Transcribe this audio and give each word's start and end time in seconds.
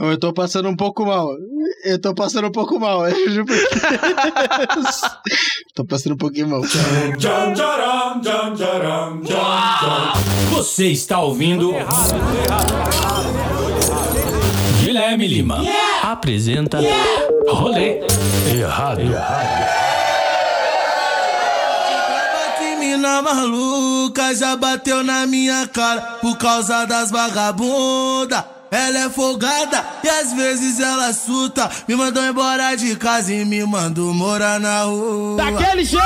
Eu 0.00 0.18
tô 0.18 0.32
passando 0.32 0.68
um 0.68 0.76
pouco 0.76 1.04
mal. 1.04 1.28
Eu 1.84 2.00
tô 2.00 2.14
passando 2.14 2.48
um 2.48 2.52
pouco 2.52 2.78
mal. 2.78 3.06
Eu 3.08 3.30
juro 3.30 3.46
por 3.46 3.56
Deus. 3.56 5.00
tô 5.74 5.84
passando 5.84 6.14
um 6.14 6.18
pouquinho 6.18 6.48
mal. 6.48 6.62
Você 10.50 10.86
está 10.88 11.20
ouvindo. 11.20 11.72
Guilherme 14.82 15.26
Lima 15.26 15.62
apresenta 16.02 16.78
Rolê 17.48 18.00
Errado. 18.54 19.02
Que 22.58 22.76
mina 22.76 23.20
maluca 23.20 24.34
já 24.34 24.56
bateu 24.56 25.02
na 25.04 25.26
minha 25.26 25.66
cara 25.68 26.00
por 26.20 26.38
causa 26.38 26.86
das 26.86 27.10
vagabunda. 27.10 28.57
Ela 28.70 29.06
é 29.06 29.10
folgada 29.10 29.82
e 30.04 30.08
às 30.08 30.32
vezes 30.34 30.78
ela 30.78 31.12
suta. 31.12 31.70
Me 31.88 31.96
mandou 31.96 32.22
embora 32.22 32.76
de 32.76 32.96
casa 32.96 33.32
e 33.32 33.44
me 33.44 33.64
mandou 33.64 34.12
morar 34.12 34.60
na 34.60 34.82
rua. 34.82 35.36
Daquele 35.38 35.84
jeito! 35.84 36.02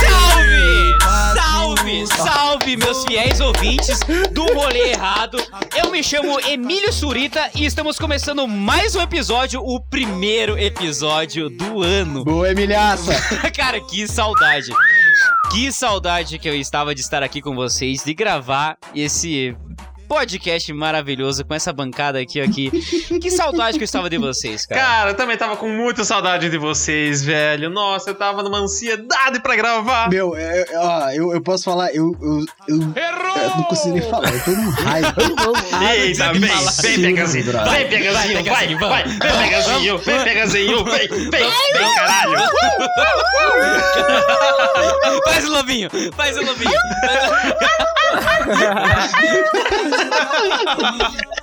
Salve! 0.00 0.98
Salve! 1.34 2.06
Salve, 2.06 2.76
meus 2.76 3.04
fiéis 3.04 3.40
ouvintes 3.40 4.00
do 4.32 4.44
Rolê 4.54 4.92
Errado. 4.92 5.36
Eu 5.76 5.90
me 5.90 6.02
chamo 6.02 6.40
Emílio 6.40 6.92
Surita 6.92 7.50
e 7.54 7.66
estamos 7.66 7.98
começando 7.98 8.48
mais 8.48 8.94
um 8.94 9.02
episódio, 9.02 9.60
o 9.62 9.78
primeiro 9.80 10.58
episódio 10.58 11.50
do 11.50 11.82
ano. 11.82 12.24
Boa, 12.24 12.50
Emilhaça. 12.50 13.12
Cara, 13.54 13.80
que 13.82 14.08
saudade. 14.08 14.72
Que 15.52 15.70
saudade 15.70 16.38
que 16.38 16.48
eu 16.48 16.54
estava 16.54 16.94
de 16.94 17.02
estar 17.02 17.22
aqui 17.22 17.42
com 17.42 17.54
vocês, 17.54 18.02
de 18.02 18.14
gravar 18.14 18.78
esse 18.94 19.54
podcast 20.10 20.72
maravilhoso 20.72 21.44
com 21.44 21.54
essa 21.54 21.72
bancada 21.72 22.18
aqui, 22.18 22.40
aqui. 22.40 22.68
Que 23.20 23.30
saudade 23.30 23.78
que 23.78 23.84
eu 23.84 23.84
estava 23.84 24.10
de 24.10 24.18
vocês, 24.18 24.66
cara. 24.66 24.80
Cara, 24.80 25.10
eu 25.10 25.14
também 25.14 25.36
tava 25.36 25.56
com 25.56 25.68
muita 25.68 26.02
saudade 26.02 26.50
de 26.50 26.58
vocês, 26.58 27.22
velho. 27.22 27.70
Nossa, 27.70 28.10
eu 28.10 28.16
tava 28.16 28.42
numa 28.42 28.58
ansiedade 28.58 29.38
pra 29.38 29.54
gravar. 29.54 30.10
Meu, 30.10 30.34
é, 30.34 30.64
é, 30.68 30.78
ó, 30.78 31.10
eu, 31.10 31.32
eu 31.32 31.40
posso 31.40 31.62
falar, 31.62 31.94
eu, 31.94 32.12
eu, 32.20 32.44
eu, 32.66 32.76
eu 32.76 33.50
não 33.56 33.62
consigo 33.62 33.94
nem 33.94 34.02
falar, 34.02 34.34
eu 34.34 34.44
tô 34.44 34.50
num 34.50 34.70
raiva. 34.70 35.14
Eita, 35.94 36.32
vem, 36.32 36.40
vem, 36.40 37.02
Pegazinho. 37.02 37.44
Vem, 37.44 37.88
Pegazinho, 37.88 38.44
vai, 38.44 38.74
vai. 38.74 39.04
Vem, 39.04 39.18
Pegazinho, 39.18 39.98
vem, 39.98 40.24
Pegazinho, 40.24 40.84
vem, 40.86 41.08
vem, 41.08 41.30
vem, 41.30 41.94
caralho. 41.94 42.36
Faz 45.24 45.44
o 45.44 45.52
lobinho, 45.52 45.88
faz 46.16 46.36
o 46.36 46.42
lobinho. 46.42 46.70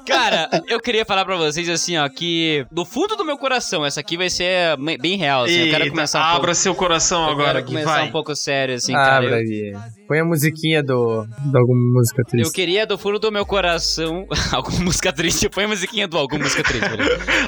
Cara, 0.05 0.50
eu 0.67 0.80
queria 0.80 1.05
falar 1.05 1.25
pra 1.25 1.36
vocês 1.36 1.67
assim, 1.69 1.97
ó, 1.97 2.08
que 2.08 2.66
do 2.72 2.86
fundo 2.86 3.16
do 3.16 3.25
meu 3.25 3.38
coração, 3.38 3.86
essa 3.86 3.99
aqui 3.99 4.16
vai 4.17 4.30
ser 4.30 4.77
bem 4.99 5.17
real, 5.17 5.44
assim. 5.44 5.55
eu 5.59 5.66
quero 5.69 5.83
Eita, 5.83 5.95
começar 5.95 6.19
um 6.19 6.23
abra 6.23 6.39
pouco. 6.39 6.55
seu 6.55 6.73
coração 6.75 7.25
eu 7.25 7.31
agora 7.31 7.45
quero 7.47 7.59
aqui, 7.59 7.67
começar 7.73 7.91
vai. 7.91 8.08
um 8.08 8.11
pouco 8.11 8.36
sério, 8.36 8.75
assim, 8.75 8.94
cara. 8.94 9.17
Abra 9.25 9.30
Eu, 9.31 9.36
aí. 9.38 9.73
Põe 10.08 10.19
a 10.22 10.25
musiquinha 10.25 10.81
do. 10.81 11.25
de 11.25 11.58
alguma 11.58 11.99
música 11.99 12.22
eu 12.22 12.25
triste. 12.25 12.53
queria 12.53 12.86
do 12.88 12.97
fundo 12.97 13.19
do 13.19 13.30
meu 13.31 13.45
coração. 13.45 14.25
alguma 14.53 14.80
música 14.86 15.11
triste. 15.11 15.49
Põe 15.49 15.66
a 15.66 15.67
musiquinha 15.67 16.08
do 16.08 16.17
alguma 16.17 16.44
música 16.44 16.64
triste. 16.64 16.88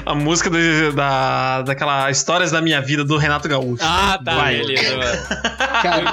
A 0.04 0.14
música 0.14 0.50
do- 0.50 0.92
da, 0.92 1.62
daquela 1.62 2.10
Histórias 2.10 2.50
da 2.50 2.60
Minha 2.60 2.82
Vida 2.82 3.02
do 3.04 3.16
Renato 3.16 3.48
Gaúcho. 3.48 3.82
Ah, 3.82 4.18
tá, 4.22 4.36
Vai. 4.36 4.58
beleza, 4.58 4.96
mano. 4.96 5.10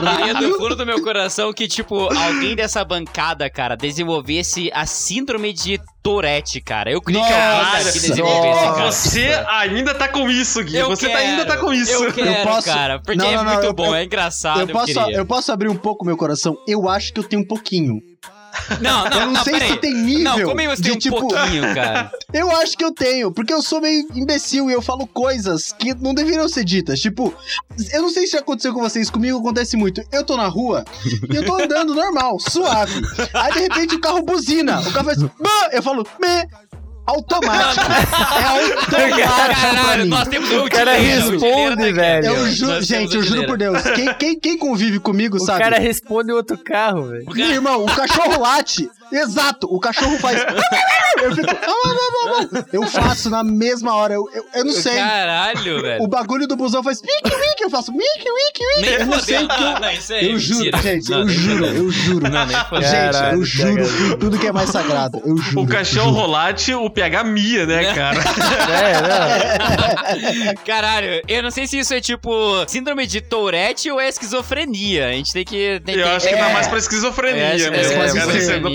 Eu 0.07 0.17
queria 0.17 0.33
do 0.35 0.55
fundo 0.57 0.75
do 0.77 0.85
meu 0.85 1.01
coração 1.03 1.51
que, 1.51 1.67
tipo, 1.67 2.07
alguém 2.17 2.55
dessa 2.55 2.83
bancada, 2.85 3.49
cara, 3.49 3.75
desenvolvesse 3.75 4.71
a 4.73 4.85
síndrome 4.87 5.53
de 5.53 5.79
Tourette, 6.01 6.59
cara. 6.61 6.89
Eu 6.91 7.01
queria 7.01 7.21
que 7.23 7.99
desenvolvesse, 7.99 8.65
cara. 8.65 8.91
Você 8.91 9.45
ainda 9.49 9.93
tá 9.93 10.07
com 10.07 10.29
isso, 10.29 10.63
Gui. 10.63 10.77
Eu 10.77 10.87
Você 10.89 11.07
tá- 11.09 11.17
quero, 11.17 11.29
ainda 11.29 11.45
tá 11.45 11.57
com 11.57 11.73
isso. 11.73 11.91
Eu 11.91 12.13
quero, 12.13 12.43
posso- 12.43 12.67
cara, 12.67 12.99
porque 12.99 13.17
Não, 13.17 13.25
é 13.25 13.35
não, 13.35 13.43
não, 13.43 13.53
muito 13.53 13.65
eu- 13.65 13.73
bom, 13.73 13.87
eu- 13.87 13.95
é 13.95 14.03
engraçado, 14.05 14.61
Eu 14.61 14.67
eu, 14.67 14.73
posso, 14.73 14.99
eu 15.11 15.25
posso 15.25 15.51
abrir 15.51 15.67
um 15.69 15.75
pouco 15.77 16.05
meu 16.05 16.17
coração? 16.17 16.57
Eu 16.67 16.89
acho 16.89 17.13
que 17.13 17.19
eu 17.19 17.23
tenho 17.23 17.41
um 17.43 17.47
pouquinho. 17.47 17.99
Não, 18.81 19.09
não, 19.09 19.19
Eu 19.21 19.31
não, 19.31 19.43
sei 19.43 19.53
peraí. 19.53 19.69
se 19.69 19.77
tem 19.77 19.93
nível 19.93 20.23
Não, 20.23 20.43
como 20.49 20.61
é 20.61 20.67
você 20.67 20.81
de 20.81 20.89
tem 20.89 20.95
um 20.97 20.99
tipo. 20.99 21.19
pouquinho, 21.19 21.73
cara? 21.73 22.11
Eu 22.33 22.51
acho 22.57 22.77
que 22.77 22.83
eu 22.83 22.91
tenho, 22.91 23.31
porque 23.31 23.53
eu 23.53 23.61
sou 23.61 23.79
meio 23.81 24.05
imbecil 24.13 24.69
e 24.69 24.73
eu 24.73 24.81
falo 24.81 25.07
coisas 25.07 25.71
que 25.71 25.93
não 25.93 26.13
deveriam 26.13 26.47
ser 26.49 26.65
ditas. 26.65 26.99
Tipo, 26.99 27.33
eu 27.93 28.01
não 28.01 28.09
sei 28.09 28.25
se 28.27 28.33
já 28.33 28.39
aconteceu 28.39 28.73
com 28.73 28.81
vocês, 28.81 29.09
comigo 29.09 29.39
acontece 29.39 29.77
muito. 29.77 30.03
Eu 30.11 30.25
tô 30.25 30.35
na 30.35 30.47
rua 30.47 30.83
e 31.31 31.35
eu 31.35 31.45
tô 31.45 31.55
andando 31.55 31.95
normal, 31.95 32.37
suave. 32.49 33.01
Aí 33.33 33.53
de 33.53 33.59
repente 33.59 33.95
o 33.95 34.01
carro 34.01 34.21
buzina. 34.23 34.81
O 34.81 34.91
carro 34.91 35.05
faz. 35.05 35.17
"Bã", 35.23 35.49
Eu 35.71 35.81
falo, 35.81 36.05
me. 36.19 36.47
Automático. 37.07 37.85
É 38.37 38.43
automático. 38.43 39.15
pra 39.35 39.55
Caralho, 39.55 40.03
mim. 40.03 40.09
nós 40.09 40.27
temos 40.27 40.51
um 40.51 40.65
O 40.65 40.69
cara 40.69 40.93
responde, 40.97 41.93
velho. 41.93 42.25
Eu 42.25 42.35
temos 42.55 42.85
gente, 42.85 43.15
eu 43.15 43.23
juro 43.23 43.45
por 43.47 43.57
Deus. 43.57 43.81
Quem, 43.95 44.13
quem, 44.15 44.39
quem 44.39 44.57
convive 44.57 44.99
comigo 44.99 45.37
O 45.37 45.39
sabe. 45.39 45.63
cara 45.63 45.79
responde 45.79 46.31
outro 46.33 46.57
carro, 46.57 47.07
velho. 47.07 47.25
Meu 47.33 47.49
irmão, 47.49 47.83
o 47.83 47.87
cachorro 47.87 48.41
late. 48.41 48.89
Exato, 49.11 49.67
o 49.69 49.79
cachorro 49.79 50.17
faz. 50.19 50.39
Eu 51.21 51.35
fico. 51.35 51.47
"Ah, 51.49 51.65
não, 51.65 51.83
não, 51.85 52.41
não, 52.41 52.49
não." 52.51 52.65
Eu 52.73 52.83
faço 52.87 53.29
na 53.29 53.43
mesma 53.43 53.93
hora. 53.95 54.13
Eu, 54.13 54.27
eu, 54.33 54.45
eu 54.53 54.65
não 54.65 54.73
sei. 54.73 54.95
Caralho, 54.95 55.81
velho. 55.81 56.03
O 56.03 56.07
bagulho 56.07 56.47
do 56.47 56.55
busão 56.55 56.83
faz. 56.83 57.01
Eu 57.59 57.69
faço. 57.69 57.91
Nem 57.91 58.07
Eu 58.99 59.05
não 59.07 59.19
sei 59.19 59.47
que 59.47 59.63
eu. 59.63 59.67
Ah, 59.67 59.93
é 59.93 60.25
Eu 60.25 60.39
juro, 60.39 60.77
gente, 60.81 61.11
eu 61.11 61.27
juro, 61.27 61.65
eu 61.65 61.91
juro. 61.91 62.25
Gente, 62.81 63.33
eu 63.33 63.43
juro 63.85 64.17
tudo 64.17 64.37
que 64.37 64.47
é 64.47 64.51
mais 64.51 64.69
sagrado. 64.69 65.21
Eu 65.25 65.37
juro. 65.37 65.61
O 65.61 65.67
cachorro 65.67 66.11
rolate, 66.11 66.73
o 66.73 66.89
PH 66.89 67.23
Mia, 67.23 67.65
né, 67.65 67.93
cara? 67.93 68.19
É, 68.19 70.43
não. 70.45 70.53
Caralho, 70.65 71.21
eu 71.27 71.43
não 71.43 71.51
sei 71.51 71.67
se 71.67 71.79
isso 71.79 71.93
é 71.93 72.01
tipo 72.01 72.31
síndrome 72.67 73.05
de 73.07 73.21
Tourette 73.21 73.89
ou 73.91 73.99
é 73.99 74.07
esquizofrenia. 74.07 75.09
A 75.09 75.11
gente 75.13 75.33
tem 75.33 75.43
que. 75.45 75.81
Tem, 75.85 75.95
Eu 75.95 76.03
tem- 76.05 76.15
acho 76.15 76.27
que 76.27 76.35
É. 76.35 76.37
dá 76.37 76.49
mais 76.49 76.67
pra 76.67 76.77
esquizofrenia, 76.77 77.43
É, 77.43 77.69
né? 77.69 77.81
é, 77.81 77.97
Pode 77.97 78.11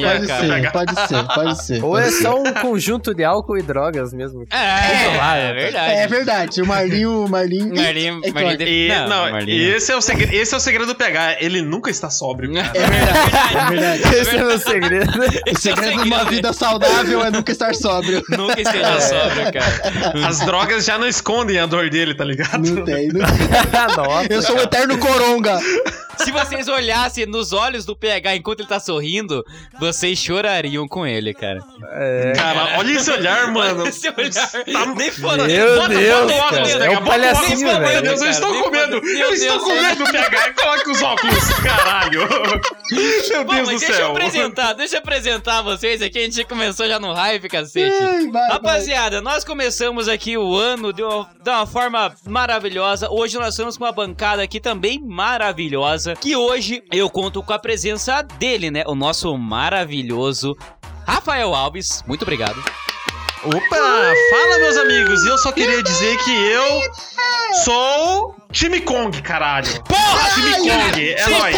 é, 0.05 0.22
cara 0.27 0.71
pode 0.71 0.95
PH. 0.95 1.07
ser, 1.09 1.15
pode 1.25 1.27
ser, 1.27 1.35
pode 1.35 1.63
ser. 1.65 1.85
Ou 1.85 1.99
é 1.99 2.03
pode 2.03 2.15
ser. 2.15 2.23
só 2.23 2.41
um 2.41 2.53
conjunto 2.55 3.15
de 3.15 3.25
álcool 3.25 3.59
e 3.59 3.63
drogas 3.63 4.13
mesmo. 4.13 4.45
É, 4.51 4.57
é, 4.57 5.53
verdade. 5.53 5.93
É 5.95 6.07
verdade, 6.07 6.63
o 6.63 6.67
Marlinho, 6.67 7.25
o 7.25 7.29
Marlinho. 7.29 7.75
Marlinho, 7.75 8.21
É 8.25 8.31
Marlinho 8.31 8.57
claro. 8.57 8.63
E, 8.63 8.89
não, 8.89 9.09
não, 9.09 9.31
Marlinho. 9.33 9.77
esse, 9.77 9.93
é 9.93 9.97
o 9.97 10.01
segredo, 10.01 10.35
esse 10.35 10.55
é 10.55 10.57
o 10.57 10.61
segredo 10.61 10.87
do 10.87 10.95
PH. 10.95 11.37
Ele 11.41 11.63
nunca 11.63 11.91
está 11.91 12.11
sóbrio. 12.11 12.53
cara. 12.53 12.73
É 12.75 12.87
verdade, 12.89 13.23
é 13.57 13.69
verdade. 13.71 14.17
Esse 14.17 14.37
é 14.37 14.43
o 14.43 14.47
meu 14.47 14.59
segredo. 14.59 15.13
O 15.53 15.59
segredo 15.59 16.03
de 16.03 16.09
uma 16.09 16.25
vida 16.25 16.53
saudável 16.53 17.25
é 17.25 17.31
nunca 17.31 17.53
estar 17.53 17.75
sóbrio. 17.75 18.23
Nunca 18.31 18.61
esteja 18.61 19.01
sóbrio, 19.01 19.53
cara. 19.53 20.27
As 20.29 20.41
drogas 20.41 20.85
já 20.85 20.99
não 20.99 21.07
escondem 21.07 21.59
a 21.59 21.67
dor 21.67 21.89
dele, 21.91 22.15
tá 22.15 22.25
ligado? 22.25 22.59
Não 22.69 22.85
tem, 22.85 23.09
não 23.09 23.21
tem. 23.27 23.33
Nossa. 23.97 24.27
Eu 24.33 24.43
sou 24.43 24.57
o 24.57 24.61
eterno 24.61 24.99
coronga. 24.99 25.59
Se 26.25 26.31
vocês 26.31 26.69
olhassem 26.69 27.27
nos 27.27 27.53
olhos 27.53 27.85
do 27.85 27.97
PH 27.97 28.37
enquanto 28.37 28.61
ele 28.61 28.69
tá 28.69 28.79
sorrindo, 28.81 29.45
vocês 29.79 30.19
chorariam 30.19 30.87
com 30.89 31.07
ele, 31.07 31.35
cara. 31.35 31.61
É. 31.93 32.33
Cara, 32.37 32.79
olha 32.79 32.93
esse 32.93 33.11
olhar, 33.11 33.51
mano. 33.53 33.87
Esse 33.87 34.09
olhar. 34.09 34.31
Tá- 34.33 34.87
Nem 34.97 35.11
foda. 35.11 35.45
Meu 35.45 35.77
Bota- 35.77 35.89
Deus, 35.89 36.21
bota 36.23 36.35
óculos, 36.35 36.73
cara. 36.73 36.85
É 36.87 36.91
um 36.99 37.05
palhacinho, 37.05 37.69
velho. 37.69 37.81
Meu 37.89 38.03
Deus, 38.03 38.21
eu 38.23 38.31
estou 38.31 38.63
com 38.63 38.71
medo. 38.71 38.97
Eu 38.97 39.33
estou 39.33 39.59
com 39.61 39.69
do 39.69 39.75
medo, 39.83 40.05
PH. 40.13 40.53
Coloque 40.55 40.91
os 40.91 41.03
óculos, 41.03 41.49
caralho. 41.63 42.21
Meu 43.31 43.45
Bom, 43.45 43.55
Deus 43.55 43.69
do 43.69 43.79
deixa 43.79 43.93
eu 43.93 43.97
céu. 43.97 44.11
apresentar, 44.11 44.73
deixa 44.75 44.97
eu 44.97 45.01
apresentar 45.01 45.63
vocês 45.63 46.03
aqui. 46.03 46.19
A 46.19 46.23
gente 46.23 46.45
começou 46.45 46.87
já 46.89 46.99
no 46.99 47.13
hype, 47.13 47.49
cacete. 47.49 47.95
Ai, 48.03 48.27
vai, 48.29 48.49
Rapaziada, 48.51 49.21
nós 49.21 49.45
começamos 49.45 50.09
aqui 50.09 50.37
o 50.37 50.57
ano 50.57 50.93
de 50.93 51.03
uma, 51.03 51.29
de 51.43 51.51
uma 51.51 51.67
forma 51.67 52.15
maravilhosa. 52.27 53.09
Hoje 53.11 53.37
nós 53.39 53.55
estamos 53.55 53.77
com 53.77 53.85
uma 53.85 53.93
bancada 53.93 54.43
aqui 54.43 54.61
também 54.61 55.01
maravilhosa. 55.01 56.12
Que 56.17 56.37
hoje 56.37 56.83
eu 56.93 57.09
conto 57.11 57.43
com 57.43 57.53
a 57.53 57.59
presença 57.59 58.23
dele, 58.23 58.71
né? 58.71 58.85
O 58.87 58.95
nosso 58.95 59.37
maravilhoso 59.37 60.57
Rafael 61.07 61.55
Alves. 61.55 62.03
Muito 62.07 62.23
obrigado. 62.23 62.63
Opa, 63.45 63.77
fala 63.77 64.59
meus 64.61 64.77
amigos. 64.77 65.25
E 65.25 65.29
eu 65.29 65.39
só 65.39 65.51
queria 65.51 65.83
dizer 65.83 66.17
que 66.19 66.31
eu 66.31 66.83
sou 67.65 68.37
time 68.53 68.81
Kong, 68.81 69.21
caralho. 69.23 69.83
Porra! 69.85 70.31
Time 70.35 70.53
Kong, 70.57 71.11
é 71.11 71.27
nóis. 71.29 71.57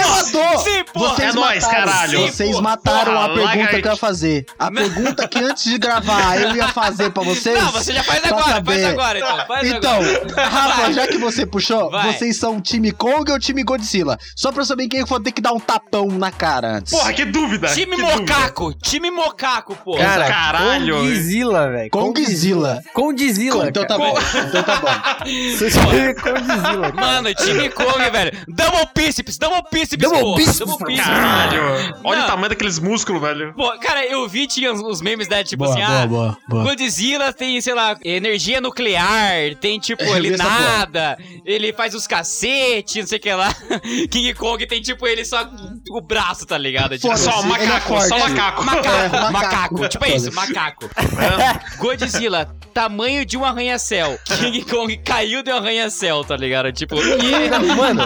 Porra! 0.93 1.25
É 1.25 1.33
nóis, 1.33 1.65
mataram, 1.65 1.85
caralho. 1.85 2.21
Vocês 2.23 2.61
mataram 2.61 3.13
porra, 3.13 3.25
a 3.25 3.29
pergunta 3.29 3.45
lagarto. 3.57 3.81
que 3.83 3.87
eu 3.89 3.91
ia 3.93 3.97
fazer. 3.97 4.47
A 4.59 4.71
pergunta 4.71 5.29
que 5.29 5.39
antes 5.39 5.65
de 5.65 5.79
gravar 5.79 6.41
eu 6.41 6.55
ia 6.57 6.69
fazer 6.69 7.11
pra 7.11 7.23
vocês. 7.25 7.61
Não, 7.61 7.71
você 7.73 7.93
já 7.93 8.03
faz 8.03 8.25
agora, 8.25 8.43
faz 8.43 8.53
saber. 8.55 8.85
agora 8.87 9.19
então. 9.19 9.47
Faz 9.47 9.69
Então, 9.69 9.95
agora. 9.97 10.49
Rafa, 10.49 10.83
Vai. 10.83 10.93
já 10.93 11.07
que 11.07 11.19
você 11.19 11.47
puxou, 11.47 11.91
Vai. 11.91 12.13
vocês 12.13 12.37
são 12.39 12.61
time 12.61 12.93
Kong 12.93 13.31
ou 13.31 13.39
time 13.39 13.63
Godzilla? 13.63 14.19
Só 14.37 14.53
pra 14.53 14.63
eu 14.63 14.67
saber 14.67 14.89
quem 14.89 15.07
for 15.07 15.21
ter 15.23 15.33
que 15.33 15.41
dar 15.41 15.53
um 15.53 15.61
tapão 15.61 16.07
na 16.09 16.31
cara 16.31 16.77
antes. 16.77 16.93
Porra, 16.93 17.13
que 17.13 17.25
dúvida. 17.25 17.69
Time 17.69 17.97
que 17.97 18.03
dúvida. 18.03 18.21
mocaco, 18.21 18.75
time 18.75 19.11
mocaco, 19.11 19.77
pô. 19.85 19.97
Cara, 19.97 20.27
Caralho. 20.27 20.97
Condzilla, 20.99 21.71
velho. 21.71 21.91
Kongzilla. 21.91 22.81
Condzilla. 22.93 23.69
Então 23.69 23.87
tá 23.87 23.97
bom. 23.99 24.15
Então 24.49 24.63
tá 24.63 24.77
bom. 24.77 25.27
Seu 25.59 25.71
é 26.87 26.93
cara. 26.93 27.07
Mano, 27.07 27.35
time 27.35 27.69
Kong, 27.71 28.11
velho. 28.11 28.33
Double 28.49 28.89
bíceps, 28.95 29.39
double 29.39 29.63
bíceps, 29.73 29.99
Double 30.03 30.21
pô. 30.21 30.35
bíceps, 30.37 30.59
double 30.59 30.87
bíceps. 30.87 31.07
Caralho. 31.07 31.97
Olha 32.05 32.19
Não. 32.21 32.25
o 32.27 32.31
tamanho 32.31 32.49
daqueles 32.51 32.79
músculos, 32.79 33.21
velho. 33.23 33.53
Pô, 33.55 33.71
cara, 33.79 34.05
eu 34.07 34.29
vi, 34.29 34.47
tinha 34.47 34.73
uns, 34.73 34.81
uns 34.81 35.01
memes, 35.01 35.29
né? 35.29 35.43
Tipo 35.45 35.65
Boa, 35.65 35.75
assim, 35.75 35.85
boa, 35.87 36.03
ah, 36.03 36.07
boa, 36.07 36.39
boa. 36.49 36.63
Godzilla 36.65 37.33
tem, 37.33 37.61
sei 37.61 37.75
lá, 37.75 37.97
energia 38.05 38.61
nuclear, 38.61 39.55
tem, 39.61 39.79
tipo, 39.79 40.03
Eu 40.03 40.17
ele 40.17 40.37
porra. 40.37 40.49
nada, 40.49 41.19
ele 41.45 41.73
faz 41.73 41.95
os 41.95 42.07
cacete, 42.07 43.01
não 43.01 43.07
sei 43.07 43.19
o 43.19 43.21
que 43.21 43.33
lá. 43.33 43.55
King 44.11 44.35
Kong 44.35 44.67
tem, 44.67 44.81
tipo, 44.83 45.07
ele 45.07 45.25
só 45.25 45.49
o 45.91 46.01
braço, 46.01 46.47
tá 46.47 46.57
ligado? 46.59 46.99
Tipo, 46.99 47.17
Só 47.17 47.41
ele 47.41 47.53
é 47.53 47.67
macaco, 47.67 48.01
só 48.03 48.19
macaco. 48.19 48.65
Macaco, 48.65 48.89
É, 48.89 49.09
macaco, 49.09 49.33
macaco. 49.33 49.89
tipo 49.89 50.07
isso, 50.07 50.33
macaco. 50.33 50.91
Godzilla, 51.79 52.47
tamanho 52.73 53.25
de 53.25 53.37
um 53.37 53.45
arranha-céu. 53.45 54.19
King 54.25 54.63
Kong 54.65 54.97
caiu 54.99 55.43
de 55.43 55.51
um 55.51 55.57
arranha-céu, 55.57 56.25
tá 56.25 56.37
ligado? 56.37 56.73
Tipo. 56.75 56.97
Não, 56.97 57.65
Mano, 57.77 58.03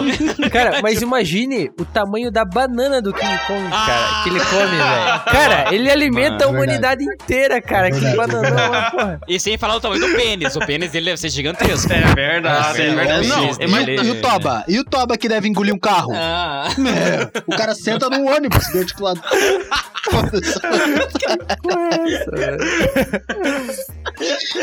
cara, 0.51 0.79
mas 0.81 1.01
imagine 1.01 1.71
o 1.79 1.85
tamanho 1.85 2.31
da 2.31 2.45
banana 2.45 3.01
do 3.01 3.11
King 3.13 3.37
Kong, 3.47 3.69
cara, 3.69 4.23
que 4.23 4.29
ele 4.29 4.39
come, 4.39 4.77
velho. 4.77 5.23
Cara, 5.31 5.73
ele 5.75 5.89
alimenta 5.91 6.45
a 6.45 6.47
Mano, 6.47 6.59
humanidade 6.59 7.03
inteira, 7.03 7.61
cara. 7.61 7.91
Que 7.91 7.99
Verdade. 7.99 8.17
bananão, 8.31 8.91
porra. 8.91 9.19
e 9.27 9.39
sem 9.39 9.57
falar 9.57 9.75
o 9.75 9.79
tamanho 9.81 10.01
do 10.07 10.15
pênis. 10.15 10.55
O 10.55 10.59
pênis 10.59 10.91
dele 10.91 11.05
deve 11.07 11.17
ser 11.17 11.29
gigantesco. 11.29 11.91
É 11.91 12.01
verdade, 12.13 12.81
é 12.81 12.87
É, 12.87 12.95
verdade. 12.95 13.27
Não, 13.27 13.43
é, 13.45 13.49
E, 13.49 13.99
o- 13.99 14.03
e 14.05 14.11
o 14.11 14.21
Toba? 14.21 14.63
E 14.67 14.79
o 14.79 14.83
Toba 14.83 15.17
que 15.17 15.27
deve 15.27 15.47
engolir 15.47 15.73
um 15.73 15.79
carro? 15.79 16.11
Ah. 16.15 16.67
É, 16.69 17.41
o 17.47 17.55
cara 17.57 17.73
senta 17.75 18.09
num 18.09 18.27
ônibus 18.33 18.65
de 18.71 18.79
articulado. 18.79 19.21
Foda-se. 20.09 20.59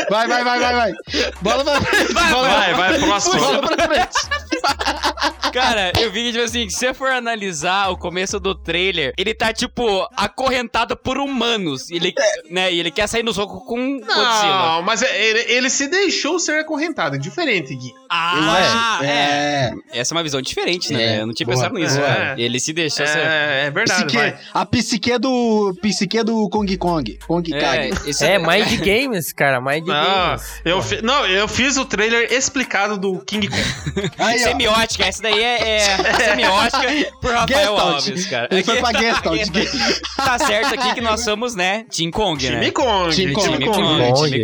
Vai, 0.09 0.27
vai, 0.27 0.43
vai, 0.43 0.59
vai, 0.59 0.73
vai. 0.73 0.93
Bola 1.41 1.63
pra 1.63 1.81
frente. 1.81 2.13
bola 2.13 2.49
Vai, 2.49 2.73
vai, 2.73 2.99
próximo. 2.99 3.39
Bola 3.39 3.59
pra 3.61 3.87
frente. 3.87 3.96
Netflix. 3.97 4.43
Cara, 5.53 5.91
eu 5.99 6.11
vi 6.11 6.25
que, 6.25 6.31
tipo 6.33 6.43
assim, 6.43 6.69
se 6.69 6.77
você 6.77 6.93
for 6.93 7.09
analisar 7.09 7.89
o 7.89 7.97
começo 7.97 8.39
do 8.39 8.53
trailer, 8.53 9.13
ele 9.17 9.33
tá, 9.33 9.51
tipo, 9.53 10.07
acorrentado 10.15 10.95
por 10.95 11.17
humanos. 11.17 11.89
Ele, 11.89 12.13
né, 12.51 12.71
e 12.71 12.79
ele 12.79 12.91
quer 12.91 13.07
sair 13.07 13.23
no 13.23 13.33
soco 13.33 13.65
com 13.65 13.97
Godzilla. 13.99 14.75
Não, 14.75 14.81
mas 14.83 15.01
é- 15.01 15.19
ele, 15.25 15.39
ele 15.53 15.69
se 15.69 15.87
deixou 15.87 16.37
ser 16.39 16.59
acorrentado. 16.59 17.15
É 17.15 17.19
diferente, 17.19 17.73
Gui. 17.75 17.91
Ah, 18.09 18.99
é. 19.01 19.07
É. 19.07 19.99
Essa 19.99 20.13
é 20.13 20.17
uma 20.17 20.23
visão 20.23 20.41
diferente, 20.41 20.93
né? 20.93 21.17
É, 21.17 21.21
Eu 21.21 21.27
não 21.27 21.33
tinha 21.33 21.45
boa. 21.47 21.57
pensado 21.57 21.75
nisso, 21.79 21.99
É. 21.99 22.35
Ele 22.37 22.59
se 22.59 22.73
deixou 22.73 23.07
ser... 23.07 23.17
É, 23.17 23.63
é 23.67 23.71
verdade, 23.71 24.05
Psique, 24.05 24.33
a 24.53 24.65
psique 24.65 25.17
do. 25.17 25.75
Psique 25.81 26.23
do 26.23 26.49
Kong 26.49 26.77
Kong. 26.77 27.19
Kong 27.25 27.53
É, 27.55 27.59
Kag. 27.59 28.09
esse 28.09 28.25
É, 28.25 28.37
Mind 28.37 28.79
Games, 28.79 29.31
cara, 29.33 29.59
Mind 29.59 29.87
Não, 29.87 29.93
Games. 30.27 30.61
eu 30.63 30.81
fi- 30.83 31.01
não, 31.01 31.25
eu 31.25 31.47
fiz 31.47 31.77
o 31.77 31.85
trailer 31.85 32.31
explicado 32.31 32.97
do 32.97 33.19
King 33.25 33.47
Kong. 33.47 34.11
Aí, 34.19 34.41
ó. 34.45 34.56
Semiótica, 34.57 35.05
essa 35.05 35.21
daí 35.21 35.41
é, 35.43 35.77
é 35.77 36.13
semiótica 36.25 36.87
por 37.21 37.31
Rafael 37.31 37.59
Gestalt. 37.59 37.93
Alves, 38.07 38.25
cara. 38.25 38.47
Ele 38.51 38.63
foi 38.63 38.77
pra 38.81 38.99
Gestalt. 38.99 39.41
tá 40.17 40.39
certo 40.39 40.73
aqui 40.73 40.93
que 40.95 41.01
nós 41.01 41.21
somos, 41.21 41.55
né, 41.55 41.85
Team 41.95 42.11
Kong, 42.11 42.43
né? 42.49 42.59
Time 42.59 42.71
Kong. 42.71 43.15
Time 43.15 43.33
Kong. 43.33 43.47
Time 43.47 43.65
Kong. 43.65 43.77
Kong. 43.77 44.11
Kong, 44.13 44.29
time 44.31 44.43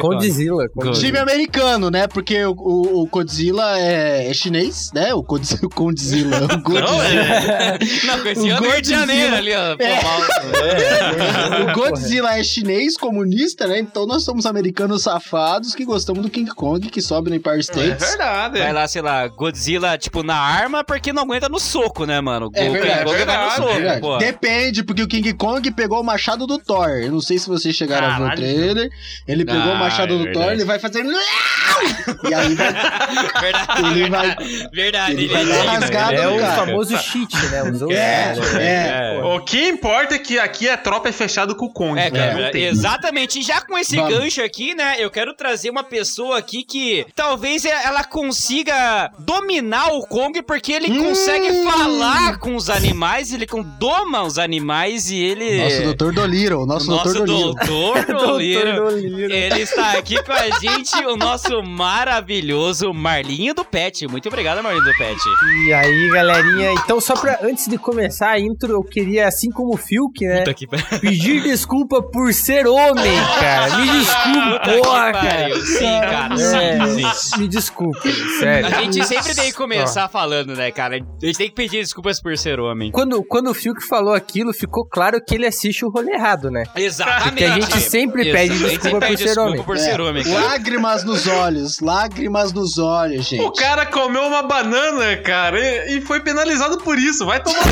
Godzilla. 0.00 0.68
Kong. 0.68 0.98
Time 0.98 1.18
americano, 1.18 1.90
né? 1.90 2.06
Porque 2.06 2.44
o, 2.44 2.52
o, 2.52 3.02
o 3.02 3.06
Godzilla 3.06 3.78
é, 3.78 4.30
é 4.30 4.34
chinês, 4.34 4.90
né? 4.94 5.14
O 5.14 5.22
Godzilla. 5.22 5.60
O 5.64 5.68
Godzilla. 5.68 6.36
O 6.38 6.48
Não, 6.48 6.60
Godzilla. 6.60 7.04
é, 7.04 7.78
Não, 8.06 8.26
esse 8.26 8.52
O 8.52 8.56
do 8.56 8.62
Rio 8.70 8.82
de 8.82 8.90
Janeiro 8.90 9.30
Godzilla. 9.36 9.38
ali, 9.38 9.72
ó. 9.72 9.76
Pô, 9.76 9.84
É. 9.84 10.02
mal. 10.02 11.70
o 11.70 11.72
Godzilla 11.74 12.38
é 12.38 12.42
chinês, 12.44 12.96
comunista, 12.96 13.66
né? 13.66 13.78
Então 13.78 14.06
nós 14.06 14.24
somos 14.24 14.46
americanos 14.46 15.02
safados 15.02 15.74
que 15.74 15.84
gostamos 15.84 16.22
do 16.22 16.30
King 16.30 16.50
Kong, 16.54 16.88
que 16.90 17.00
sobe 17.00 17.30
no 17.30 17.36
Empire 17.36 17.56
é 17.56 17.60
States. 17.60 18.08
verdade. 18.08 18.58
Vai 18.58 18.72
lá, 18.72 18.88
sei 18.88 19.02
lá, 19.02 19.28
Godzilla, 19.44 19.98
tipo, 19.98 20.22
na 20.22 20.36
arma, 20.36 20.82
porque 20.82 21.12
não 21.12 21.22
aguenta 21.24 21.48
no 21.50 21.58
soco, 21.60 22.06
né, 22.06 22.18
mano? 22.20 22.50
É 22.54 22.68
O 22.68 22.72
verdade, 22.72 22.92
King 22.92 23.04
Kong 23.04 23.04
vai 23.04 23.12
no 23.12 23.26
verdade, 23.26 23.54
soco, 23.56 23.68
É 23.68 23.74
verdade. 23.74 24.00
pô. 24.00 24.16
Depende, 24.18 24.82
porque 24.82 25.02
o 25.02 25.06
King 25.08 25.32
Kong 25.34 25.70
pegou 25.72 26.00
o 26.00 26.04
machado 26.04 26.46
do 26.46 26.58
Thor. 26.58 26.88
Eu 26.88 27.12
não 27.12 27.20
sei 27.20 27.38
se 27.38 27.46
vocês 27.48 27.74
chegaram 27.76 28.06
a 28.06 28.10
ver 28.10 28.14
o 28.16 28.18
Caralho. 28.28 28.36
trailer. 28.40 28.90
Ele 29.28 29.44
pegou 29.44 29.60
Ah, 29.72 29.74
o 29.74 29.78
machado 29.78 30.14
é 30.14 30.18
do 30.18 30.32
Thor, 30.32 30.52
ele 30.52 30.64
vai 30.64 30.78
fazer. 30.78 31.04
E 31.04 32.34
aí 32.34 32.54
vai. 32.54 32.72
Verdade, 33.44 33.86
Ele 33.90 34.08
vai- 34.10 34.36
verdade. 34.72 35.12
Ele 35.12 35.28
vai 35.28 35.44
dar 35.44 35.54
digna, 35.56 35.70
rasgada 35.72 36.14
É 36.14 36.24
no 36.26 36.36
o 36.36 36.40
cara. 36.40 36.54
famoso 36.54 36.96
cheat, 36.98 37.34
né? 37.50 37.62
Usou 37.64 37.92
É, 37.92 38.34
o- 38.36 38.58
é. 38.58 39.20
O 39.36 39.40
que 39.40 39.68
importa 39.68 40.14
é 40.14 40.18
que 40.18 40.38
aqui 40.38 40.68
a 40.68 40.76
tropa 40.76 41.08
é 41.08 41.12
fechada 41.12 41.54
com 41.54 41.66
o 41.66 41.70
Kong. 41.72 41.98
É, 42.00 42.10
cara, 42.10 42.34
Não 42.44 42.50
tem. 42.50 42.64
exatamente. 42.64 43.40
E 43.40 43.42
já 43.42 43.60
com 43.60 43.76
esse 43.76 43.96
Vamos. 43.96 44.14
gancho 44.18 44.42
aqui, 44.42 44.74
né, 44.74 44.96
eu 44.98 45.10
quero 45.10 45.34
trazer 45.34 45.68
uma 45.70 45.82
pessoa 45.84 46.38
aqui 46.38 46.62
que 46.64 47.06
talvez 47.14 47.64
ela 47.64 48.04
consiga 48.04 49.10
dominar 49.40 49.88
o 49.92 50.00
Kong, 50.06 50.42
porque 50.42 50.72
ele 50.72 50.90
Hum. 50.92 51.04
consegue 51.04 51.62
falar 51.64 52.38
com 52.38 52.54
os 52.56 52.68
animais, 52.70 53.32
ele 53.32 53.46
doma 53.78 54.22
os 54.22 54.38
animais 54.38 55.10
e 55.10 55.16
ele... 55.22 55.62
Nosso 55.64 55.82
doutor 55.82 56.12
Dolittle, 56.12 56.66
nosso, 56.66 56.90
Nosso 56.90 57.12
doutor 57.14 57.26
Dolittle. 57.26 57.94
doutor. 58.06 58.26
Dolittle. 58.26 58.98
Ele 59.30 59.60
está 59.60 59.92
aqui 59.92 60.22
com 60.22 60.32
a 60.32 60.50
gente, 60.60 60.94
o 61.06 61.16
nosso 61.16 61.62
maravilhoso 61.62 62.92
Marlinho 62.92 63.54
do 63.54 63.64
Pet. 63.64 64.06
Muito 64.06 64.28
obrigado, 64.28 64.62
Marlinho 64.62 64.84
do 64.84 64.92
Pet. 64.96 65.18
E 65.66 65.72
aí, 65.72 66.10
galerinha, 66.10 66.72
então 66.72 67.00
só 67.00 67.14
pra, 67.14 67.38
antes 67.42 67.66
de 67.66 67.78
começar 67.78 68.30
a 68.30 68.40
intro, 68.40 68.72
eu 68.72 68.82
queria, 68.82 69.26
assim 69.26 69.50
como 69.50 69.74
o 69.74 69.76
Fiuk, 69.76 70.24
né, 70.24 70.38
Puta 70.40 70.54
que 70.54 70.66
pedir 71.00 71.42
desculpa 71.42 72.02
por 72.02 72.32
ser 72.32 72.66
homem, 72.66 73.16
cara. 73.40 73.76
Me 73.78 73.86
desculpa, 73.88 74.60
porra, 74.82 75.12
cara. 75.12 75.60
Sim, 75.60 76.00
cara, 76.00 76.34
É, 76.34 76.86
sim, 76.88 77.12
sim. 77.14 77.38
me 77.40 77.48
desculpe, 77.48 78.12
sério. 78.38 78.66
A 78.66 78.70
gente 78.82 79.04
sempre 79.06 79.23
tem 79.32 79.44
que 79.50 79.52
começar 79.52 80.08
falando, 80.08 80.56
né, 80.56 80.70
cara? 80.72 80.96
A 80.96 81.26
gente 81.26 81.38
tem 81.38 81.48
que 81.48 81.54
pedir 81.54 81.78
desculpas 81.78 82.20
por 82.20 82.36
ser 82.36 82.58
homem. 82.58 82.90
Quando, 82.90 83.22
quando 83.22 83.50
o 83.50 83.54
Fiuk 83.54 83.80
falou 83.86 84.12
aquilo, 84.12 84.52
ficou 84.52 84.84
claro 84.84 85.20
que 85.24 85.36
ele 85.36 85.46
assiste 85.46 85.84
o 85.84 85.88
rolê 85.88 86.14
errado, 86.14 86.50
né? 86.50 86.64
Exatamente. 86.74 87.28
Porque 87.28 87.44
a 87.44 87.60
gente 87.60 87.80
sempre 87.80 88.32
pede 88.32 88.58
desculpa 88.58 88.82
sempre 88.82 88.90
por 88.90 89.00
pede 89.00 89.16
ser 89.18 89.24
desculpa 89.26 89.50
homem. 89.50 89.62
por 89.62 89.78
ser 89.78 90.00
homem, 90.00 90.24
cara. 90.24 90.40
Lágrimas 90.40 91.04
nos 91.04 91.26
olhos, 91.26 91.80
lágrimas 91.80 92.52
nos 92.52 92.78
olhos, 92.78 93.26
gente. 93.26 93.44
O 93.44 93.52
cara 93.52 93.86
comeu 93.86 94.22
uma 94.22 94.42
banana, 94.42 95.16
cara, 95.18 95.58
e, 95.60 95.98
e 95.98 96.00
foi 96.00 96.20
penalizado 96.20 96.78
por 96.78 96.98
isso. 96.98 97.24
Vai 97.24 97.40
tomar 97.42 97.62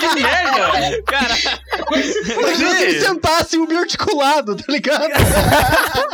que 0.00 0.20
merda. 0.20 0.64
Cara, 1.06 1.34
Imagina 2.38 2.70
se 2.70 2.82
ele 2.84 3.00
sentasse 3.04 3.58
um 3.58 3.66
biarticulado, 3.66 4.56
tá 4.56 4.64
ligado? 4.68 5.10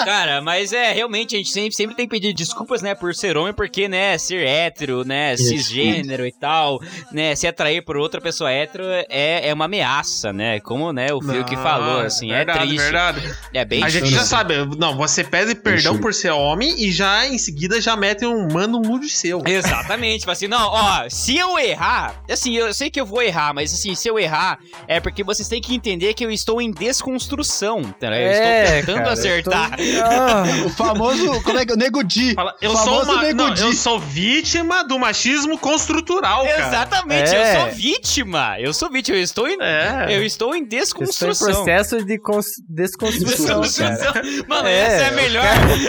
cara, 0.04 0.40
mas 0.40 0.72
é, 0.72 0.92
realmente, 0.92 1.34
a 1.34 1.38
gente 1.38 1.50
sempre, 1.50 1.72
sempre 1.72 1.96
tem 1.96 2.06
que 2.06 2.10
pedir 2.10 2.32
desculpas, 2.32 2.82
né, 2.82 2.94
por 2.94 3.14
ser 3.14 3.36
homem, 3.36 3.52
porque, 3.52 3.88
né, 3.88 4.16
ser 4.18 4.46
hétero, 4.64 5.04
né, 5.04 5.36
cisgênero 5.36 6.26
e 6.26 6.32
tal, 6.32 6.80
né, 7.12 7.34
se 7.34 7.46
atrair 7.46 7.82
por 7.84 7.96
outra 7.96 8.20
pessoa 8.20 8.50
hétero 8.50 8.84
é, 9.08 9.48
é 9.48 9.54
uma 9.54 9.64
ameaça, 9.66 10.32
né, 10.32 10.60
como, 10.60 10.92
né, 10.92 11.12
o 11.12 11.20
Fio 11.20 11.44
que 11.44 11.56
Não, 11.56 11.62
falou, 11.62 12.00
assim, 12.00 12.28
verdade, 12.28 12.58
é 12.58 12.62
triste. 12.66 12.82
verdade. 12.82 13.36
É 13.54 13.64
bem 13.64 13.82
A 13.84 13.88
gente 13.88 14.10
já 14.10 14.24
sabe, 14.24 14.54
não, 14.78 14.96
você 14.96 15.24
pede 15.24 15.54
perdão 15.54 15.98
por 15.98 16.12
ser 16.14 16.30
homem 16.30 16.74
e 16.82 16.92
já 16.92 17.26
em 17.26 17.38
seguida 17.38 17.80
já 17.80 17.96
mete 17.96 18.24
um 18.26 18.48
mano 18.52 18.80
nude 18.80 19.08
seu. 19.08 19.42
Exatamente, 19.46 20.20
tipo 20.20 20.30
assim, 20.30 20.46
não, 20.48 20.68
ó, 20.68 21.08
se 21.08 21.36
eu 21.36 21.58
errar, 21.58 22.22
assim, 22.30 22.54
eu 22.56 22.72
sei 22.74 22.90
que 22.90 23.00
eu 23.00 23.06
vou 23.06 23.22
errar, 23.22 23.54
mas 23.54 23.72
assim, 23.72 23.94
se 23.94 24.08
eu 24.08 24.18
errar, 24.18 24.58
é 24.86 25.00
porque 25.00 25.22
vocês 25.24 25.48
têm 25.48 25.60
que 25.60 25.74
entender 25.74 26.14
que 26.14 26.24
eu 26.24 26.30
estou 26.30 26.60
em 26.60 26.70
desconstrução, 26.70 27.82
tá? 27.98 28.06
Eu 28.08 28.12
É, 28.12 28.62
estou 28.62 28.76
tentando 28.80 28.96
cara, 28.98 29.12
acertar. 29.12 29.70
Ah, 30.04 30.44
O 30.66 30.70
famoso, 30.70 31.42
como 31.42 31.58
é 31.58 31.64
que 31.66 31.72
é? 31.72 31.74
O 31.74 31.78
Nego 31.78 32.02
Di. 32.02 32.34
Fala, 32.34 32.52
O 32.60 32.64
eu 32.64 32.70
sou 32.76 32.84
famoso 32.84 33.12
uma, 33.12 33.22
Nego 33.22 33.36
não, 33.42 33.54
Di. 33.54 33.62
eu 33.62 33.72
sou 33.72 33.98
vítima 33.98 34.49
do 34.88 34.98
machismo 34.98 35.56
construtural, 35.58 36.44
cara. 36.44 36.66
Exatamente, 36.66 37.34
É. 37.34 37.56
eu 37.56 37.60
sou 37.60 37.70
vítima. 37.72 38.56
Eu 38.58 38.74
sou 38.74 38.90
vítima, 38.90 39.16
eu 39.16 39.22
estou 39.22 39.48
em, 39.48 39.56
É. 39.60 40.06
eu 40.08 40.08
estou 40.08 40.10
em 40.10 40.20
eu 40.20 40.24
estou 40.26 40.54
em 40.56 40.64
desconstrução. 40.64 41.52
processo 41.52 42.04
de 42.04 42.18
cons- 42.18 42.46
desconstrução, 42.68 43.46
cara. 43.46 43.60
Desconstrução. 43.60 44.44
Mano, 44.48 44.68
É, 44.68 44.78
essa 44.80 45.04
é 45.04 45.08
a 45.08 45.12
melhor. 45.12 45.44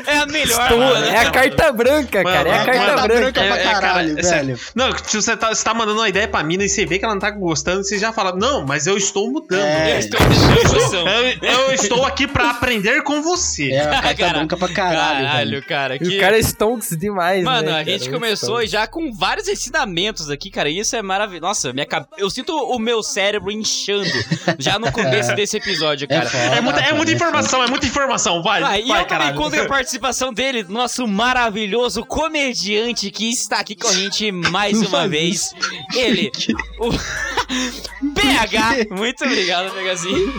É 0.07 0.17
a 0.17 0.25
melhor, 0.27 0.61
Estou- 0.63 0.77
mano. 0.79 1.05
é 1.05 1.17
a 1.17 1.31
carta 1.31 1.71
branca, 1.71 2.23
cara. 2.23 2.49
É 2.49 2.53
a 2.53 2.57
Mano, 2.57 2.65
carta 2.65 2.81
Carta 2.81 3.01
branca. 3.07 3.19
branca 3.19 3.41
pra 3.41 3.57
É, 3.57 3.59
é, 3.59 3.63
cara, 3.63 3.79
caralho, 3.81 4.19
é 4.19 4.23
sério. 4.23 4.45
velho. 4.55 4.59
Não, 4.75 4.91
se 5.03 5.15
você 5.21 5.35
tá, 5.37 5.49
você 5.53 5.63
tá 5.63 5.73
mandando 5.73 5.99
uma 5.99 6.09
ideia 6.09 6.27
pra 6.27 6.43
mina 6.43 6.63
e 6.63 6.69
você 6.69 6.85
vê 6.85 6.99
que 6.99 7.05
ela 7.05 7.13
não 7.13 7.21
tá 7.21 7.31
gostando, 7.31 7.83
você 7.83 7.97
já 7.97 8.13
fala, 8.13 8.33
não, 8.35 8.65
mas 8.65 8.85
eu 8.87 8.97
estou 8.97 9.31
mudando. 9.31 9.61
É. 9.61 9.95
Eu 9.95 9.99
estou 9.99 10.19
em 10.21 10.29
desconstrução. 10.29 11.07
Eu, 11.07 11.47
eu 11.49 11.71
estou 11.73 12.05
aqui 12.05 12.27
pra 12.27 12.51
aprender 12.51 13.01
com 13.03 13.21
você. 13.21 13.71
É 13.71 13.81
a 13.81 14.01
carta 14.01 14.15
Cara, 14.15 14.33
branca 14.39 14.57
pra 14.57 14.67
caralho, 14.69 15.25
Caralho, 15.25 15.49
velho. 15.51 15.65
cara. 15.65 15.95
E 15.95 15.99
Que... 15.99 16.17
o 16.17 16.19
cara 16.19 16.37
é 16.37 16.39
stonks 16.41 16.89
demais, 16.97 17.43
Mano, 17.43 17.69
né, 17.71 17.79
a 17.79 17.83
gente 17.83 18.05
cara? 18.05 18.13
começou 18.13 18.50
Stonks. 18.57 18.71
já 18.71 18.87
com 18.87 19.11
vários 19.11 19.47
ensinamentos 19.47 20.29
aqui, 20.29 20.49
cara. 20.49 20.69
e 20.69 20.79
Isso 20.79 20.95
é 20.95 21.01
maravilhoso. 21.01 21.41
Nossa, 21.41 21.73
minha 21.73 21.85
cabe... 21.85 22.07
eu 22.17 22.29
sinto 22.29 22.55
o 22.55 22.79
meu 22.79 23.01
cérebro 23.03 23.51
inchando 23.51 24.09
já 24.59 24.77
no 24.79 24.91
começo 24.91 25.33
desse 25.35 25.57
episódio, 25.57 26.07
cara. 26.07 26.29
foda, 26.29 26.43
É 26.43 26.61
muita, 26.61 26.79
é 26.81 26.93
muita 26.93 27.11
é 27.11 27.15
informação, 27.15 27.63
é 27.63 27.67
muita 27.67 27.85
informação, 27.85 28.41
vai. 28.41 28.63
Ah, 28.63 28.79
e 28.79 28.87
vai, 28.87 29.01
eu 29.01 29.05
também 29.05 29.07
caralho. 29.07 29.37
conto 29.37 29.55
com 29.55 29.61
a 29.63 29.67
participação 29.67 30.33
dele, 30.33 30.63
nosso 30.63 31.07
maravilhoso 31.07 32.05
comediante 32.05 33.09
que 33.11 33.29
está 33.29 33.59
aqui 33.59 33.75
com 33.75 33.87
a 33.87 33.93
gente 33.93 34.31
mais 34.31 34.79
Não 34.79 34.87
uma 34.87 35.07
vez. 35.07 35.53
Ele, 35.95 36.31
o 36.79 36.91
PH. 38.13 38.95
Muito 38.95 39.25
obrigado, 39.25 39.71
PHzinho. 39.71 40.33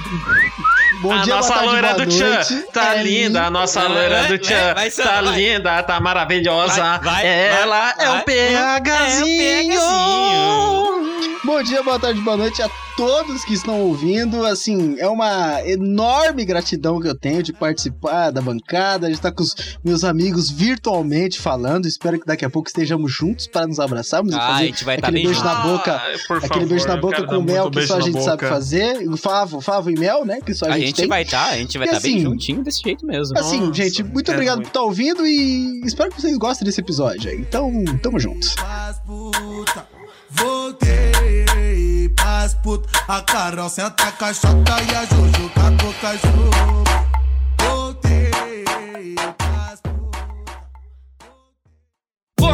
Bom 1.01 1.13
a 1.13 1.23
dia, 1.23 1.35
nossa 1.35 1.55
tarde, 1.55 1.69
loira 1.69 1.95
do 1.95 2.07
Tchan 2.07 2.63
tá 2.73 2.97
É 2.97 3.03
linda, 3.03 3.45
a 3.47 3.51
nossa 3.51 3.81
Vai, 3.81 3.89
loira 3.89 4.19
vai, 4.21 4.29
do 4.29 4.39
Tchan 4.39 4.75
vai, 4.75 4.75
vai, 4.75 4.91
tá 4.91 5.23
vai. 5.23 5.35
linda, 5.35 5.83
tá 5.83 6.01
maravilhosa. 6.01 6.99
Vai, 6.99 7.23
vai, 7.23 7.27
Ela 7.27 7.95
vai, 7.97 8.05
é 8.05 8.09
vai. 8.09 8.19
um 8.19 8.23
PHzinho. 8.23 9.73
É 9.75 9.79
um 9.81 11.02
Bom 11.45 11.63
dia, 11.63 11.83
boa 11.83 11.99
tarde, 11.99 12.21
boa 12.21 12.37
noite 12.37 12.63
a 12.63 12.71
todos 12.97 13.45
que 13.45 13.53
estão 13.55 13.81
ouvindo. 13.81 14.45
Assim, 14.47 14.97
é 14.99 15.09
uma 15.09 15.61
enorme 15.67 16.45
gratidão 16.45 17.01
que 17.01 17.09
eu 17.09 17.15
tenho 17.17 17.43
de 17.43 17.53
participar 17.53 18.31
da 18.31 18.41
bancada, 18.41 19.09
de 19.09 19.15
estar 19.15 19.33
com 19.33 19.43
os 19.43 19.55
meus 19.85 20.05
amigos 20.05 20.51
virtualmente 20.51 21.41
falando. 21.41 21.87
Espero 21.87 22.19
que 22.21 22.27
daqui 22.27 22.45
a 22.45 22.51
pouco 22.51 22.69
estejamos 22.69 23.13
juntos 23.13 23.47
para 23.47 23.67
nos 23.67 23.79
abraçarmos 23.81 24.33
e 24.33 24.37
Ah, 24.37 24.39
a 24.47 24.53
fazer 24.53 24.67
gente 24.67 24.85
vai 24.85 24.97
aquele 24.97 25.13
bem 25.13 25.25
beijo 25.27 25.45
na 25.45 25.55
junto. 25.55 25.69
boca. 25.69 25.93
Ai, 25.97 26.19
por 26.29 26.37
Aquele 26.37 26.49
favor, 26.55 26.69
beijo 26.69 26.87
na 26.87 26.97
boca 26.97 27.27
com 27.27 27.41
mel 27.43 27.71
que 27.71 27.87
só 27.87 27.95
a 27.95 27.99
na 27.99 28.05
gente 28.05 28.23
sabe 28.23 28.37
boca. 28.43 28.49
fazer. 28.49 29.09
O 29.09 29.17
Favo, 29.17 29.61
favo 29.61 29.91
e 29.91 29.99
mel, 29.99 30.25
né? 30.25 30.41
Que 30.45 30.55
só 30.55 30.67
a, 30.67 30.71
A 30.71 30.73
gente, 30.75 30.87
gente 30.87 30.97
tem. 30.97 31.09
vai 31.09 31.23
estar, 31.23 31.51
a 31.51 31.57
gente 31.57 31.77
vai 31.79 31.87
E 31.87 31.91
estar 31.91 32.01
bem 32.01 32.15
assim, 32.17 32.23
juntinho 32.23 32.63
desse 32.63 32.81
jeito 32.83 33.05
mesmo. 33.07 33.37
Assim, 33.39 33.61
Nossa, 33.61 33.75
gente, 33.75 34.03
muito 34.05 34.31
obrigado 34.31 34.57
muito. 34.57 34.67
por 34.67 34.71
estar 34.79 34.83
ouvindo 34.83 35.27
e 35.27 35.81
espero 35.85 36.11
que 36.11 36.21
vocês 36.21 36.37
gostem 36.37 36.65
desse 36.67 36.81
episódio. 36.81 37.33
Então, 37.35 37.71
tamo 38.03 38.19
junto. 38.19 38.55
Pras 38.55 38.99
puta, 39.07 39.87
voltei 40.35 42.09
pras 42.15 42.55
puta. 42.55 42.89
A 43.09 43.23
Carol 43.23 43.69
senta 43.69 44.05
a 44.05 44.13
caixota 44.13 44.83
e 44.83 44.95
a 44.95 45.05
Jojo 45.05 45.51
com 45.55 45.97
a. 46.01 46.85
Voltei 47.59 49.17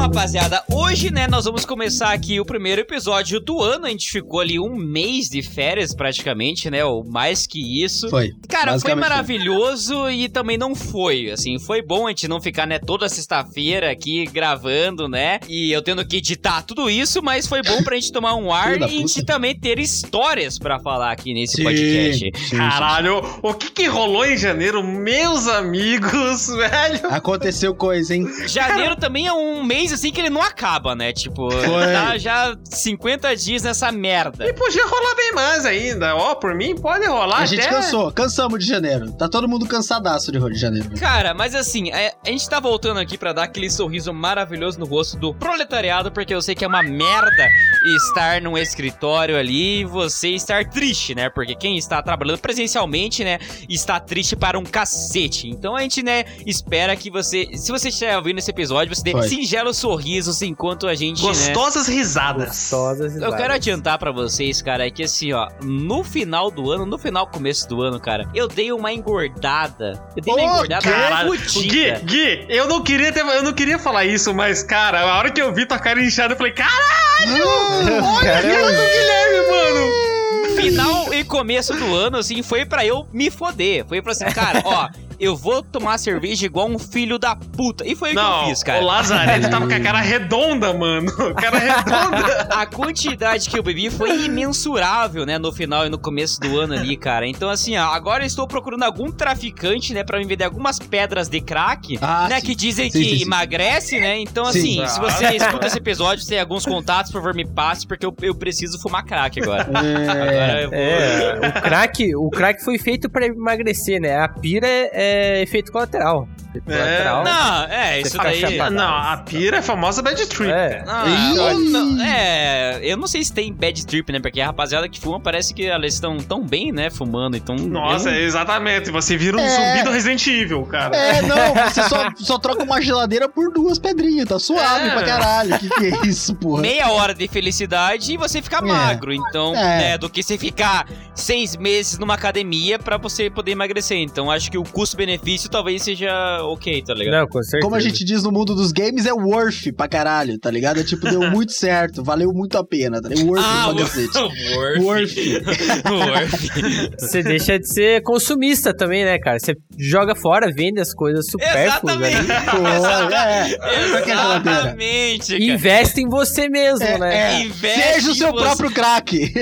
rapaziada, 0.08 0.64
hoje, 0.72 1.12
né, 1.12 1.26
nós 1.28 1.44
vamos 1.44 1.66
começar 1.66 2.12
aqui 2.12 2.40
o 2.40 2.44
primeiro 2.44 2.80
episódio 2.80 3.38
do 3.40 3.62
ano. 3.62 3.84
A 3.86 3.90
gente 3.90 4.10
ficou 4.10 4.40
ali 4.40 4.58
um 4.58 4.74
mês 4.74 5.28
de 5.28 5.42
férias, 5.42 5.94
praticamente, 5.94 6.70
né? 6.70 6.82
Ou 6.84 7.04
mais 7.04 7.46
que 7.46 7.82
isso. 7.82 8.08
Foi. 8.08 8.30
Cara, 8.48 8.64
foi 8.64 8.72
Basicamente 8.72 8.98
foi. 8.98 9.08
maravilhoso 9.10 10.10
e 10.10 10.28
também 10.28 10.56
não 10.56 10.74
foi. 10.74 11.30
Assim, 11.30 11.58
foi 11.58 11.82
bom 11.82 12.06
a 12.06 12.10
gente 12.10 12.26
não 12.26 12.40
ficar, 12.40 12.66
né, 12.66 12.78
toda 12.78 13.08
sexta-feira 13.08 13.90
aqui 13.90 14.24
gravando, 14.26 15.08
né? 15.08 15.40
E 15.46 15.70
eu 15.70 15.82
tendo 15.82 16.06
que 16.06 16.16
editar 16.16 16.62
tudo 16.62 16.88
isso, 16.88 17.22
mas 17.22 17.46
foi 17.46 17.60
bom 17.62 17.82
pra 17.82 17.94
gente 17.96 18.10
tomar 18.10 18.34
um 18.34 18.50
ar 18.52 18.80
e 18.80 18.84
a 18.84 18.88
gente 18.88 19.22
também 19.24 19.54
ter 19.58 19.78
histórias 19.78 20.58
pra 20.58 20.80
falar 20.80 21.12
aqui 21.12 21.34
nesse 21.34 21.56
Sim, 21.56 21.64
podcast. 21.64 22.18
sim, 22.18 22.48
sim. 22.48 22.56
Caralho, 22.56 23.22
o 23.42 23.52
que 23.52 23.70
que 23.70 23.86
rolou 23.86 24.24
em 24.24 24.38
janeiro, 24.38 24.82
meus 24.82 25.46
amigos, 25.48 26.46
velho? 26.56 27.06
Aconteceu 27.10 27.74
coisa, 27.74 28.14
hein? 28.14 28.26
Janeiro 28.46 28.96
também 28.96 29.26
é 29.26 29.32
um 29.32 29.62
mês 29.62 29.92
assim 29.98 30.12
que 30.12 30.20
ele 30.20 30.30
não 30.30 30.42
acaba, 30.42 30.94
né? 30.94 31.12
Tipo, 31.12 31.50
Foi. 31.50 31.92
tá 31.92 32.16
já 32.16 32.56
50 32.64 33.34
dias 33.36 33.62
nessa 33.62 33.90
merda. 33.92 34.46
E 34.46 34.52
podia 34.52 34.86
rolar 34.86 35.14
bem 35.14 35.32
mais 35.32 35.66
ainda. 35.66 36.14
Ó, 36.14 36.34
por 36.36 36.54
mim, 36.54 36.74
pode 36.76 37.06
rolar 37.06 37.38
A 37.38 37.46
gente 37.46 37.60
até... 37.60 37.70
cansou, 37.70 38.10
cansamos 38.12 38.58
de 38.60 38.66
janeiro. 38.66 39.12
Tá 39.12 39.28
todo 39.28 39.48
mundo 39.48 39.66
cansadaço 39.66 40.30
de 40.32 40.38
Rio 40.38 40.50
de 40.50 40.58
Janeiro. 40.58 40.90
Cara, 40.98 41.34
mas 41.34 41.54
assim, 41.54 41.90
é- 41.90 42.14
a 42.24 42.30
gente 42.30 42.48
tá 42.48 42.60
voltando 42.60 42.98
aqui 43.00 43.18
pra 43.18 43.32
dar 43.32 43.44
aquele 43.44 43.70
sorriso 43.70 44.12
maravilhoso 44.12 44.78
no 44.78 44.86
rosto 44.86 45.18
do 45.18 45.34
proletariado, 45.34 46.10
porque 46.12 46.32
eu 46.34 46.40
sei 46.40 46.54
que 46.54 46.64
é 46.64 46.68
uma 46.68 46.82
merda 46.82 47.48
estar 47.96 48.40
num 48.40 48.56
escritório 48.56 49.36
ali 49.36 49.80
e 49.80 49.84
você 49.84 50.30
estar 50.30 50.64
triste, 50.68 51.14
né? 51.14 51.28
Porque 51.28 51.54
quem 51.54 51.76
está 51.76 52.00
trabalhando 52.02 52.38
presencialmente, 52.38 53.24
né, 53.24 53.38
está 53.68 53.98
triste 53.98 54.36
para 54.36 54.58
um 54.58 54.64
cacete. 54.64 55.48
Então 55.48 55.74
a 55.74 55.80
gente, 55.80 56.02
né, 56.02 56.24
espera 56.46 56.94
que 56.96 57.10
você, 57.10 57.48
se 57.56 57.70
você 57.72 57.88
estiver 57.88 58.16
ouvindo 58.16 58.38
esse 58.38 58.50
episódio, 58.50 58.94
você 58.94 59.02
dê 59.02 59.12
Foi. 59.12 59.28
singelos 59.28 59.76
sorrisos 59.88 60.42
enquanto 60.42 60.86
a 60.86 60.94
gente, 60.94 61.22
né, 61.22 61.28
Gostosas 61.28 61.88
risadas. 61.88 62.48
Gostosas 62.48 63.16
e 63.16 63.22
Eu 63.22 63.34
quero 63.34 63.54
adiantar 63.54 63.98
pra 63.98 64.12
vocês, 64.12 64.60
cara, 64.60 64.86
é 64.86 64.90
que 64.90 65.02
assim, 65.02 65.32
ó, 65.32 65.48
no 65.62 66.04
final 66.04 66.50
do 66.50 66.70
ano, 66.70 66.84
no 66.84 66.98
final 66.98 67.26
começo 67.26 67.66
do 67.66 67.80
ano, 67.80 67.98
cara, 67.98 68.28
eu 68.34 68.46
dei 68.46 68.70
uma 68.70 68.92
engordada. 68.92 69.98
Eu 70.14 70.22
dei 70.22 70.34
uma 70.34 70.42
Ô, 70.42 70.54
engordada 70.56 70.82
Caralho, 70.82 71.32
Gui. 71.32 71.92
Gui, 72.04 72.46
eu 72.50 72.68
não 72.68 72.82
queria 72.82 73.10
ter, 73.10 73.20
eu 73.20 73.42
não 73.42 73.52
queria 73.54 73.78
falar 73.78 74.04
isso, 74.04 74.34
mas 74.34 74.62
cara, 74.62 75.00
a 75.00 75.18
hora 75.18 75.30
que 75.30 75.40
eu 75.40 75.54
vi 75.54 75.64
tua 75.64 75.78
cara 75.78 76.02
inchada, 76.02 76.34
eu 76.34 76.36
falei, 76.36 76.52
caralho, 76.52 77.48
olha 77.48 77.98
a 77.98 78.22
cara 78.22 78.42
do 78.42 78.82
Guilherme, 78.92 79.50
mano. 79.50 80.08
Final 80.56 81.14
e 81.14 81.24
começo 81.24 81.72
do 81.74 81.94
ano, 81.94 82.18
assim, 82.18 82.42
foi 82.42 82.66
pra 82.66 82.84
eu 82.84 83.06
me 83.10 83.30
foder. 83.30 83.86
Foi 83.86 84.02
pra 84.02 84.12
assim, 84.12 84.24
cara, 84.26 84.60
ó, 84.64 84.88
eu 85.20 85.36
vou 85.36 85.62
tomar 85.62 85.98
cerveja 85.98 86.46
igual 86.46 86.68
um 86.68 86.78
filho 86.78 87.18
da 87.18 87.34
puta. 87.36 87.86
E 87.86 87.94
foi 87.96 88.10
o 88.10 88.14
que 88.14 88.16
Não, 88.20 88.42
eu 88.42 88.48
fiz, 88.48 88.62
cara. 88.62 88.82
o 88.82 88.86
Lazarete 88.86 89.50
tava 89.50 89.66
com 89.66 89.74
a 89.74 89.80
cara 89.80 90.00
redonda, 90.00 90.72
mano. 90.74 91.10
Cara 91.34 91.58
redonda. 91.58 92.48
A 92.50 92.66
quantidade 92.66 93.48
que 93.50 93.58
eu 93.58 93.62
bebi 93.62 93.90
foi 93.90 94.24
imensurável, 94.26 95.24
né, 95.26 95.38
no 95.38 95.52
final 95.52 95.86
e 95.86 95.88
no 95.88 95.98
começo 95.98 96.40
do 96.40 96.58
ano 96.58 96.74
ali, 96.74 96.96
cara. 96.96 97.26
Então, 97.26 97.48
assim, 97.50 97.76
ó, 97.76 97.84
agora 97.92 98.22
eu 98.22 98.26
estou 98.26 98.46
procurando 98.46 98.82
algum 98.82 99.10
traficante, 99.10 99.92
né, 99.94 100.02
pra 100.04 100.18
me 100.18 100.24
vender 100.24 100.44
algumas 100.44 100.78
pedras 100.78 101.28
de 101.28 101.40
crack, 101.40 101.98
Ah, 102.00 102.28
né, 102.28 102.40
sim. 102.40 102.46
que 102.46 102.54
dizem 102.54 102.90
Sim, 102.90 102.98
que 102.98 103.04
sim, 103.10 103.16
sim. 103.18 103.22
emagrece, 103.24 104.00
né? 104.00 104.18
Então, 104.18 104.44
Sim. 104.52 104.80
assim, 104.82 104.94
se 104.94 105.00
você 105.00 105.36
escuta 105.36 105.66
esse 105.66 105.78
episódio, 105.78 106.26
tem 106.26 106.40
alguns 106.40 106.64
contatos, 106.64 107.10
por 107.12 107.18
favor, 107.20 107.34
me 107.34 107.46
passe, 107.46 107.86
porque 107.86 108.04
eu, 108.06 108.14
eu 108.22 108.34
preciso 108.34 108.78
fumar 108.80 109.04
crack 109.04 109.40
agora. 109.42 109.64
Agora 109.64 110.62
eu 110.62 110.70
vou... 110.70 110.78
É, 110.78 111.38
o 111.48 111.62
crack, 111.62 112.14
o 112.16 112.30
crack 112.30 112.64
foi 112.64 112.78
feito 112.78 113.08
pra 113.10 113.26
emagrecer, 113.26 114.00
né? 114.00 114.16
A 114.20 114.28
pira 114.28 114.66
é, 114.66 115.07
é 115.08 115.42
efeito 115.42 115.72
colateral. 115.72 116.28
É. 116.66 117.04
Não, 117.04 117.64
é, 117.64 118.00
isso 118.00 118.16
daí... 118.16 118.58
Não, 118.70 118.88
a 118.96 119.16
pira 119.18 119.56
é 119.56 119.60
a 119.60 119.62
famosa 119.62 120.00
bad 120.02 120.26
trip. 120.26 120.50
É. 120.50 120.82
Ah, 120.86 121.04
eu 121.36 121.58
não- 121.60 122.02
é, 122.02 122.80
eu 122.82 122.96
não 122.96 123.06
sei 123.06 123.22
se 123.22 123.32
tem 123.32 123.52
bad 123.52 123.86
trip, 123.86 124.10
né? 124.12 124.18
Porque 124.18 124.40
a 124.40 124.46
rapaziada 124.46 124.88
que 124.88 124.98
fuma 124.98 125.20
parece 125.20 125.52
que 125.52 125.66
elas 125.66 125.94
estão 125.94 126.16
tão 126.18 126.42
bem, 126.42 126.72
né? 126.72 126.90
Fumando, 126.90 127.36
então. 127.36 127.54
Nossa, 127.56 128.08
eu 128.08 128.14
não- 128.14 128.20
exatamente. 128.20 128.90
Você 128.90 129.16
vira 129.16 129.36
um 129.36 129.40
É. 129.40 129.48
zumbi 129.48 129.84
do 129.84 129.90
Resident 129.90 130.26
Evil, 130.26 130.62
cara. 130.64 130.96
É, 130.96 131.22
não, 131.22 131.36
você 131.70 131.82
só, 131.88 132.10
só 132.16 132.38
troca 132.38 132.62
uma 132.64 132.80
geladeira 132.80 133.28
por 133.28 133.52
duas 133.52 133.78
pedrinhas, 133.78 134.26
tá 134.28 134.38
suave 134.38 134.88
É. 134.88 134.90
pra 134.90 135.02
caralho. 135.04 135.58
Que 135.58 135.68
que 135.68 135.84
é 135.86 136.06
isso, 136.06 136.34
porra? 136.34 136.62
meia 136.62 136.90
hora 136.90 137.14
de 137.14 137.28
felicidade 137.28 138.12
e 138.12 138.16
você 138.16 138.40
fica 138.40 138.60
magro. 138.62 139.12
Então, 139.12 139.54
É. 139.54 139.78
né, 139.78 139.98
do 139.98 140.08
que 140.08 140.22
você 140.22 140.38
ficar 140.38 140.86
seis 141.14 141.56
meses 141.56 141.98
numa 141.98 142.14
academia 142.14 142.78
pra 142.78 142.96
você 142.96 143.28
poder 143.28 143.52
emagrecer. 143.52 143.98
Então, 143.98 144.30
acho 144.30 144.50
que 144.50 144.56
o 144.58 144.64
custo-benefício 144.64 145.48
talvez 145.50 145.82
seja 145.82 146.08
ok, 146.52 146.82
tá 146.82 146.94
ligado? 146.94 147.20
Não, 147.20 147.26
com 147.26 147.42
certeza. 147.42 147.62
Como 147.62 147.74
a 147.76 147.80
gente 147.80 148.04
diz 148.04 148.22
no 148.22 148.30
mundo 148.32 148.54
dos 148.54 148.72
games, 148.72 149.06
é 149.06 149.12
worth 149.12 149.72
pra 149.76 149.88
caralho, 149.88 150.38
tá 150.38 150.50
ligado? 150.50 150.80
É 150.80 150.84
tipo, 150.84 151.08
deu 151.08 151.20
muito 151.30 151.52
certo, 151.52 152.02
valeu 152.02 152.30
muito 152.32 152.56
a 152.58 152.64
pena, 152.66 153.00
tá 153.00 153.08
ligado? 153.08 153.26
Worth 153.28 153.44
Ah, 153.44 153.72
pra 153.74 153.84
cacete. 153.84 154.18
Worth. 154.56 154.82
Worth. 154.82 155.16
Worth. 155.88 157.00
Você 157.00 157.22
deixa 157.22 157.58
de 157.58 157.72
ser 157.72 158.02
consumista 158.02 158.74
também, 158.74 159.04
né, 159.04 159.18
cara? 159.18 159.38
Você 159.38 159.54
joga 159.78 160.14
fora, 160.14 160.50
vende 160.52 160.80
as 160.80 160.92
coisas 160.94 161.26
supérfluas 161.30 161.96
Exatamente. 161.96 162.26
Pô, 162.50 162.66
é? 162.66 163.88
Exatamente, 163.88 165.32
cara. 165.32 165.42
investe 165.44 166.00
em 166.00 166.08
você 166.08 166.48
mesmo, 166.48 166.84
É, 166.84 166.98
né? 166.98 167.16
é. 167.16 167.42
Investe 167.44 167.82
Seja 167.94 168.10
o 168.10 168.14
seu 168.14 168.30
você. 168.32 168.42
próprio 168.44 168.70
craque. 168.72 169.32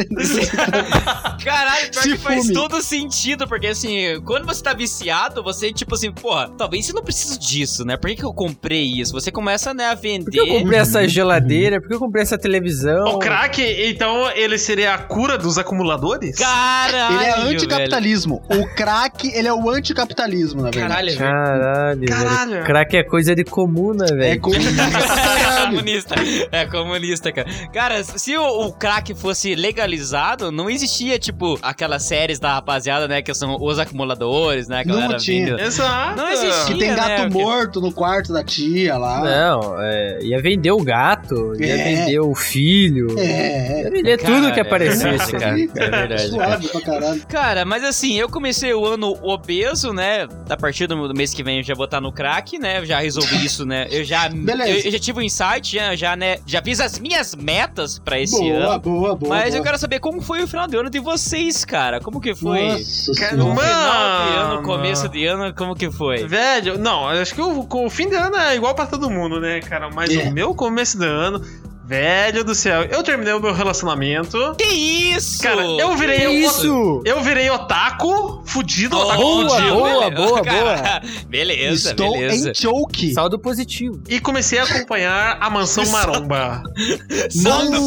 Caralho, 1.45 1.91
pior 1.91 2.03
Se 2.03 2.11
que 2.13 2.19
faz 2.19 2.47
todo 2.49 2.81
sentido, 2.83 3.47
porque 3.47 3.69
assim, 3.69 4.21
quando 4.25 4.47
você 4.47 4.63
tá 4.63 4.73
viciado, 4.75 5.43
você, 5.43 5.73
tipo 5.73 5.95
assim, 5.95 6.13
porra, 6.13 6.51
talvez 6.57 6.86
eu 6.91 6.97
não 6.97 7.03
preciso 7.03 7.39
disso, 7.39 7.85
né? 7.85 7.97
Por 7.97 8.09
que, 8.11 8.17
que 8.17 8.25
eu 8.25 8.33
comprei 8.33 8.83
isso? 9.01 9.13
Você 9.13 9.31
começa, 9.31 9.73
né, 9.75 9.87
a 9.87 9.97
Por 9.97 10.01
que 10.03 10.09
eu 10.39 10.45
vender. 10.47 10.59
comprei 10.61 10.79
essa 10.79 11.07
geladeira? 11.09 11.81
Por 11.81 11.89
que 11.89 11.95
eu 11.95 11.99
comprei 11.99 12.23
essa 12.23 12.39
televisão? 12.39 13.05
O 13.15 13.19
crack, 13.19 13.61
então, 13.89 14.31
ele 14.33 14.59
seria 14.59 14.95
a 14.95 14.99
cura 14.99 15.37
dos 15.39 15.59
acumuladores? 15.59 16.37
Caralho! 16.37 17.17
Ele 17.17 17.25
é 17.25 17.35
velho. 17.37 17.49
anticapitalismo. 17.49 18.43
O 18.49 18.67
crack, 18.75 19.29
ele 19.35 19.49
é 19.49 19.53
o 19.53 19.69
anticapitalismo, 19.71 20.63
na 20.63 20.71
verdade. 20.71 21.17
Caralho, 21.17 21.19
velho. 21.19 21.19
Caralho, 21.19 22.07
Caralho. 22.09 22.65
Crack 22.65 22.97
é 22.97 23.03
coisa 23.05 23.35
de 23.35 23.45
comuna, 23.45 24.05
É 24.11 24.15
velho. 24.15 24.33
É 24.33 24.39
caralho. 24.39 25.46
comunista. 25.71 26.15
É 26.53 26.67
comunista, 26.67 27.33
cara. 27.33 27.49
Cara, 27.73 28.03
se 28.05 28.37
o, 28.37 28.67
o 28.67 28.73
crack 28.73 29.15
fosse 29.15 29.55
legalizado, 29.55 30.51
não 30.53 30.69
existia, 30.71 31.19
tipo, 31.19 31.59
aquelas 31.63 32.03
séries 32.05 32.39
da 32.39 32.55
rapaziada, 32.55 33.07
né? 33.09 33.23
Que 33.23 33.33
são 33.35 33.57
os 33.61 33.79
acumuladores, 33.79 34.69
né? 34.69 34.83
Não 34.87 35.17
tinha. 35.17 35.57
vende. 35.57 35.63
Exato. 35.63 36.17
Não 36.17 36.29
existia. 36.31 36.67
Que 36.75 36.79
tem 36.79 36.91
né, 36.91 36.97
gato 36.97 37.23
porque- 37.23 37.39
morto 37.45 37.81
no 37.81 37.93
quarto 37.93 38.33
da 38.33 38.43
tia 38.45 38.97
lá. 38.97 39.21
Não, 39.23 39.81
é, 39.81 40.19
ia 40.23 40.41
vender 40.41 40.71
o 40.71 40.83
gato, 40.83 41.53
ia 41.61 41.73
É. 41.77 41.85
vender 41.95 42.21
o 42.21 42.35
filho, 42.35 43.19
É, 43.19 43.83
ia 43.85 43.91
vender 43.91 44.19
Cara, 44.19 44.35
tudo 44.35 44.53
que 44.53 44.59
é 44.59 44.63
aparecesse, 44.63 45.33
verdade, 45.33 45.69
cara. 45.69 45.87
É 45.87 45.91
verdade, 45.91 46.29
Suave 46.29 46.69
pra 46.69 46.81
caralho. 46.81 47.27
Cara, 47.27 47.65
mas 47.65 47.85
assim, 47.85 48.19
eu 48.19 48.29
comecei 48.29 48.73
o 48.75 48.85
ano 48.87 49.17
obeso, 49.23 49.93
né? 49.93 50.27
A 50.49 50.57
partir 50.57 50.87
do 50.87 51.15
mês 51.15 51.33
que 51.35 51.43
vem 51.43 51.59
eu 51.59 51.63
já 51.65 51.75
vou 51.75 51.85
estar 51.85 52.01
no 52.01 52.13
crack, 52.13 52.59
né? 52.59 52.79
Eu 52.79 52.87
já 52.87 53.01
resolvi 53.01 53.45
isso, 53.45 53.65
né? 53.65 53.87
Eu 53.91 54.05
já, 54.05 54.29
Beleza. 54.29 54.71
eu, 54.71 54.79
eu 54.85 54.91
já 54.93 54.99
tive 54.99 55.19
um 55.19 55.23
insight, 55.57 55.75
já, 55.77 55.95
já, 55.97 56.17
né? 56.17 56.39
Já 56.47 56.63
fiz 56.63 56.81
as 56.81 56.99
minhas 56.99 57.35
metas 57.35 57.99
pra 57.99 58.21
esse 58.21 58.39
Boa, 58.39 58.57
ano. 58.75 58.81
boa, 58.81 59.15
boa. 59.17 59.29
Mas 59.29 59.51
boa. 59.51 59.59
eu 59.59 59.63
quero 59.63 59.79
saber 59.79 60.01
como 60.01 60.21
foi 60.21 60.43
o 60.43 60.49
final 60.49 60.67
de 60.67 60.77
ano 60.77 60.91
de 60.91 60.99
vocês, 60.99 61.65
cara. 61.65 62.01
Como 62.01 62.21
que 62.21 62.35
foi? 62.35 62.69
Nossa 62.73 63.13
Cara. 63.15 63.37
No 63.37 63.51
final 63.57 64.29
de 64.29 64.37
ano, 64.37 64.63
começo 64.63 65.09
de 65.09 65.27
ano, 65.27 65.55
como 65.55 65.75
que 65.75 65.91
foi? 65.91 66.27
Velho, 66.27 66.79
não, 66.79 67.09
acho 67.09 67.35
que 67.35 67.41
o, 67.41 67.67
o 67.69 67.91
fim 67.91 68.09
de 68.09 68.15
ano 68.17 68.37
é 68.37 68.55
igual 68.57 68.75
pra 68.75 68.87
todo 68.87 69.11
mundo, 69.11 69.41
né, 69.41 69.61
cara? 69.61 69.91
Mas 69.93 70.11
É. 70.11 70.29
o 70.29 70.33
meu 70.33 70.55
começo 70.55 70.99
do 70.99 71.05
ano, 71.05 71.43
Velho 71.87 72.43
do 72.43 72.53
céu, 72.53 72.83
eu 72.83 73.01
terminei 73.05 73.33
o 73.33 73.41
meu 73.41 73.53
relacionamento. 73.53 74.57
Que 74.59 74.65
isso? 74.65 75.41
Cara, 75.41 75.63
eu 75.63 75.97
virei. 75.97 76.19
Que 76.19 76.27
isso? 76.31 77.03
Eu 77.05 77.21
virei 77.23 77.49
otaku, 77.49 78.43
fudido, 78.45 78.99
otaku 78.99 79.23
boa, 79.23 79.51
fudido. 79.51 79.75
boa, 79.77 80.11
boa, 80.11 80.43
Cara, 80.43 81.03
Beleza, 81.29 81.91
Estou 81.91 82.13
beleza. 82.13 82.51
em 82.51 82.55
choke. 82.55 83.13
Saldo 83.15 83.39
positivo. 83.39 84.03
E 84.09 84.19
comecei 84.19 84.59
a 84.59 84.65
acompanhar 84.65 85.39
a 85.41 85.49
Mansão 85.49 85.87
Maromba. 85.87 86.63
Saldo 87.31 87.81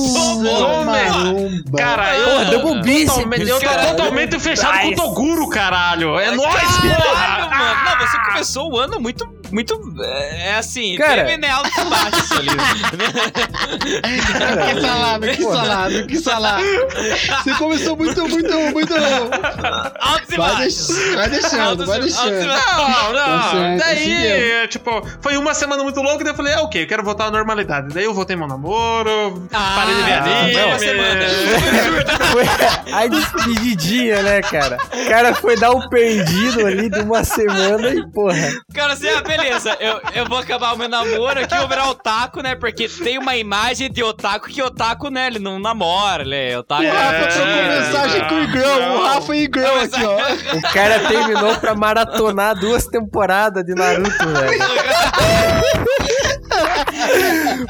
maromba. 0.85 1.77
Cara, 1.77 2.15
eu, 2.17 2.29
Porra, 2.29 2.45
double 2.45 3.05
totalmente, 3.05 3.49
eu 3.49 3.59
tô 3.59 3.69
totalmente 3.69 4.39
fechado 4.39 4.79
com 4.79 4.87
o 4.87 4.95
Toguro, 4.95 5.49
caralho. 5.49 6.17
É 6.17 6.31
nóis, 6.31 6.53
Caralho, 6.53 6.95
porra! 7.03 7.49
mano. 7.49 7.83
Não, 7.83 8.07
você 8.07 8.17
começou 8.27 8.71
o 8.71 8.77
ano 8.77 8.99
muito, 8.99 9.27
muito, 9.51 9.77
é 10.01 10.29
é 10.49 10.55
assim, 10.55 10.95
Cara. 10.95 11.25
teve 11.25 11.37
né, 11.37 11.49
altos 11.49 11.77
e 11.77 11.85
baixos 11.85 12.31
ali. 12.31 12.49
Que 13.89 14.81
salada, 14.81 15.27
que 15.27 15.43
salada, 15.43 16.03
que 16.03 16.17
salada. 16.17 16.63
Você 17.43 17.53
começou 17.55 17.97
muito, 17.97 18.27
muito, 18.27 18.53
muito. 18.71 18.93
Altos 19.99 20.29
e 20.31 20.37
Vai, 20.37 20.55
deix- 20.57 20.87
vai 21.15 21.29
deixando, 21.29 21.61
Altos 21.61 21.85
vai 21.87 21.99
deixando. 21.99 22.31
Não, 22.47 22.55
Tá 22.59 23.09
não. 23.13 23.51
certo, 23.51 23.83
assim 23.83 24.09
Daí, 24.09 24.67
tipo, 24.67 25.07
foi 25.21 25.37
uma 25.37 25.53
semana 25.53 25.83
muito 25.83 26.01
louca, 26.01 26.23
daí 26.23 26.33
eu 26.33 26.37
falei, 26.37 26.53
ah, 26.53 26.61
ok, 26.61 26.83
eu 26.83 26.87
quero 26.87 27.03
voltar 27.03 27.25
à 27.25 27.31
normalidade. 27.31 27.93
Daí 27.93 28.03
eu 28.05 28.13
voltei 28.13 28.35
meu 28.35 28.47
namoro, 28.47 29.47
Ah, 29.53 29.73
parei 29.75 29.95
de 29.95 30.01
ver 30.03 30.19
não, 30.21 30.27
anime. 30.27 30.53
foi 30.53 30.63
uma 30.65 30.79
semana. 30.79 31.25
Foi 32.31 32.93
a 32.93 33.07
despedidinha, 33.07 34.21
né, 34.21 34.41
cara? 34.41 34.77
O 34.93 35.09
cara 35.09 35.33
foi 35.33 35.55
dar 35.57 35.71
um 35.71 35.87
perdido 35.89 36.65
ali 36.65 36.89
de 36.89 36.99
uma 37.01 37.23
semana 37.23 37.89
e, 37.89 38.05
porra. 38.11 38.53
Cara, 38.73 38.93
assim, 38.93 39.07
ah, 39.09 39.21
beleza, 39.21 39.75
eu, 39.79 39.99
eu 40.13 40.25
vou 40.27 40.37
acabar 40.37 40.73
o 40.73 40.77
meu 40.77 40.87
namoro 40.89 41.39
aqui, 41.39 41.53
eu 41.53 41.59
vou 41.59 41.67
virar 41.69 41.89
otaku, 41.89 42.41
né? 42.41 42.55
Porque 42.55 42.87
tem 42.87 43.17
uma 43.17 43.35
imagem 43.35 43.78
de 43.87 44.03
otaku 44.03 44.47
que 44.49 44.61
otaku, 44.61 45.09
né? 45.09 45.27
Ele 45.27 45.39
não 45.39 45.59
namora, 45.59 46.25
né? 46.25 46.57
Otaku. 46.57 46.83
O 46.83 46.89
Rafa 46.89 47.27
trocou 47.27 47.47
É, 47.47 47.79
mensagem 47.79 48.27
com 48.27 48.35
o 48.35 48.43
Igrão. 48.43 48.95
O 48.95 49.03
Rafa 49.05 49.35
e 49.35 49.39
o 49.39 49.43
Igrão 49.43 49.79
aqui, 49.79 50.03
ó. 50.03 50.57
O 50.57 50.61
cara 50.73 50.99
terminou 51.07 51.55
pra 51.57 51.75
maratonar 51.75 52.55
duas 52.59 52.87
temporadas 52.87 53.63
de 53.63 53.73
Naruto, 53.75 54.09
velho. 54.27 54.59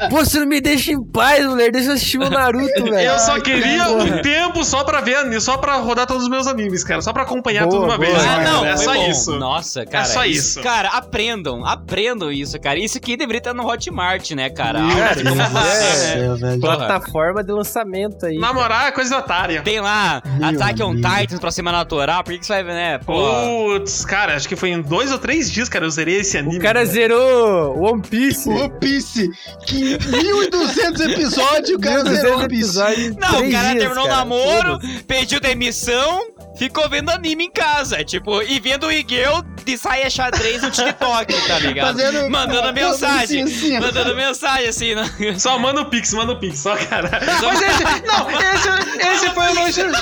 Pô, 0.08 0.16
você 0.24 0.40
não 0.40 0.46
me 0.46 0.60
deixa 0.60 0.92
em 0.92 1.02
paz, 1.02 1.44
mulher. 1.46 1.70
Deixa 1.70 1.90
eu 1.90 1.94
assistir 1.94 2.18
o 2.18 2.28
Naruto, 2.30 2.84
velho. 2.84 3.10
Eu 3.10 3.18
só 3.18 3.40
queria 3.40 3.90
um 3.90 4.22
tempo 4.22 4.64
só 4.64 4.84
pra 4.84 5.00
ver 5.00 5.40
só 5.40 5.56
pra 5.56 5.76
rodar 5.76 6.06
todos 6.06 6.24
os 6.24 6.28
meus 6.28 6.46
animes, 6.46 6.82
cara. 6.84 7.00
Só 7.02 7.12
pra 7.12 7.22
acompanhar 7.22 7.66
Boa, 7.66 7.70
tudo 7.72 7.84
uma 7.84 7.96
boa. 7.98 8.10
vez. 8.10 8.22
Ah, 8.22 8.26
cara. 8.26 8.42
não, 8.50 8.64
é 8.66 8.76
só 8.76 8.94
bom. 8.94 9.10
isso. 9.10 9.32
Nossa, 9.38 9.84
cara. 9.84 10.04
só 10.04 10.24
isso. 10.24 10.60
Cara, 10.62 10.88
aprendam, 10.90 11.64
aprendam 11.64 12.30
isso, 12.32 12.58
cara. 12.60 12.78
Isso 12.78 12.98
aqui 12.98 13.16
deveria 13.16 13.38
estar 13.38 13.54
no 13.54 13.66
Hotmart, 13.66 14.30
né, 14.32 14.50
cara? 14.50 14.78
Cara, 14.80 15.20
isso 15.20 15.28
é- 15.28 16.28
né? 16.38 16.58
Porra. 16.60 16.76
Plataforma 16.76 17.42
de 17.44 17.52
lançamento 17.52 18.26
aí. 18.26 18.38
Namorar 18.38 18.88
é 18.88 18.92
coisa 18.92 19.10
de 19.10 19.16
otária. 19.16 19.62
Tem 19.62 19.80
lá 19.80 20.22
Meu 20.38 20.48
Attack 20.48 20.82
on. 20.82 20.94
Titans 20.96 21.38
pra 21.40 21.50
semana 21.50 21.78
natural, 21.78 22.22
por 22.24 22.32
que 22.32 22.38
que 22.38 22.46
você 22.46 22.52
vai 22.54 22.64
ver, 22.64 22.72
né? 22.74 22.98
Putz, 22.98 24.04
cara, 24.04 24.34
acho 24.36 24.48
que 24.48 24.56
foi 24.56 24.70
em 24.70 24.80
dois 24.82 25.12
ou 25.12 25.18
três 25.18 25.50
dias, 25.50 25.68
cara, 25.68 25.84
eu 25.84 25.90
zerei 25.90 26.20
esse 26.20 26.36
anime. 26.38 26.58
O 26.58 26.60
cara 26.62 26.84
zerou 26.84 27.78
One 27.80 28.02
Piece. 28.02 28.48
One 28.48 28.70
Piece. 28.80 29.30
Que 29.66 29.96
1.200 29.98 31.12
episódios, 31.12 31.70
o 31.70 31.78
cara 31.78 32.02
1.200 32.02 32.10
zerou 32.14 32.38
One 32.38 32.48
Piece. 32.48 32.78
Não, 33.18 33.48
o 33.48 33.52
cara 33.52 33.70
dias, 33.70 33.84
terminou 33.84 34.04
o 34.04 34.08
namoro, 34.08 34.72
Foda-se. 34.80 35.02
pediu 35.04 35.40
demissão, 35.40 36.22
ficou 36.56 36.88
vendo 36.88 37.10
anime 37.10 37.44
em 37.44 37.50
casa, 37.50 38.02
tipo, 38.04 38.42
e 38.42 38.58
vendo 38.58 38.86
o 38.86 38.92
Iguel 38.92 39.42
de 39.70 39.78
saia 39.78 40.08
xadrez 40.10 40.62
no 40.62 40.70
TikTok, 40.70 41.46
tá 41.46 41.58
ligado? 41.58 41.96
Fazendo- 41.96 42.30
Mandando 42.30 42.72
mensagem, 42.72 43.42
assim, 43.42 43.76
assim, 43.76 43.80
mandando 43.80 44.14
mensagem 44.16 44.68
assim, 44.68 44.94
né? 44.94 45.04
Só 45.38 45.58
manda 45.58 45.80
o 45.80 45.84
Pix, 45.86 46.12
manda 46.14 46.32
o 46.32 46.36
Pix, 46.38 46.58
só, 46.60 46.76
cara. 46.76 47.10
Mas 47.42 47.60
esse, 47.62 48.06
não, 48.06 48.30
esse, 48.30 49.24
esse 49.26 49.30
foi 49.34 49.48
o 49.50 49.54
meu 49.54 49.70
janeiro. 49.72 50.00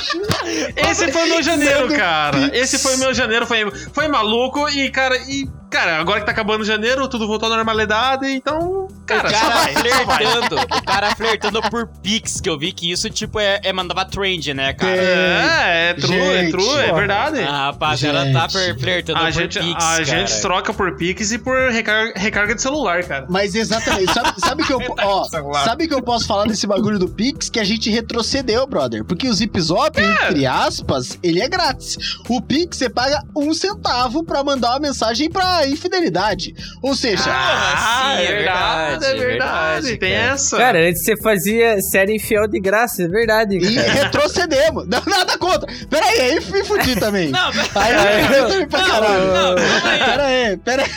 Esse 0.89 1.11
foi 1.11 1.23
o 1.25 1.27
meu 1.29 1.43
janeiro, 1.43 1.87
cara. 1.95 2.49
Esse 2.57 2.79
foi 2.79 2.95
o 2.95 2.97
meu 2.97 3.13
janeiro, 3.13 3.45
foi, 3.45 3.69
foi 3.93 4.07
maluco 4.07 4.67
e, 4.69 4.89
cara, 4.89 5.15
e, 5.27 5.47
cara, 5.69 5.99
agora 5.99 6.19
que 6.19 6.25
tá 6.25 6.31
acabando 6.31 6.63
janeiro, 6.65 7.07
tudo 7.07 7.27
voltou 7.27 7.51
à 7.51 7.55
normalidade, 7.55 8.27
então, 8.27 8.87
cara, 9.09 9.27
o 9.27 9.31
cara 9.31 9.73
flertando, 10.17 10.55
o 10.61 10.83
cara 10.83 11.15
flertando 11.15 11.61
por 11.69 11.87
Pix, 12.01 12.39
que 12.41 12.49
eu 12.49 12.57
vi 12.57 12.71
que 12.71 12.91
isso, 12.91 13.09
tipo, 13.09 13.39
é, 13.39 13.59
é 13.63 13.73
mandava 13.73 14.05
trend, 14.05 14.53
né, 14.53 14.73
cara? 14.73 14.91
É, 14.95 15.89
é 15.89 15.93
true, 15.93 16.15
é 16.15 16.41
Gente, 16.43 16.51
true, 16.51 16.79
é 16.79 16.91
ó. 16.91 16.95
verdade. 16.95 17.39
A 17.41 17.65
rapaziada 17.67 18.31
tá 18.31 18.47
flertando 18.49 19.19
A 19.19 19.23
por 19.23 19.31
gente, 19.31 19.59
Pix, 19.59 19.75
a 19.83 19.87
cara. 19.89 20.03
gente 20.05 20.41
troca 20.41 20.73
por 20.73 20.95
Pix 20.97 21.31
e 21.31 21.39
por 21.39 21.71
recarga, 21.71 22.13
recarga 22.15 22.55
de 22.55 22.61
celular, 22.61 23.03
cara. 23.03 23.25
Mas 23.29 23.55
exatamente, 23.55 24.13
sabe, 24.13 24.33
sabe 24.39 24.63
que 24.65 24.73
eu, 24.73 24.79
ó, 24.99 25.23
sabe 25.63 25.87
que 25.87 25.93
eu 25.93 26.01
posso 26.01 26.27
falar 26.27 26.45
desse 26.45 26.65
bagulho 26.67 26.99
do 26.99 27.07
Pix 27.09 27.49
que 27.49 27.59
a 27.59 27.63
gente 27.63 27.89
retrocedeu, 27.89 28.65
brother? 28.67 29.03
Porque 29.03 29.27
o 29.27 29.33
Zip 29.33 29.59
Zop, 29.59 29.99
entre 29.99 30.45
aspas, 30.45 31.17
ele 31.23 31.41
é 31.41 31.47
grátis. 31.47 31.97
O 32.27 32.41
Pix 32.41 32.77
você 32.77 32.89
paga 32.89 33.21
um 33.35 33.53
centavo 33.53 34.23
pra 34.23 34.43
mandar 34.43 34.71
uma 34.71 34.79
mensagem 34.79 35.29
pra 35.29 35.67
infidelidade. 35.67 36.53
Ou 36.81 36.95
seja, 36.95 37.23
Ah, 37.29 38.15
sim, 38.17 38.23
é 38.23 38.27
verdade, 38.31 38.98
é 39.07 39.11
é 39.11 39.15
verdade. 39.15 39.81
verdade, 39.81 39.97
Tem 39.97 40.13
cara. 40.13 40.33
essa. 40.33 40.57
Cara, 40.57 40.79
antes 40.89 41.03
você 41.05 41.17
fazia 41.17 41.81
série 41.81 42.15
infiel 42.15 42.47
de 42.47 42.59
graça, 42.59 43.03
é 43.03 43.07
verdade. 43.07 43.57
e 43.57 43.75
cara. 43.75 43.91
retrocedemos. 43.91 44.87
Não, 44.87 45.01
nada 45.05 45.37
contra. 45.37 45.67
Pera 45.89 46.05
aí, 46.05 46.19
aí 46.21 46.39
me 46.51 46.63
fudi 46.63 46.95
também. 46.95 47.29
Não, 47.29 47.49
Aí 47.75 47.93
eu 48.37 48.47
também 48.47 48.67
pra 48.67 48.79
Não, 48.79 48.87
caralho. 48.87 49.27
não, 49.27 49.55
aí. 49.89 49.99
Pera 49.99 50.25
aí, 50.25 50.57
pera 50.57 50.83
aí. 50.83 50.89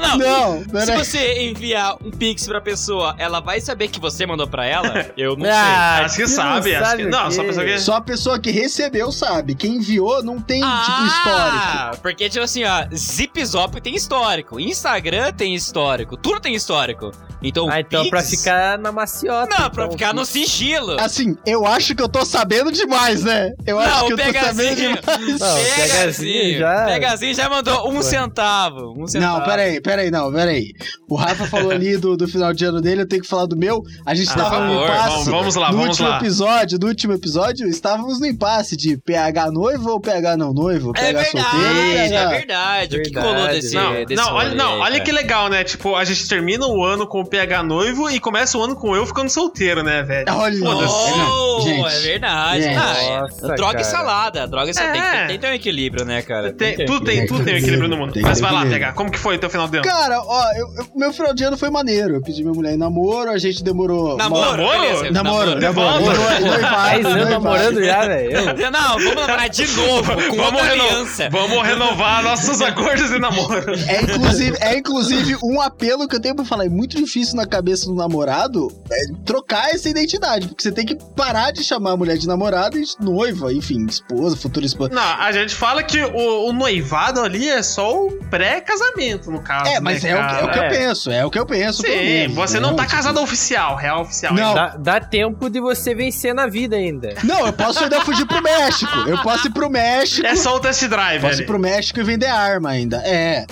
não, 0.00 0.18
Não, 0.18 0.62
Se 0.62 0.68
pera 0.70 0.92
aí. 0.92 0.98
você 1.04 1.42
enviar 1.42 1.96
um 2.04 2.10
pix 2.10 2.46
pra 2.46 2.60
pessoa, 2.60 3.14
ela 3.18 3.40
vai 3.40 3.60
saber 3.60 3.88
que 3.88 4.00
você 4.00 4.26
mandou 4.26 4.46
pra 4.46 4.66
ela? 4.66 5.06
Eu 5.16 5.36
não 5.36 5.46
Ah, 5.50 6.02
Acho 6.04 6.16
que 6.16 6.22
tu 6.24 6.28
não 6.30 6.36
sabe, 6.36 6.74
acho 6.74 6.84
sabe 6.90 7.02
que. 7.04 7.08
Não, 7.08 7.30
só 7.30 7.42
pessoa 7.44 7.64
que. 7.66 7.78
Só 7.78 7.94
a 7.94 8.00
pessoa 8.00 8.38
que 8.38 8.50
recebeu 8.50 9.10
sabe. 9.12 9.54
Quem 9.54 9.76
enviou 9.76 10.22
não 10.22 10.40
tem, 10.40 10.60
sei. 10.62 10.70
tipo, 10.70 11.06
histórico. 11.06 11.56
Ah, 11.66 11.92
porque, 12.02 12.28
tipo 12.28 12.44
assim, 12.44 12.64
ó, 12.64 12.86
Zip 12.94 13.44
Zop 13.44 13.80
tem 13.80 13.94
histórico, 13.94 14.60
Instagram 14.60 15.32
tem 15.32 15.54
histórico, 15.54 16.16
tudo 16.26 16.40
tem 16.40 16.56
histórico. 16.56 17.12
Então, 17.42 17.68
Ah, 17.70 17.80
então 17.80 18.00
Pix- 18.02 18.10
pra 18.10 18.22
ficar 18.22 18.78
na 18.78 18.90
maciota. 18.90 19.48
Não, 19.50 19.70
pra 19.70 19.84
então, 19.84 19.92
ficar 19.92 20.14
no 20.14 20.24
sigilo. 20.24 20.96
Assim, 21.00 21.36
eu 21.46 21.66
acho 21.66 21.94
que 21.94 22.02
eu 22.02 22.08
tô 22.08 22.24
sabendo 22.24 22.72
demais, 22.72 23.22
né? 23.22 23.52
Eu 23.66 23.78
acho 23.78 23.90
Não, 23.90 24.06
que 24.08 24.14
o 24.14 24.20
eu 24.20 24.32
tô 24.32 24.38
sabendo 24.40 24.76
demais. 24.76 25.40
Não, 25.40 25.56
Pegazinho 25.76 26.58
já- 26.58 26.84
Pegazinho 26.86 27.34
já 27.34 27.48
mandou 27.48 27.90
um 27.90 28.02
centavo. 28.02 28.94
Um 28.96 29.06
centavo. 29.06 29.38
Não, 29.38 29.44
peraí, 29.44 29.80
peraí, 29.80 30.10
não, 30.10 30.32
peraí. 30.32 30.72
O 31.08 31.14
Rafa 31.14 31.46
falou 31.46 31.70
ali 31.70 31.96
do, 31.96 32.16
do 32.16 32.26
final 32.26 32.52
de 32.52 32.64
ano 32.64 32.80
dele, 32.80 33.02
eu 33.02 33.08
tenho 33.08 33.22
que 33.22 33.28
falar 33.28 33.46
do 33.46 33.56
meu. 33.56 33.82
A 34.04 34.14
gente 34.14 34.30
Ah, 34.30 34.34
tava 34.36 34.60
no 34.66 34.82
impasse. 34.84 35.08
vamos- 35.10 35.26
vamos 35.26 35.54
lá, 35.56 35.66
no 35.70 35.72
vamos 35.78 35.88
último 35.90 36.08
lá. 36.08 36.16
episódio, 36.18 36.78
no 36.80 36.86
último 36.88 37.12
episódio, 37.12 37.68
estávamos 37.68 38.18
no 38.18 38.26
impasse 38.26 38.76
de 38.76 38.96
PH 38.96 39.50
noivo 39.50 39.90
ou 39.90 40.00
PH 40.00 40.36
não 40.36 40.52
noivo, 40.52 40.90
É 40.96 41.12
PH 41.12 41.20
verdade, 41.22 41.50
solteiro, 41.50 41.78
é 41.78 42.08
PH... 42.08 42.28
verdade. 42.30 42.96
O 42.96 43.02
que 43.02 43.10
que 43.10 43.14
Verdade, 43.16 43.34
rolou 43.36 43.48
desse, 43.52 43.74
Não, 43.74 43.92
desse 44.04 44.14
não, 44.14 44.34
olha, 44.34 44.54
não, 44.54 44.78
olha 44.80 45.00
que 45.00 45.12
legal, 45.12 45.48
né? 45.48 45.62
Tipo, 45.64 45.94
a 45.94 46.04
gente 46.04 46.26
termina 46.28 46.66
o 46.66 46.82
ano 46.84 47.06
com 47.06 47.20
o 47.20 47.25
PH 47.26 47.62
noivo 47.62 48.10
e 48.10 48.18
começa 48.20 48.56
o 48.58 48.62
ano 48.62 48.74
com 48.76 48.94
eu 48.96 49.04
ficando 49.06 49.28
solteiro, 49.28 49.82
né, 49.82 50.02
velho? 50.02 50.26
Olha. 50.32 50.56
Oh, 50.68 51.60
Gente, 51.62 51.86
é 51.94 51.98
verdade. 52.00 52.62
gente. 52.62 52.76
Ah, 52.78 52.94
é- 53.02 53.20
Nossa, 53.20 53.46
droga 53.54 53.72
cara. 53.72 53.80
e 53.80 53.84
salada. 53.84 54.46
Droga 54.46 54.70
e 54.70 54.74
salada. 54.74 54.96
É. 54.98 55.00
Tem, 55.00 55.10
tem, 55.10 55.26
tem 55.26 55.36
que 55.36 55.42
ter 55.42 55.50
um 55.50 55.54
equilíbrio, 55.54 56.04
né, 56.04 56.22
cara? 56.22 56.52
Tem- 56.52 56.76
ter 56.76 56.84
tudo, 56.86 57.04
tem, 57.04 57.26
tudo 57.26 57.44
tem 57.44 57.54
um 57.54 57.58
equilíbrio 57.58 57.88
no 57.88 57.96
mundo. 57.96 58.12
Tem 58.12 58.22
Mas 58.22 58.40
vai 58.40 58.52
lá. 58.52 58.64
PH, 58.66 58.92
como 58.92 59.10
que 59.10 59.18
foi 59.18 59.36
o 59.36 59.38
teu 59.38 59.50
final 59.50 59.66
de 59.68 59.78
ano? 59.78 59.86
Cara, 59.86 60.20
ó, 60.20 60.52
eu- 60.52 60.68
eu- 60.76 60.86
meu 60.94 61.12
final 61.12 61.34
de 61.34 61.44
ano 61.44 61.56
foi 61.56 61.70
maneiro. 61.70 62.14
Eu 62.16 62.22
pedi 62.22 62.42
minha 62.42 62.54
mulher 62.54 62.74
em 62.74 62.76
namoro, 62.76 63.30
a 63.30 63.38
gente 63.38 63.62
demorou. 63.62 64.16
Namoro, 64.16 64.56
Namoro? 64.62 64.80
beleza. 64.80 65.10
Namoro, 65.10 65.60
namoro, 65.60 66.00
namoro, 66.00 66.40
noivado. 66.46 67.30
namorando 67.30 67.84
já, 67.84 68.06
velho. 68.06 68.36
Não, 68.70 68.98
vamos 68.98 69.14
namorar 69.14 69.48
de 69.48 69.66
novo, 69.68 70.12
com 70.28 70.36
Vamos, 70.36 70.62
aliança. 70.62 71.28
vamos 71.30 71.62
renovar 71.66 72.22
nossos 72.22 72.60
acordos 72.60 73.08
de 73.10 73.18
namoro. 73.18 73.72
É 73.88 74.02
inclusive, 74.02 74.56
é 74.60 74.76
inclusive 74.78 75.36
um 75.42 75.60
apelo 75.60 76.06
que 76.08 76.16
eu 76.16 76.20
tenho 76.20 76.34
pra 76.34 76.44
falar. 76.44 76.66
É 76.66 76.68
muito 76.68 76.96
difícil 76.96 77.15
na 77.34 77.46
cabeça 77.46 77.86
do 77.86 77.94
namorado 77.94 78.68
é, 78.90 78.96
trocar 79.24 79.70
essa 79.74 79.88
identidade. 79.88 80.48
Porque 80.48 80.62
você 80.62 80.72
tem 80.72 80.84
que 80.86 80.96
parar 81.16 81.50
de 81.52 81.62
chamar 81.64 81.92
a 81.92 81.96
mulher 81.96 82.16
de 82.18 82.26
namorada 82.26 82.76
e 82.78 82.82
de 82.84 82.94
noiva, 83.00 83.52
enfim, 83.52 83.86
esposa, 83.86 84.36
futura 84.36 84.66
esposa. 84.66 84.90
Não, 84.94 85.02
a 85.02 85.32
gente 85.32 85.54
fala 85.54 85.82
que 85.82 85.98
o, 86.02 86.48
o 86.48 86.52
noivado 86.52 87.20
ali 87.20 87.48
é 87.48 87.62
só 87.62 88.06
o 88.06 88.12
pré-casamento, 88.30 89.30
no 89.30 89.40
caso. 89.42 89.70
É, 89.70 89.80
mas 89.80 90.02
né, 90.02 90.10
é, 90.10 90.14
o, 90.14 90.18
que- 90.28 90.34
é 90.34 90.44
o 90.44 90.50
que 90.52 90.58
eu 90.58 90.62
É. 90.64 90.68
penso, 90.68 91.10
é 91.10 91.24
o 91.24 91.30
que 91.30 91.38
eu 91.38 91.46
penso. 91.46 91.82
Sim, 91.82 91.88
menos, 91.88 92.34
você 92.36 92.54
né? 92.54 92.60
não 92.60 92.74
tá 92.76 92.84
Tipo, 92.84 92.96
casado 92.96 93.20
oficial, 93.20 93.76
real 93.76 94.02
oficial. 94.02 94.34
Não. 94.34 94.54
Dá, 94.54 94.76
dá 94.76 95.00
tempo 95.00 95.48
de 95.50 95.60
você 95.60 95.94
vencer 95.94 96.34
na 96.34 96.46
vida 96.46 96.76
ainda. 96.76 97.14
Não, 97.24 97.46
eu 97.46 97.52
posso 97.52 97.82
ainda 97.82 98.00
fugir 98.02 98.26
pro 98.26 98.42
México. 98.42 98.92
Eu 99.06 99.20
posso 99.22 99.46
ir 99.48 99.52
pro 99.52 99.68
México. 99.70 100.26
É 100.26 100.36
só 100.36 100.56
o 100.56 100.60
test 100.60 100.84
drive, 100.86 101.20
Posso 101.22 101.34
ir 101.34 101.38
ali. 101.38 101.46
pro 101.46 101.58
México 101.58 102.00
e 102.00 102.04
vender 102.04 102.26
arma 102.26 102.70
ainda. 102.70 102.98
É. 103.04 103.44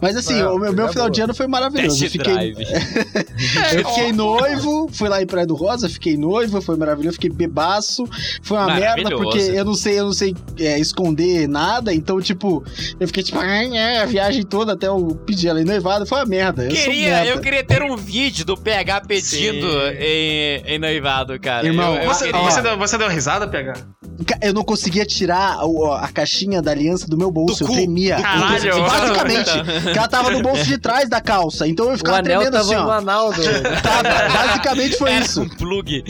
Mas 0.00 0.16
assim, 0.16 0.42
o 0.42 0.58
meu, 0.58 0.72
meu 0.72 0.86
é 0.86 0.88
final 0.88 1.04
boa. 1.06 1.10
de 1.10 1.20
ano 1.20 1.34
foi 1.34 1.46
maravilhoso. 1.46 1.96
Eu 1.96 2.00
Test 2.10 2.12
fiquei, 2.12 2.34
drive. 2.54 2.64
eu 3.74 3.88
fiquei 3.88 4.12
noivo, 4.12 4.88
fui 4.92 5.08
lá 5.08 5.22
em 5.22 5.26
Praia 5.26 5.46
do 5.46 5.54
Rosa, 5.54 5.88
fiquei 5.88 6.16
noivo, 6.16 6.60
foi 6.60 6.76
maravilhoso, 6.76 7.14
fiquei 7.14 7.30
bebaço. 7.30 8.04
Foi 8.42 8.56
uma 8.56 8.74
merda, 8.74 9.10
porque 9.10 9.38
eu 9.38 9.64
não 9.64 9.74
sei, 9.74 9.98
eu 9.98 10.04
não 10.04 10.12
sei 10.12 10.34
é, 10.58 10.78
esconder 10.78 11.48
nada. 11.48 11.92
Então, 11.92 12.20
tipo, 12.20 12.64
eu 12.98 13.06
fiquei 13.06 13.22
tipo, 13.22 13.38
"Ai, 13.38 13.76
é, 13.76 14.02
a 14.02 14.06
viagem 14.06 14.42
toda 14.44 14.72
até 14.72 14.88
eu 14.88 15.18
pedir 15.26 15.48
ela 15.48 15.60
em 15.60 15.64
noivado. 15.64 16.06
Foi 16.06 16.18
uma 16.18 16.26
merda. 16.26 16.64
Eu 16.64 16.70
Queria, 16.70 17.08
merda. 17.10 17.30
eu 17.30 17.40
queria 17.40 17.64
ter 17.64 17.82
um 17.82 17.96
vídeo 17.96 18.44
do 18.44 18.56
PH 18.56 19.02
pedindo 19.02 19.66
em, 19.98 20.62
em 20.66 20.78
noivado, 20.78 21.38
cara. 21.40 21.66
Irmão, 21.66 21.94
eu, 21.96 22.02
eu 22.02 22.08
Você, 22.08 22.26
queria. 22.26 22.40
você, 22.42 22.60
deu, 22.62 22.78
você 22.78 22.98
deu 22.98 23.08
risada, 23.08 23.46
PH? 23.48 23.74
Eu 24.40 24.52
não 24.52 24.64
conseguia 24.64 25.04
tirar 25.06 25.64
o- 25.64 25.92
a 25.92 26.08
caixinha 26.08 26.60
da 26.60 26.70
aliança 26.72 27.06
do 27.06 27.16
meu 27.16 27.30
bolso. 27.30 27.58
Do 27.58 27.64
eu 27.64 27.68
cu, 27.68 27.74
tremia. 27.74 28.16
Caralho. 28.16 28.82
Basicamente, 28.82 29.50
que 29.92 29.98
ela 29.98 30.08
tava 30.08 30.30
no 30.30 30.42
bolso 30.42 30.64
de 30.64 30.76
trás 30.78 31.08
da 31.08 31.20
calça. 31.20 31.66
Então 31.68 31.86
eu 31.86 31.94
O 31.94 31.98
ficava 31.98 32.18
anel 32.18 32.40
tremendo 32.40 32.52
tava 32.52 32.64
assim, 32.64 32.74
no 32.74 33.12
ó. 33.12 33.78
Tava. 33.80 34.28
Basicamente 34.32 34.96
foi 34.96 35.10
Era 35.12 35.24
isso. 35.24 35.42
um 35.42 35.48
plug. 35.48 36.02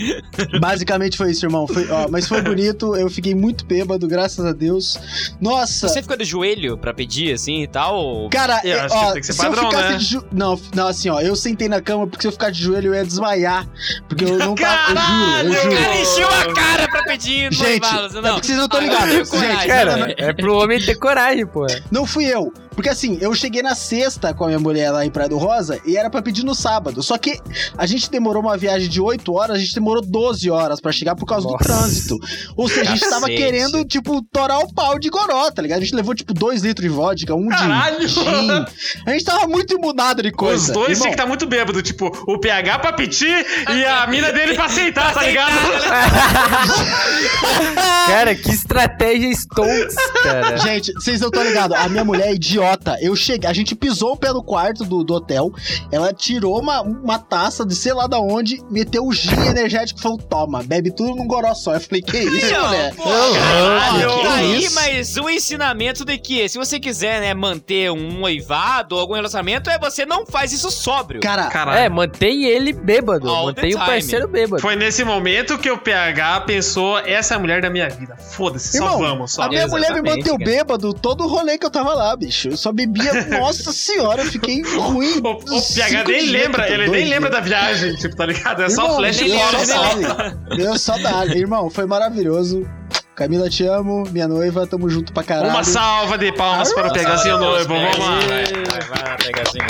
Basicamente 0.60 1.16
foi 1.16 1.30
isso, 1.32 1.44
irmão. 1.46 1.66
Foi, 1.66 1.88
ó, 1.90 2.08
mas 2.08 2.26
foi 2.26 2.40
bonito. 2.42 2.96
Eu 2.96 3.10
fiquei 3.10 3.34
muito 3.34 3.64
bêbado, 3.64 4.06
graças 4.08 4.44
a 4.44 4.52
Deus. 4.52 4.98
Nossa. 5.40 5.88
Você 5.88 6.00
ficou 6.02 6.16
de 6.16 6.24
joelho 6.24 6.78
pra 6.78 6.94
pedir, 6.94 7.32
assim, 7.32 7.62
e 7.62 7.66
tal? 7.66 8.28
Cara, 8.30 8.60
Eu 8.64 8.76
é, 8.76 8.80
acho 8.80 8.94
que 8.94 9.04
ó, 9.04 9.12
tem 9.12 9.20
que 9.20 9.26
ser 9.26 9.32
se 9.34 9.38
padrão, 9.42 9.64
eu 9.64 9.70
ficasse 9.70 9.92
né? 9.92 9.98
de 9.98 10.04
jo... 10.04 10.24
não, 10.32 10.60
não, 10.74 10.86
assim, 10.88 11.08
ó, 11.10 11.20
eu 11.20 11.36
sentei 11.36 11.68
na 11.68 11.80
cama 11.80 12.06
porque 12.06 12.22
se 12.22 12.28
eu 12.28 12.32
ficar 12.32 12.50
de 12.50 12.62
joelho 12.62 12.88
eu 12.88 12.94
ia 12.94 13.04
desmaiar. 13.04 13.66
Porque 14.08 14.24
eu 14.24 14.38
não 14.38 14.54
tava. 14.54 15.42
Eu 15.44 15.52
juro, 15.52 15.54
eu 15.54 15.60
O 15.60 15.62
juro. 15.62 15.76
cara 15.82 16.00
encheu 16.00 16.28
a 16.28 16.54
cara 16.54 16.88
pra 16.88 17.02
pedir 17.04 17.52
Gente, 17.52 17.80
é 18.06 18.20
Não. 18.20 18.34
porque 18.34 18.46
vocês 18.46 18.58
não 18.58 18.64
estão 18.66 18.80
ligados. 18.80 19.30
Gente, 19.30 19.66
Cara, 19.66 19.96
né? 19.96 20.14
é 20.16 20.32
pro 20.32 20.54
homem 20.56 20.80
ter 20.80 20.96
coragem, 20.96 21.46
pô. 21.46 21.66
Não 21.90 22.06
fui 22.06 22.24
eu. 22.26 22.52
Porque 22.78 22.90
assim, 22.90 23.18
eu 23.20 23.34
cheguei 23.34 23.60
na 23.60 23.74
sexta 23.74 24.32
com 24.32 24.44
a 24.44 24.46
minha 24.46 24.60
mulher 24.60 24.92
lá 24.92 25.04
em 25.04 25.10
Praia 25.10 25.28
do 25.28 25.36
Rosa 25.36 25.80
e 25.84 25.96
era 25.96 26.08
pra 26.08 26.22
pedir 26.22 26.44
no 26.44 26.54
sábado. 26.54 27.02
Só 27.02 27.18
que 27.18 27.40
a 27.76 27.84
gente 27.86 28.08
demorou 28.08 28.40
uma 28.40 28.56
viagem 28.56 28.88
de 28.88 29.00
8 29.00 29.34
horas, 29.34 29.56
a 29.56 29.58
gente 29.58 29.74
demorou 29.74 30.00
12 30.00 30.48
horas 30.48 30.80
pra 30.80 30.92
chegar 30.92 31.16
por 31.16 31.26
causa 31.26 31.48
Nossa. 31.48 31.58
do 31.58 31.64
trânsito. 31.64 32.16
Ou 32.56 32.68
seja, 32.68 32.92
a 32.92 32.94
gente 32.94 33.10
tava 33.10 33.26
querendo, 33.26 33.84
tipo, 33.84 34.22
torar 34.32 34.60
o 34.60 34.72
pau 34.72 34.96
de 34.96 35.10
goró, 35.10 35.50
tá 35.50 35.60
ligado? 35.60 35.78
A 35.78 35.80
gente 35.80 35.96
levou, 35.96 36.14
tipo, 36.14 36.32
2 36.32 36.62
litros 36.62 36.88
de 36.88 36.88
vodka, 36.88 37.34
um 37.34 37.48
Caralho! 37.48 37.98
de 37.98 38.06
gin. 38.06 38.64
A 39.04 39.10
gente 39.10 39.24
tava 39.24 39.48
muito 39.48 39.74
imudado 39.74 40.22
de 40.22 40.30
coisa. 40.30 40.62
Os 40.62 40.70
dois 40.70 40.90
Irmão, 40.90 41.02
tinha 41.02 41.10
que 41.10 41.16
tá 41.16 41.26
muito 41.26 41.48
bêbado, 41.48 41.82
tipo, 41.82 42.06
o 42.28 42.38
PH 42.38 42.78
pra 42.78 42.92
pedir 42.92 43.44
e 43.74 43.84
a 43.86 44.06
mina 44.06 44.30
dele 44.30 44.54
pra 44.54 44.66
aceitar, 44.66 45.12
tá 45.12 45.24
ligado? 45.24 45.50
Cara, 48.06 48.36
que 48.36 48.50
estratégia 48.50 49.32
Stonks, 49.32 49.96
cara. 50.22 50.56
Gente, 50.58 50.92
vocês 50.92 51.20
não 51.20 51.26
estão 51.26 51.42
ligados. 51.42 51.76
A 51.76 51.88
minha 51.88 52.04
mulher 52.04 52.28
é 52.28 52.34
idiota. 52.34 52.67
Eu 53.00 53.14
cheguei, 53.14 53.48
a 53.48 53.52
gente 53.52 53.74
pisou 53.74 54.12
o 54.12 54.16
pé 54.16 54.32
no 54.32 54.42
quarto 54.42 54.84
do, 54.84 55.04
do 55.04 55.14
hotel. 55.14 55.52
Ela 55.92 56.12
tirou 56.12 56.58
uma, 56.60 56.82
uma 56.82 57.18
taça 57.18 57.64
de 57.64 57.74
sei 57.74 57.92
lá 57.92 58.06
da 58.06 58.18
onde, 58.18 58.62
meteu 58.70 59.06
o 59.06 59.12
gin 59.12 59.30
energético 59.48 60.00
e 60.00 60.02
falou: 60.02 60.18
toma, 60.18 60.62
bebe 60.62 60.90
tudo 60.90 61.14
num 61.14 61.26
goró 61.26 61.54
só. 61.54 61.74
Eu 61.74 61.80
falei: 61.80 62.02
que 62.02 62.18
isso, 62.18 62.52
Não, 62.52 62.66
mulher? 62.66 62.94
pô, 62.94 63.04
Caralho, 63.04 64.20
que 64.20 64.26
aí, 64.26 64.64
isso? 64.64 64.74
mas 64.74 65.16
o 65.16 65.30
ensinamento 65.30 66.04
de 66.04 66.18
que 66.18 66.48
se 66.48 66.58
você 66.58 66.78
quiser, 66.80 67.20
né, 67.20 67.34
manter 67.34 67.90
um 67.90 68.18
noivado 68.18 68.94
ou 68.94 69.00
algum 69.00 69.14
relacionamento, 69.14 69.70
é 69.70 69.78
você 69.78 70.04
não 70.04 70.26
faz 70.26 70.52
isso 70.52 70.70
sóbrio. 70.70 71.20
Cara, 71.20 71.46
Caralho. 71.46 71.78
É, 71.78 71.88
mantém 71.88 72.44
ele 72.44 72.72
bêbado. 72.72 73.28
All 73.28 73.46
mantém 73.46 73.74
o 73.74 73.78
parceiro 73.78 74.28
bêbado. 74.28 74.60
Foi 74.60 74.76
nesse 74.76 75.04
momento 75.04 75.58
que 75.58 75.70
o 75.70 75.78
PH 75.78 76.42
pensou, 76.42 76.98
essa 76.98 77.34
é 77.34 77.36
a 77.36 77.40
mulher 77.40 77.62
da 77.62 77.70
minha 77.70 77.88
vida. 77.88 78.16
Foda-se, 78.16 78.78
só 78.78 78.96
vamos, 78.96 79.32
só 79.32 79.42
a 79.42 79.48
minha 79.48 79.66
mulher 79.66 79.92
me 79.94 80.02
manteve 80.02 80.38
bêbado 80.38 80.92
todo 80.92 81.24
o 81.24 81.26
rolê 81.26 81.58
que 81.58 81.66
eu 81.66 81.70
tava 81.70 81.94
lá, 81.94 82.14
bicho. 82.16 82.56
Eu 82.58 82.62
só 82.62 82.72
bebia. 82.72 83.12
Nossa 83.38 83.72
senhora, 83.72 84.22
eu 84.22 84.26
fiquei 84.26 84.62
ruim. 84.62 85.20
O, 85.22 85.30
o 85.30 85.62
PH 85.62 86.04
nem 86.04 86.26
lembra, 86.26 86.68
ele 86.68 86.88
nem 86.88 87.04
lembra 87.08 87.30
da 87.30 87.40
viagem, 87.40 87.94
tipo, 87.94 88.16
tá 88.16 88.26
ligado? 88.26 88.64
É 88.64 88.68
só 88.68 88.82
Irmão, 88.82 88.96
flash 88.96 89.18
Deus 89.18 89.62
e 89.62 89.66
só. 89.66 90.56
Deus 90.56 90.82
só 90.82 90.98
dá. 90.98 91.26
Irmão, 91.26 91.70
foi 91.70 91.86
maravilhoso. 91.86 92.68
Camila, 93.14 93.48
te 93.48 93.64
amo. 93.64 94.04
Minha 94.10 94.26
noiva, 94.26 94.66
tamo 94.66 94.88
junto 94.88 95.12
pra 95.12 95.22
caralho. 95.22 95.50
Uma 95.50 95.62
salva 95.62 96.18
de 96.18 96.32
palmas 96.32 96.72
para 96.72 96.88
o 96.88 96.92
PHzinho 96.92 97.38
noivo, 97.38 97.68
vamos 97.68 97.98
lá. 97.98 98.18
Vai, 98.20 98.44
vai, 98.44 99.04
vai, 99.04 99.16
pegazinho. 99.18 99.66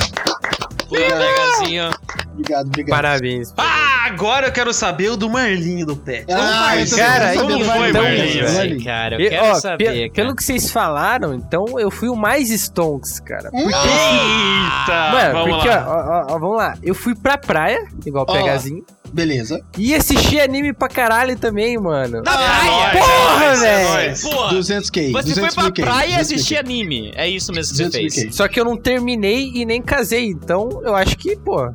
Pula, 0.88 1.00
pegazinho. 1.00 1.90
Obrigado, 2.38 2.66
obrigado. 2.66 2.96
Parabéns. 2.96 3.52
Ah, 3.56 4.06
agora 4.06 4.46
eu 4.46 4.52
quero 4.52 4.72
saber 4.72 5.10
o 5.10 5.16
do 5.16 5.28
Marlinho 5.28 5.84
do 5.86 5.96
Pet. 5.96 6.24
Ah, 6.32 6.76
eu 6.78 6.86
também 6.88 7.04
cara, 7.04 7.26
quero 7.28 7.40
saber 7.40 7.52
como 7.52 7.58
do 7.58 7.64
foi, 7.64 7.92
Marlinho, 7.92 8.02
Marlinho? 8.02 8.48
velho. 8.48 8.84
Cara, 8.84 9.14
eu 9.16 9.20
E, 9.20 9.28
quero 9.30 9.44
ó, 9.46 9.54
saber, 9.56 9.84
pe- 9.84 10.00
cara. 10.00 10.12
Pelo 10.12 10.36
que 10.36 10.44
vocês 10.44 10.70
falaram, 10.70 11.34
então 11.34 11.78
eu 11.78 11.90
fui 11.90 12.08
o 12.08 12.16
mais 12.16 12.48
Stonks, 12.50 13.20
cara. 13.20 13.50
Porque, 13.50 13.74
Eita, 13.74 15.10
mano, 15.12 15.32
vamos 15.32 15.54
porque, 15.56 15.68
lá. 15.68 15.84
Ó, 15.88 16.32
ó, 16.32 16.34
ó, 16.34 16.38
vamos 16.38 16.56
lá. 16.56 16.74
Eu 16.82 16.94
fui 16.94 17.14
pra 17.14 17.36
praia, 17.38 17.86
igual 18.06 18.24
o. 18.28 18.32
Pegazinho. 18.32 18.84
Beleza. 19.10 19.62
E 19.78 19.94
assisti 19.94 20.38
anime 20.38 20.74
pra 20.74 20.86
caralho 20.86 21.34
também, 21.38 21.78
mano. 21.78 22.20
Na 22.22 22.30
É 22.30 22.36
praia! 22.36 22.90
Porra, 23.02 23.44
é 23.44 23.48
é 23.48 23.56
velho. 23.56 23.88
nóis. 23.88 24.20
Porra! 24.22 24.54
200k. 24.54 25.12
Você 25.12 25.28
200 25.30 25.54
foi 25.54 25.72
pra 25.72 25.84
praia 25.84 26.04
e 26.04 26.08
200 26.08 26.12
mil 26.12 26.20
assistir 26.20 26.54
K. 26.56 26.60
anime. 26.60 27.12
É 27.16 27.26
isso 27.26 27.50
mesmo 27.52 27.72
que 27.72 27.76
você 27.78 27.84
200 27.84 28.00
mil 28.02 28.10
fez. 28.10 28.24
K. 28.26 28.32
Só 28.32 28.46
que 28.48 28.60
eu 28.60 28.66
não 28.66 28.76
terminei 28.76 29.50
e 29.54 29.64
nem 29.64 29.80
casei, 29.80 30.26
então 30.26 30.68
eu 30.84 30.94
acho 30.94 31.16
que, 31.16 31.34
pô. 31.36 31.70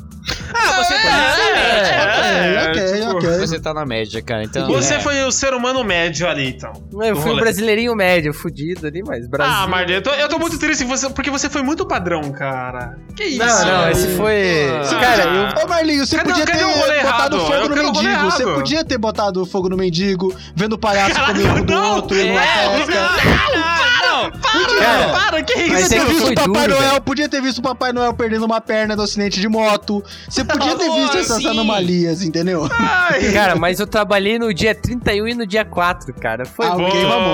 Ah, 0.56 0.84
você 0.84 0.94
tá 1.02 1.10
na 1.10 1.36
média. 1.54 2.70
Ok, 2.70 3.08
ok, 3.08 3.20
tipo. 3.30 3.40
Você 3.48 3.60
tá 3.60 3.74
na 3.74 3.86
média, 3.86 4.22
cara. 4.22 4.44
Então, 4.44 4.68
Você 4.68 4.96
é. 4.96 5.00
foi 5.00 5.24
o 5.24 5.32
ser 5.32 5.54
humano 5.54 5.84
médio 5.84 6.28
ali, 6.28 6.50
então. 6.50 6.72
Eu 6.94 7.16
fui 7.16 7.26
um 7.26 7.34
rolê. 7.34 7.42
brasileirinho 7.42 7.96
médio, 7.96 8.34
fudido 8.34 8.88
ali, 8.88 9.02
mas 9.06 9.28
Brasil. 9.28 9.54
Ah, 9.56 9.68
Marlinho, 9.68 9.98
eu 9.98 10.02
tô, 10.02 10.12
eu 10.12 10.28
tô 10.30 10.40
muito 10.40 10.58
triste 10.60 10.84
você, 10.84 11.10
porque 11.10 11.30
você 11.30 11.50
foi 11.50 11.62
muito 11.62 11.86
padrão, 11.86 12.32
cara. 12.32 12.98
Que 13.16 13.24
isso? 13.26 13.38
Não, 13.40 13.66
não, 13.66 13.90
esse 13.92 14.08
foi. 14.16 14.70
Ah. 14.70 15.00
Cara, 15.00 15.24
eu. 15.24 15.64
Ô 15.64 15.68
Marlinho, 15.68 16.06
você 16.06 16.16
Cadê- 16.18 16.30
podia 16.30 16.46
cadê 16.46 16.60
ter 16.60 16.66
o 16.66 16.74
botado 16.74 16.94
errado? 16.94 17.40
fogo 17.40 17.54
Eu 17.54 17.70
no 17.70 17.74
o 17.74 17.94
mendigo. 17.94 18.24
Você 18.32 18.44
podia 18.44 18.84
ter 18.86 18.98
botado 18.98 19.46
fogo 19.46 19.70
no 19.70 19.78
mendigo, 19.78 20.36
vendo 20.56 20.74
o 20.74 20.78
palhaço 20.78 21.14
Caralho, 21.16 21.42
comer 21.42 21.62
um 21.62 21.66
do 21.66 21.74
não! 21.74 21.96
outro 21.96 22.18
É, 22.18 22.36
festa. 22.36 22.70
não, 22.78 23.73
Cara, 24.32 25.10
Para, 25.14 25.44
que 25.44 25.54
Podia 25.54 25.80
isso? 25.80 25.94
é 25.94 25.98
ter 26.00 26.06
que 26.06 26.14
visto 26.14 26.30
o 26.32 26.36
Papai 26.36 26.68
duro, 26.68 26.70
Noel, 26.80 26.90
velho. 26.92 27.02
podia 27.02 27.30
ter 27.30 27.42
visto 27.42 27.58
o 27.60 27.62
Papai 27.62 27.94
Noel 27.94 28.14
perdendo 28.14 28.46
uma 28.46 28.62
perna 28.62 28.96
no 28.96 29.04
acidente 29.04 29.40
de 29.40 29.48
moto. 29.48 30.04
Você 30.30 30.44
podia 30.46 30.76
ter 30.76 30.90
visto 30.92 31.18
essas 31.18 31.38
sim. 31.38 31.48
anomalias, 31.48 32.22
entendeu? 32.22 32.68
Ai. 32.72 33.32
Cara, 33.34 33.56
mas 33.56 33.80
eu 33.80 33.88
trabalhei 33.88 34.38
no 34.40 34.54
dia 34.54 34.74
31 34.76 35.28
e 35.30 35.34
no 35.34 35.46
dia 35.48 35.66
4, 35.66 36.14
cara. 36.16 36.46
Foi 36.46 36.66
Ah, 36.66 36.72
bom. 36.76 36.84
ok, 36.88 37.02
Boa. 37.02 37.14
vamos. 37.14 37.34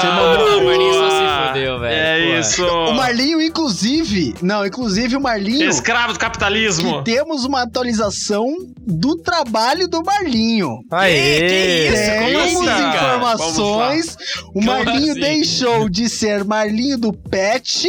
Você 0.00 0.06
Ah, 0.06 0.14
mandou. 0.16 0.60
o 0.60 0.64
Marlinho 0.64 0.94
só 0.94 1.10
se 1.10 1.48
fudeu, 1.48 1.80
velho. 1.80 1.94
É 1.94 2.32
Pô. 2.34 2.40
isso. 2.40 2.66
O 2.66 2.92
Marlinho, 2.94 3.40
inclusive. 3.42 4.34
Não, 4.42 4.66
inclusive 4.66 5.16
o 5.16 5.20
Marlinho. 5.20 5.68
Escravo 5.68 6.12
do 6.12 6.18
capitalismo. 6.18 7.02
Que 7.02 7.12
temos 7.12 7.44
uma 7.44 7.62
atualização 7.62 8.46
do 8.86 9.16
trabalho 9.16 9.88
do 9.88 10.02
Marlinho. 10.02 10.78
Aê! 10.90 11.88
Que 11.88 11.94
isso? 11.94 12.10
Como 12.16 12.26
Temos 12.26 12.68
assim, 12.68 12.82
cara? 12.82 13.16
informações. 13.16 14.16
O 14.48 14.52
Como 14.52 14.66
Marlinho 14.66 15.12
assim? 15.12 15.20
deixou 15.20 15.88
de 15.88 16.08
ser 16.08 16.25
Marlinho 16.44 16.98
do 16.98 17.12
Pet. 17.12 17.88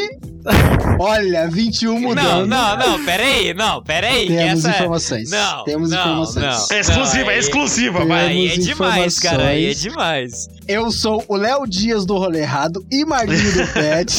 Olha, 0.99 1.49
21 1.49 1.93
Não, 1.93 1.99
mudando. 2.01 2.47
não, 2.47 2.77
não, 2.77 3.03
peraí, 3.05 3.53
não, 3.53 3.83
peraí. 3.83 4.27
Temos 4.27 4.63
essa... 4.63 4.69
informações. 4.77 5.29
Não, 5.29 5.63
Temos 5.65 5.89
não, 5.89 5.99
informações. 5.99 6.45
não. 6.69 6.77
É 6.77 6.79
exclusiva, 6.79 7.23
Não, 7.25 7.29
é 7.31 7.33
aí- 7.33 7.39
exclusiva, 7.39 8.05
vai. 8.05 8.25
Aí 8.27 8.47
é 8.53 8.57
demais, 8.57 9.19
cara, 9.19 9.47
aí 9.47 9.69
é 9.71 9.73
demais. 9.73 10.47
Eu 10.65 10.89
sou 10.89 11.23
o 11.27 11.35
Léo 11.35 11.67
Dias 11.67 12.05
do 12.05 12.17
Rolê 12.17 12.39
Errado 12.41 12.85
e 12.89 13.03
Marlinho 13.05 13.51
do 13.53 13.67
Pet. 13.73 14.15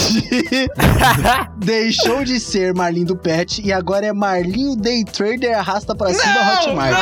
Deixou 1.64 2.24
de 2.24 2.38
ser 2.38 2.74
Marlinho 2.74 3.06
do 3.06 3.16
Pet 3.16 3.62
e 3.64 3.72
agora 3.72 4.06
é 4.06 4.12
Marlinho 4.12 4.76
Day 4.76 5.04
Trader 5.04 5.58
arrasta 5.58 5.94
pra 5.94 6.12
cima 6.12 6.34
Não, 6.34 6.52
Hotmart. 6.54 6.92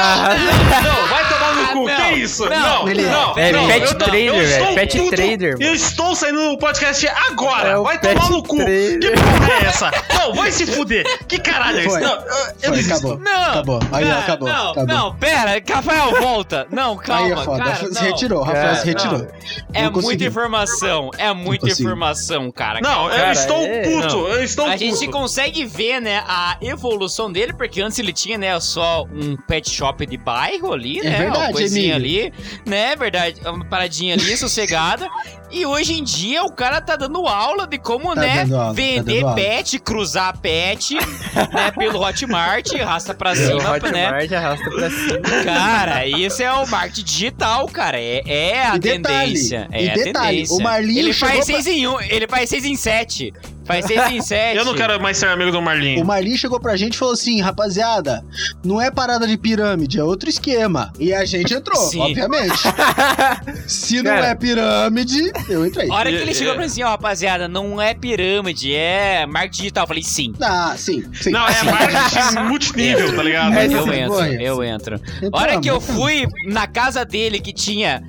Não, 0.84 1.08
vai 1.08 1.28
tomar 1.28 1.45
no 1.56 1.66
cu, 1.72 1.86
não, 1.88 1.96
que 1.96 2.12
isso? 2.14 2.48
não, 2.48 2.58
Não, 2.84 2.88
ele 2.88 3.02
é. 3.02 3.10
não, 3.10 3.38
É 3.38 3.52
não, 3.52 3.66
pet 3.66 3.94
trader, 3.96 4.24
eu 4.26 4.34
velho, 4.34 4.46
estou 4.48 4.74
pet 4.74 4.98
puto. 4.98 5.10
trader, 5.16 5.56
Eu 5.60 5.74
estou 5.74 6.14
saindo 6.16 6.40
no 6.40 6.58
podcast 6.58 7.08
agora, 7.30 7.68
É 7.70 7.76
vai 7.80 7.98
tomar 8.00 8.30
no 8.30 8.42
cu. 8.42 8.56
trader. 8.56 8.98
Que 9.00 9.10
porra 9.10 9.52
é 9.52 9.64
essa? 9.66 9.90
Não, 10.18 10.34
vai 10.34 10.50
se 10.52 10.66
fuder. 10.66 11.04
Que 11.26 11.38
caralho 11.38 11.78
é 11.78 11.84
isso? 11.86 11.98
Não, 12.00 12.12
eu, 12.14 12.22
Foi, 12.60 12.70
desisto. 12.76 12.92
acabou. 12.94 13.18
Não, 13.18 13.42
Acabou. 13.50 13.80
Aí, 13.92 14.04
não, 14.04 14.18
acabou. 14.18 14.48
Não, 14.48 14.70
acabou. 14.70 14.86
não, 14.94 15.16
pera, 15.16 15.62
Rafael, 15.68 16.20
volta. 16.20 16.66
Não, 16.70 16.96
calma, 16.96 17.26
Aí 17.26 17.32
é 17.32 17.36
foda. 17.36 17.64
cara, 17.64 17.76
se 17.76 17.94
não. 17.94 18.02
retirou, 18.02 18.42
Rafael 18.42 18.74
se 18.76 18.86
retirou. 18.86 19.26
É 19.72 19.88
muita 19.90 20.24
informação, 20.24 21.10
é 21.18 21.32
muita 21.32 21.68
informação, 21.70 22.50
cara. 22.50 22.80
Não, 22.80 23.10
eu 23.10 23.32
estou 23.32 23.62
é- 23.64 23.82
puto, 23.82 24.16
não. 24.16 24.28
eu 24.28 24.44
estou 24.44 24.66
A 24.66 24.72
puto. 24.72 24.78
gente 24.84 25.08
consegue 25.08 25.64
ver, 25.64 26.00
né, 26.00 26.22
a 26.26 26.56
evolução 26.60 27.30
dele, 27.30 27.52
porque 27.52 27.80
antes 27.80 27.98
ele 27.98 28.12
tinha, 28.12 28.36
né, 28.38 28.58
só 28.60 29.04
um 29.04 29.36
pet 29.36 29.68
shop 29.70 30.04
de 30.06 30.16
bairro 30.16 30.72
ali, 30.72 31.00
É 31.00 31.04
né, 31.10 31.18
verdade, 31.18 31.45
uma 31.46 31.52
coisinha 31.52 31.94
ali, 31.94 32.32
né, 32.66 32.92
é 32.92 32.96
verdade, 32.96 33.40
uma 33.44 33.64
paradinha 33.64 34.14
ali, 34.14 34.36
sossegada, 34.38 35.08
e 35.50 35.64
hoje 35.64 35.92
em 35.94 36.02
dia 36.02 36.42
o 36.44 36.50
cara 36.52 36.80
tá 36.80 36.96
dando 36.96 37.26
aula 37.26 37.66
de 37.66 37.78
como, 37.78 38.14
Tá 38.14 38.20
né, 38.20 38.42
aula, 38.42 38.66
tá 38.66 38.72
vender 38.72 39.22
aula. 39.22 39.34
pet, 39.34 39.78
cruzar 39.78 40.36
pet, 40.38 40.94
né, 40.94 41.70
pelo 41.78 42.00
Hotmart, 42.02 42.72
raça 42.80 43.14
pra 43.14 43.34
cima, 43.34 43.62
né, 43.62 43.70
Hotmart 43.70 44.32
arrasta 44.32 44.70
pra 44.70 44.90
cima. 44.90 45.20
Cara, 45.44 46.06
isso 46.06 46.42
é 46.42 46.52
o 46.52 46.66
marketing 46.66 47.04
digital, 47.04 47.66
cara. 47.68 47.98
É, 48.00 48.22
é 48.26 48.66
a 48.66 48.76
E 48.76 48.78
detalhe, 48.78 49.02
tendência. 49.32 49.68
É 49.72 49.84
e 49.84 49.90
a 49.90 49.94
detalhe, 49.94 50.36
tendência. 50.38 50.56
o 50.56 50.62
Marlinho 50.62 50.98
ele 51.00 51.12
faz 51.12 51.34
pra- 51.34 51.44
6 51.44 51.66
em 51.66 51.86
1, 51.86 52.00
ele 52.02 52.26
faz 52.28 52.50
6 52.50 52.64
em 52.64 52.76
7. 52.76 53.32
6 53.66 54.10
em 54.12 54.20
7. 54.22 54.56
Eu 54.56 54.64
não 54.64 54.74
quero 54.74 55.00
mais 55.00 55.16
ser 55.18 55.26
amigo 55.26 55.50
do 55.50 55.58
O 55.58 55.62
Marlinho. 55.62 56.04
Marlin 56.04 56.36
chegou 56.36 56.60
pra 56.60 56.76
gente 56.76 56.94
e 56.94 56.98
falou 56.98 57.14
assim: 57.14 57.40
rapaziada, 57.40 58.24
não 58.64 58.80
é 58.80 58.90
parada 58.90 59.26
de 59.26 59.36
pirâmide, 59.36 59.98
é 59.98 60.04
outro 60.04 60.28
esquema. 60.28 60.92
E 60.98 61.12
a 61.12 61.24
gente 61.24 61.52
entrou, 61.54 61.80
Sim. 61.80 62.00
obviamente. 62.00 62.56
Se 63.66 63.96
não 64.02 64.12
Cara. 64.14 64.26
é 64.28 64.34
pirâmide, 64.34 65.32
eu 65.48 65.66
entrei. 65.66 65.90
A 65.90 65.94
hora 65.94 66.10
que 66.10 66.16
ele 66.16 66.30
É, 66.30 66.34
chegou 66.34 66.52
é. 66.52 66.54
pra 66.56 66.64
mim 66.64 66.70
assim, 66.70 66.82
ó, 66.82 66.88
rapaziada, 66.88 67.48
não 67.48 67.80
é 67.80 67.94
pirâmide, 67.94 68.74
é 68.74 69.26
marketing 69.26 69.62
digital. 69.62 69.84
Eu 69.84 69.88
falei, 69.88 70.02
sim. 70.02 70.32
Ah, 70.40 70.74
sim, 70.76 71.04
sim. 71.14 71.30
Não, 71.30 71.46
é 71.46 71.62
marketing 71.62 72.38
multinível, 72.48 73.14
tá 73.16 73.22
ligado? 73.22 73.54
É, 73.54 73.66
eu 73.66 73.84
sim, 73.84 73.90
entro, 74.00 74.24
eu 74.42 74.64
entro. 74.64 74.94
Entramos, 74.96 75.30
A 75.32 75.38
hora 75.42 75.60
que 75.60 75.68
eu 75.70 75.80
fui 75.80 76.26
na 76.46 76.66
casa 76.66 77.04
dele 77.04 77.40
que 77.40 77.52
tinha 77.52 78.02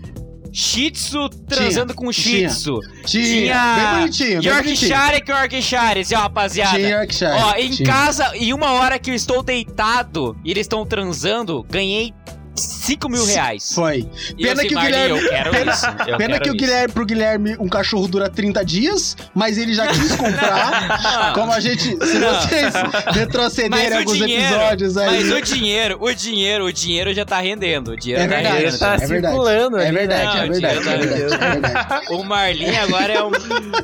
Shih 0.52 0.92
Tzu 0.92 1.30
transando 1.48 1.94
com 1.94 2.12
Shih 2.12 2.38
tinha. 2.38 2.50
Tzu. 2.50 2.80
Tinha, 3.06 3.76
bem 3.76 4.00
bonitinho, 4.00 4.42
bem 4.42 4.52
bonitinho. 4.64 4.92
Yorkshire 4.94 5.26
com 5.26 5.32
Yorkshire, 5.32 6.00
assim, 6.02 6.16
ó, 6.16 6.20
rapaziada. 6.20 6.78
Tinha 6.78 6.90
Yorkshire. 6.90 7.32
Ó, 7.32 7.54
em 7.56 7.70
tinha. 7.70 7.88
casa, 7.88 8.32
em 8.36 8.54
uma 8.54 8.72
hora 8.74 9.00
que 9.00 9.12
eu 9.12 9.16
estou 9.16 9.44
deitado 9.44 10.38
e 10.44 10.52
eles 10.52 10.62
estão 10.62 10.86
transando, 10.86 11.66
ganhei 11.70 12.14
5 12.58 13.10
mil 13.10 13.26
reais. 13.26 13.72
Foi. 13.74 14.08
Pena 14.42 14.64
que 14.66 14.76
o 14.76 14.80
Guilherme- 14.80 15.20
Eu 15.22 15.30
quero 15.30 15.52
pena- 15.52 15.72
isso. 15.72 15.86
eu 15.86 16.18
Pena 16.18 16.34
quero 16.34 16.44
que 16.44 16.50
o 16.50 16.56
isso. 16.56 16.66
Guilherme, 16.66 16.94
pro 16.94 17.06
Guilherme, 17.06 17.56
um 17.60 17.68
cachorro 17.70 18.08
dura 18.08 18.30
30 18.30 18.64
dias, 18.66 19.16
mas 19.34 19.58
ele 19.58 19.74
já 19.74 19.88
quis 19.88 20.16
comprar. 20.16 21.34
como 21.34 21.52
a 21.52 21.60
gente. 21.60 21.84
Se 21.84 22.20
vocês 22.20 22.74
retrocederem 23.14 23.98
alguns 24.00 24.18
dinheiro, 24.18 24.44
episódios 24.56 24.98
aí. 24.98 25.06
mas 25.24 25.32
o 25.32 25.42
dinheiro, 25.42 25.98
o 26.02 26.14
dinheiro, 26.14 26.66
o 26.66 26.74
dinheiro 26.74 27.14
já 27.14 27.26
tá 27.26 27.40
rendendo. 27.40 27.92
O 27.92 27.98
dinheiro 27.98 28.24
É 28.24 28.28
tá 28.28 28.36
verdade. 28.36 28.58
rendendo. 28.58 28.80
Tá 28.80 28.94
é 28.94 28.98
verdade. 28.98 29.34
circulando 29.34 29.78
É 29.78 29.92
verdade, 29.92 30.38
né? 30.38 30.46
é 30.46 30.50
verdade, 30.50 30.76
Não, 30.86 30.92
é 30.92 30.98
verdade, 30.98 31.34
é 31.34 31.50
verdade. 31.52 32.06
O 32.12 32.24
Marlin 32.24 32.76
agora 32.76 33.14
é, 33.14 33.24
um, 33.24 33.32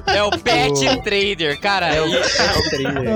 é 0.08 0.24
o 0.24 0.32
pet 0.32 1.04
trader, 1.04 1.60
cara. 1.60 1.88
É 1.94 2.02
o 2.02 2.08
E- 2.08 2.24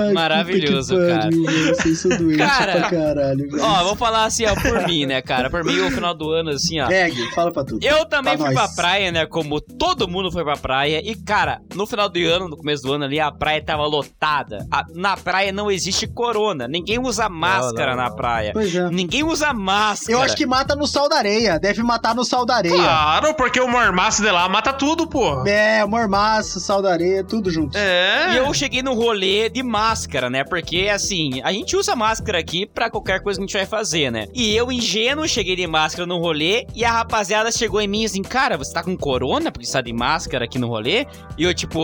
Ai, 0.08 0.12
Maravilhoso, 0.12 0.94
que 0.96 1.06
cara. 1.08 1.22
pariu, 1.22 2.36
Cara, 2.38 2.72
pra 2.72 2.90
caralho, 2.90 3.50
velho. 3.50 3.62
Ó, 3.62 3.84
vou 3.84 3.96
falar 3.96 4.24
assim, 4.24 4.44
ó, 4.46 4.54
por 4.54 4.86
mim, 4.86 5.06
né, 5.06 5.20
cara? 5.22 5.47
Por 5.50 5.64
mim, 5.64 5.78
o 5.80 5.90
final 5.90 6.14
do 6.14 6.30
ano, 6.30 6.50
assim, 6.50 6.80
ó. 6.80 6.86
Gui, 6.88 7.30
fala 7.34 7.52
pra 7.52 7.64
tudo. 7.64 7.84
Eu 7.84 8.04
também 8.06 8.36
Pra 8.36 8.46
fui 8.46 8.54
nós. 8.54 8.66
pra 8.74 8.82
praia, 8.82 9.10
né? 9.12 9.26
Como 9.26 9.60
todo 9.60 10.08
mundo 10.08 10.30
foi 10.30 10.44
pra 10.44 10.56
praia. 10.56 11.00
E, 11.04 11.14
cara, 11.14 11.60
no 11.74 11.86
final 11.86 12.08
do 12.08 12.18
ano, 12.20 12.48
no 12.48 12.56
começo 12.56 12.82
do 12.82 12.92
ano 12.92 13.04
ali, 13.04 13.18
a 13.20 13.30
praia 13.30 13.62
tava 13.62 13.86
lotada. 13.86 14.66
A- 14.70 14.84
na 14.94 15.16
praia 15.16 15.52
não 15.52 15.70
existe 15.70 16.06
corona. 16.06 16.66
Ninguém 16.68 16.98
usa 16.98 17.28
máscara 17.28 17.92
não, 17.94 18.02
na 18.04 18.08
não. 18.10 18.16
praia. 18.16 18.50
Pois 18.52 18.74
é. 18.74 18.88
Ninguém 18.90 19.24
usa 19.24 19.52
máscara. 19.52 20.12
Eu 20.12 20.22
acho 20.22 20.36
que 20.36 20.46
mata 20.46 20.74
no 20.74 20.86
sal 20.86 21.08
da 21.08 21.16
areia. 21.16 21.58
Deve 21.58 21.82
matar 21.82 22.14
no 22.14 22.24
sal 22.24 22.44
da 22.44 22.56
areia. 22.56 22.74
Claro, 22.74 23.34
porque 23.34 23.60
o 23.60 23.68
mormaço 23.68 24.22
de 24.22 24.30
lá 24.30 24.48
mata 24.48 24.72
tudo, 24.72 25.06
pô. 25.06 25.46
É, 25.46 25.84
mormaço, 25.84 26.60
sal 26.60 26.80
da 26.82 26.92
areia, 26.92 27.22
tudo 27.24 27.50
junto. 27.50 27.76
É. 27.76 28.32
E 28.34 28.36
eu 28.36 28.52
cheguei 28.54 28.82
no 28.82 28.94
rolê 28.94 29.48
de 29.48 29.62
máscara, 29.62 30.28
né? 30.30 30.44
Porque, 30.44 30.88
assim, 30.92 31.40
a 31.42 31.52
gente 31.52 31.76
usa 31.76 31.94
máscara 31.94 32.38
aqui 32.38 32.66
pra 32.66 32.90
qualquer 32.90 33.20
coisa 33.22 33.38
que 33.38 33.44
a 33.44 33.46
gente 33.46 33.56
vai 33.56 33.66
fazer, 33.66 34.10
né? 34.10 34.26
E 34.34 34.54
eu, 34.54 34.70
ingênuo, 34.72 35.26
cheguei 35.38 35.54
de 35.54 35.68
máscara 35.68 36.04
no 36.04 36.18
rolê 36.18 36.66
e 36.74 36.84
a 36.84 36.90
rapaziada 36.90 37.52
chegou 37.52 37.80
em 37.80 37.86
mim 37.86 38.04
assim, 38.04 38.22
cara, 38.22 38.56
você 38.56 38.72
tá 38.72 38.82
com 38.82 38.96
corona 38.96 39.52
porque 39.52 39.64
você 39.64 39.74
tá 39.74 39.80
de 39.80 39.92
máscara 39.92 40.44
aqui 40.44 40.58
no 40.58 40.66
rolê? 40.66 41.06
E 41.36 41.44
eu, 41.44 41.54
tipo... 41.54 41.80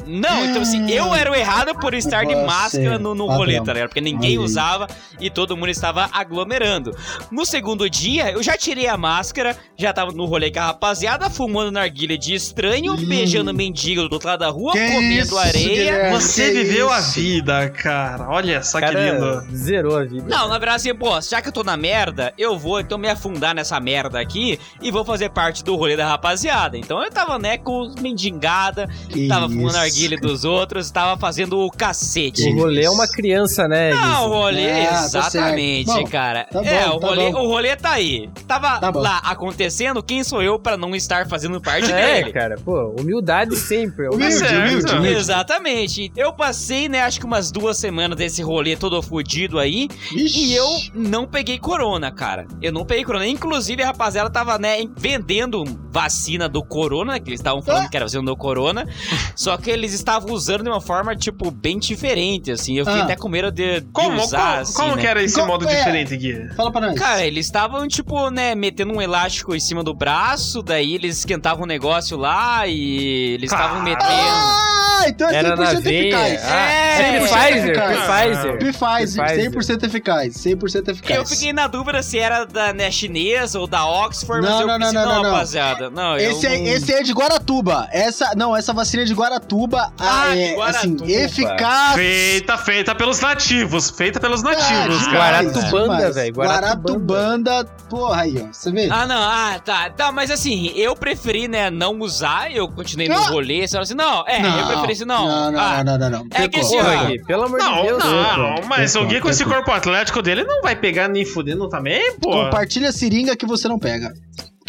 "Ah, 0.00 0.04
Não, 0.06 0.44
então 0.46 0.62
assim, 0.62 0.90
eu 0.90 1.14
era 1.14 1.30
o 1.30 1.34
errado 1.34 1.74
por 1.78 1.94
estar 1.94 2.24
de 2.24 2.34
máscara 2.34 2.98
no, 2.98 3.14
no 3.14 3.26
rolê, 3.26 3.60
tá 3.62 3.72
ligado? 3.72 3.88
Porque 3.88 4.00
ninguém 4.00 4.38
usava 4.38 4.86
e 5.20 5.28
todo 5.30 5.56
mundo 5.56 5.68
estava 5.70 6.08
aglomerando. 6.12 6.96
No 7.30 7.44
segundo 7.44 7.88
dia, 7.88 8.30
eu 8.30 8.42
já 8.42 8.56
tirei 8.56 8.86
a 8.86 8.96
máscara, 8.96 9.56
já 9.76 9.92
tava 9.92 10.12
no 10.12 10.24
rolê 10.24 10.50
com 10.50 10.60
a 10.60 10.66
rapaziada, 10.66 11.28
fumando 11.30 11.70
narguilha 11.70 12.16
de 12.18 12.34
estranho, 12.34 12.94
Hum. 12.94 13.06
beijando 13.08 13.52
mendigo 13.54 14.08
do 14.08 14.12
outro 14.14 14.28
lado 14.28 14.40
da 14.40 14.48
rua, 14.48 14.72
Que 14.72 14.90
comendo 14.92 15.22
isso, 15.24 15.38
areia. 15.38 15.68
Guilherme? 15.68 16.20
Você 16.20 16.46
que 16.52 16.64
viveu 16.64 16.90
a 16.92 16.98
isso? 17.00 17.12
vida, 17.20 17.68
cara. 17.70 18.28
Olha 18.28 18.62
só 18.62 18.78
que 18.80 18.86
cara 18.86 19.12
lindo. 19.12 19.56
zerou 19.56 19.96
a 19.96 20.04
vida. 20.04 20.24
Não, 20.28 20.48
na 20.48 20.58
verdade, 20.58 20.76
assim, 20.76 20.94
pô, 20.94 21.20
já 21.20 21.40
que 21.42 21.48
eu 21.48 21.52
tô 21.52 21.62
na 21.62 21.76
merda, 21.76 22.32
eu 22.38 22.58
vou 22.58 22.80
então 22.80 22.98
me 22.98 23.08
afundar 23.08 23.54
nessa 23.54 23.78
merda 23.80 24.20
aqui 24.20 24.58
e 24.80 24.90
vou 24.90 25.04
fazer 25.04 25.30
parte 25.30 25.62
do 25.64 25.74
rolê 25.76 25.96
da 25.96 26.06
rapaziada. 26.08 26.76
Então 26.78 27.02
eu 27.02 27.10
tava, 27.10 27.38
né, 27.38 27.58
com 27.58 27.92
mendigada, 28.00 28.88
Que 29.08 29.28
tava 29.28 29.48
fumando 29.48 29.68
isso. 29.70 29.78
Narguilha 29.90 30.16
dos 30.18 30.44
outros, 30.44 30.90
tava 30.90 31.18
fazendo 31.20 31.58
o 31.58 31.70
cacete. 31.70 32.48
O 32.50 32.56
rolê 32.58 32.84
é 32.84 32.90
uma 32.90 33.06
criança, 33.08 33.66
né? 33.68 33.90
Não, 33.90 34.00
o 34.00 34.28
Guizzi? 34.28 34.28
rolê, 34.36 34.70
Ah, 34.82 34.90
tá 34.90 35.04
exatamente. 35.04 35.86
Bom, 35.86 36.04
cara. 36.04 36.44
tá 36.50 36.64
é, 36.64 36.88
bom, 36.88 36.96
o, 36.96 37.00
tá 37.00 37.06
rolê, 37.08 37.32
bom. 37.32 37.38
o 37.40 37.46
rolê 37.48 37.76
tá 37.76 37.90
aí. 37.92 38.28
Tava 38.46 38.78
Tá 38.80 38.90
lá 38.90 39.18
acontecendo, 39.18 40.02
quem 40.02 40.22
sou 40.24 40.42
eu 40.42 40.58
pra 40.58 40.76
não 40.76 40.94
estar 40.94 41.26
fazendo 41.28 41.60
parte 41.60 41.90
É, 41.92 42.20
dele? 42.20 42.32
cara, 42.32 42.56
pô, 42.64 42.94
humildade 42.98 43.56
sempre. 43.56 44.08
Humilde, 44.08 44.34
certo. 44.34 44.54
humilde, 44.68 44.92
humilde. 44.94 45.18
Exatamente. 45.18 46.12
Eu 46.16 46.32
passei, 46.32 46.88
né, 46.88 47.00
acho 47.02 47.18
que 47.20 47.26
umas 47.26 47.50
duas 47.50 47.76
semanas 47.76 48.16
desse 48.16 48.42
rolê 48.42 48.76
todo 48.76 49.00
fudido 49.02 49.58
aí. 49.58 49.88
Vixe. 50.12 50.40
E 50.40 50.54
eu 50.54 50.66
não 50.94 51.26
peguei 51.26 51.58
corona, 51.58 52.10
cara. 52.10 52.46
Eu 52.62 52.72
não 52.72 52.84
peguei 52.84 53.04
corona. 53.04 53.26
Inclusive, 53.26 53.82
a 53.82 53.86
rapaziada 53.86 54.30
tava, 54.30 54.58
né, 54.58 54.78
vendendo 54.96 55.64
vacina 55.92 56.48
do 56.48 56.62
corona, 56.62 57.18
que 57.18 57.28
eles 57.30 57.40
estavam 57.40 57.62
falando 57.62 57.88
que 57.88 57.96
era 57.96 58.06
vacina 58.06 58.22
do 58.22 58.36
corona. 58.36 58.86
Só 59.34 59.56
que 59.56 59.70
eles 59.80 59.92
estavam 59.92 60.32
usando 60.32 60.62
de 60.64 60.68
uma 60.68 60.80
forma, 60.80 61.14
tipo, 61.16 61.50
bem 61.50 61.78
diferente, 61.78 62.50
assim. 62.52 62.76
Eu 62.78 62.84
fiquei 62.84 63.00
Ah. 63.00 63.04
até 63.04 63.16
com 63.16 63.28
medo 63.28 63.50
de, 63.50 63.80
de 63.80 63.86
Como, 63.92 64.20
usar, 64.22 64.38
como, 64.50 64.60
assim, 64.60 64.72
como 64.74 64.96
né? 64.96 65.00
que 65.02 65.06
era 65.06 65.22
esse 65.22 65.34
Como- 65.34 65.46
modo 65.48 65.68
é. 65.68 65.74
diferente, 65.76 66.16
Gui? 66.16 66.48
Fala 66.54 66.70
pra 66.70 66.80
nós. 66.82 66.98
Cara, 66.98 67.24
eles 67.24 67.46
estavam, 67.46 67.86
tipo, 67.88 68.30
né, 68.30 68.54
metendo 68.54 68.92
um 68.94 69.00
elástico 69.02 69.54
em 69.54 69.60
cima 69.60 69.82
do 69.82 69.94
braço, 69.94 70.62
daí 70.62 70.94
eles 70.94 71.18
esquentavam 71.18 71.64
o 71.64 71.66
negócio 71.66 72.16
lá 72.16 72.66
e 72.66 73.34
eles 73.34 73.50
estavam 73.50 73.78
Cara. 73.78 73.84
metendo. 73.84 74.10
Ah, 74.10 75.04
então 75.08 75.28
é 75.28 75.32
100% 75.32 75.34
Era 75.46 75.56
na 75.56 75.80
veia. 75.80 75.98
eficaz. 76.00 76.44
Ah, 76.44 76.70
É, 76.70 76.96
100% 77.20 77.28
Pfizer, 77.30 77.64
eficaz. 77.64 77.98
Pfizer. 77.98 78.58
Pfizer, 78.58 79.24
Pfizer. 79.24 79.50
100% 79.50 79.82
eficaz, 79.86 80.34
100% 80.36 80.88
eficaz. 80.90 81.16
Eu 81.16 81.26
fiquei 81.26 81.52
na 81.52 81.66
dúvida 81.66 82.02
se 82.02 82.18
era 82.18 82.44
da 82.44 82.72
né, 82.74 82.90
chinesa 82.90 83.58
ou 83.58 83.66
da 83.66 83.86
Oxford, 83.86 84.42
mas 84.42 84.50
Não, 84.50 84.60
eu 84.60 84.66
não, 84.66 84.78
pensei, 84.78 84.92
não, 84.92 85.06
não, 85.06 85.14
não, 85.14 85.22
não. 85.22 85.30
rapaziada. 85.32 85.90
Não, 85.90 86.16
Esse, 86.16 86.46
eu 86.46 86.52
é, 86.52 86.58
não... 86.58 86.66
esse 86.66 86.92
é 86.92 87.02
de 87.02 87.12
Guaratuba. 87.12 87.88
Essa, 87.92 88.34
não, 88.36 88.54
essa 88.56 88.72
vacina 88.72 89.02
é 89.02 89.06
de 89.06 89.14
Guaratuba. 89.14 89.69
Ah, 89.78 89.92
ah, 89.98 90.34
de 90.34 90.40
é, 90.40 90.54
Guaratuba. 90.56 91.04
assim, 91.04 91.12
eficaz. 91.12 91.94
Feita, 91.94 92.58
feita 92.58 92.94
pelos 92.94 93.20
nativos. 93.20 93.90
Feita 93.90 94.18
pelos 94.20 94.42
nativos, 94.42 95.02
Ah, 95.06 95.10
cara. 95.10 95.42
Guaratubanda, 95.42 96.12
velho, 96.12 96.34
Guaratubanda. 96.34 97.64
Porra 97.88 98.22
aí, 98.22 98.34
ó. 98.42 98.52
Você 98.52 98.70
vê? 98.72 98.88
Ah, 98.90 99.06
não, 99.06 99.20
ah, 99.22 99.60
tá. 99.64 99.90
Tá, 99.90 100.12
mas 100.12 100.30
assim, 100.30 100.68
eu 100.76 100.94
preferi, 100.96 101.48
né, 101.48 101.70
não 101.70 101.98
usar, 102.00 102.50
eu 102.54 102.68
continuei 102.68 103.08
no 103.08 103.16
Ah! 103.16 103.28
rolê, 103.28 103.66
você 103.66 103.76
assim, 103.78 103.94
não, 103.94 104.24
é, 104.26 104.40
eu 104.40 104.66
preferi 104.68 104.92
assim, 104.92 105.04
não. 105.04 105.26
Não, 105.26 105.52
não, 105.52 105.60
ah, 105.60 105.84
não, 105.84 105.98
não, 105.98 106.10
não. 106.10 106.26
É 106.32 106.48
que 106.48 106.60
Pecou. 106.60 106.60
assim, 106.60 106.76
Porra, 106.78 107.04
Gui, 107.06 107.24
pelo 107.24 107.42
amor 107.44 107.58
de 107.60 107.64
Não, 107.66 107.82
Deus. 107.82 108.04
não, 108.04 108.54
Pecou, 108.54 108.66
mas 108.68 108.94
o 108.96 109.04
Gui 109.06 109.20
com 109.20 109.28
esse 109.30 109.44
corpo 109.44 109.70
atlético 109.72 110.22
dele 110.22 110.44
não 110.44 110.62
vai 110.62 110.76
pegar 110.76 111.08
nem 111.08 111.24
fudendo 111.24 111.68
também, 111.68 112.16
pô. 112.18 112.30
Compartilha 112.30 112.88
a 112.88 112.92
seringa 112.92 113.36
que 113.36 113.46
você 113.46 113.68
não 113.68 113.78
pega. 113.78 114.12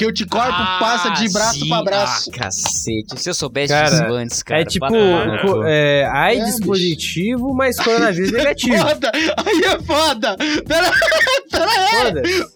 Porque 0.02 0.06
o 0.06 0.10
anticorpo 0.10 0.50
ah, 0.52 0.78
passa 0.80 1.10
de 1.12 1.32
braço 1.32 1.60
sim. 1.60 1.70
pra 1.70 1.84
braço. 1.84 2.32
Ah, 2.34 2.38
cacete. 2.40 3.22
Se 3.22 3.30
eu 3.30 3.34
soubesse 3.36 3.72
Cara, 3.72 3.90
disso 3.90 4.04
antes, 4.06 4.42
cara. 4.42 4.62
é 4.62 4.66
tipo, 4.66 4.88
para. 4.88 5.42
co- 5.42 5.64
é, 5.64 6.06
AIDS 6.12 6.60
É, 6.60 6.66
positivo, 6.66 7.54
mas 7.54 7.78
coronavírus 7.78 8.32
negativo. 8.32 8.78
Foda! 8.82 9.12
Aí 9.14 9.62
é 9.64 9.80
foda! 9.84 10.38
Pera, 10.68 10.92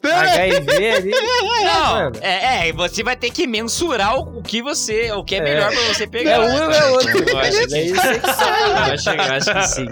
HIV 0.04 0.92
ali. 0.92 1.12
Não, 1.12 2.12
é, 2.22 2.70
é, 2.70 2.74
você 2.74 3.04
vai 3.04 3.16
ter 3.16 3.30
que 3.32 3.48
mensurar 3.48 4.18
o, 4.20 4.40
o 4.40 4.42
que 4.44 4.62
você, 4.62 5.12
o 5.12 5.24
que 5.24 5.36
é, 5.36 5.38
É. 5.40 5.42
melhor 5.42 5.72
pra 5.72 5.82
você 5.94 6.08
pegar. 6.08 6.32
É 6.32 6.40
um 6.40 6.44
ou 6.66 6.72
é 6.72 6.86
outro. 6.92 7.30
Eu 7.30 7.38
acho 7.40 7.60
que- 7.60 7.68
Daí 7.68 7.90
você 7.90 8.20
que 8.20 8.28
sabe. 8.34 8.70
eu 8.70 8.94
acho, 8.94 9.10
eu 9.10 9.34
acho 9.34 9.54
que 9.54 9.68
sim. 9.68 9.86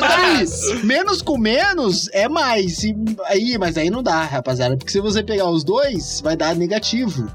Mas 0.00 0.62
aí, 0.70 0.82
menos 0.84 1.22
com 1.22 1.38
menos 1.38 2.08
é 2.12 2.28
mais. 2.28 2.82
E 2.84 2.94
aí, 3.26 3.56
mas 3.58 3.76
aí 3.76 3.90
não 3.90 4.02
dá, 4.02 4.22
rapaziada. 4.24 4.76
Porque 4.76 4.92
se 4.92 5.00
você 5.00 5.22
pegar 5.22 5.48
os 5.50 5.64
dois, 5.64 6.20
vai 6.20 6.36
dar 6.36 6.54
negativo. 6.54 7.28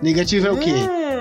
Negativo 0.00 0.48
é 0.48 0.50
o 0.50 0.56
quê? 0.58 0.70
Hum. 0.70 1.11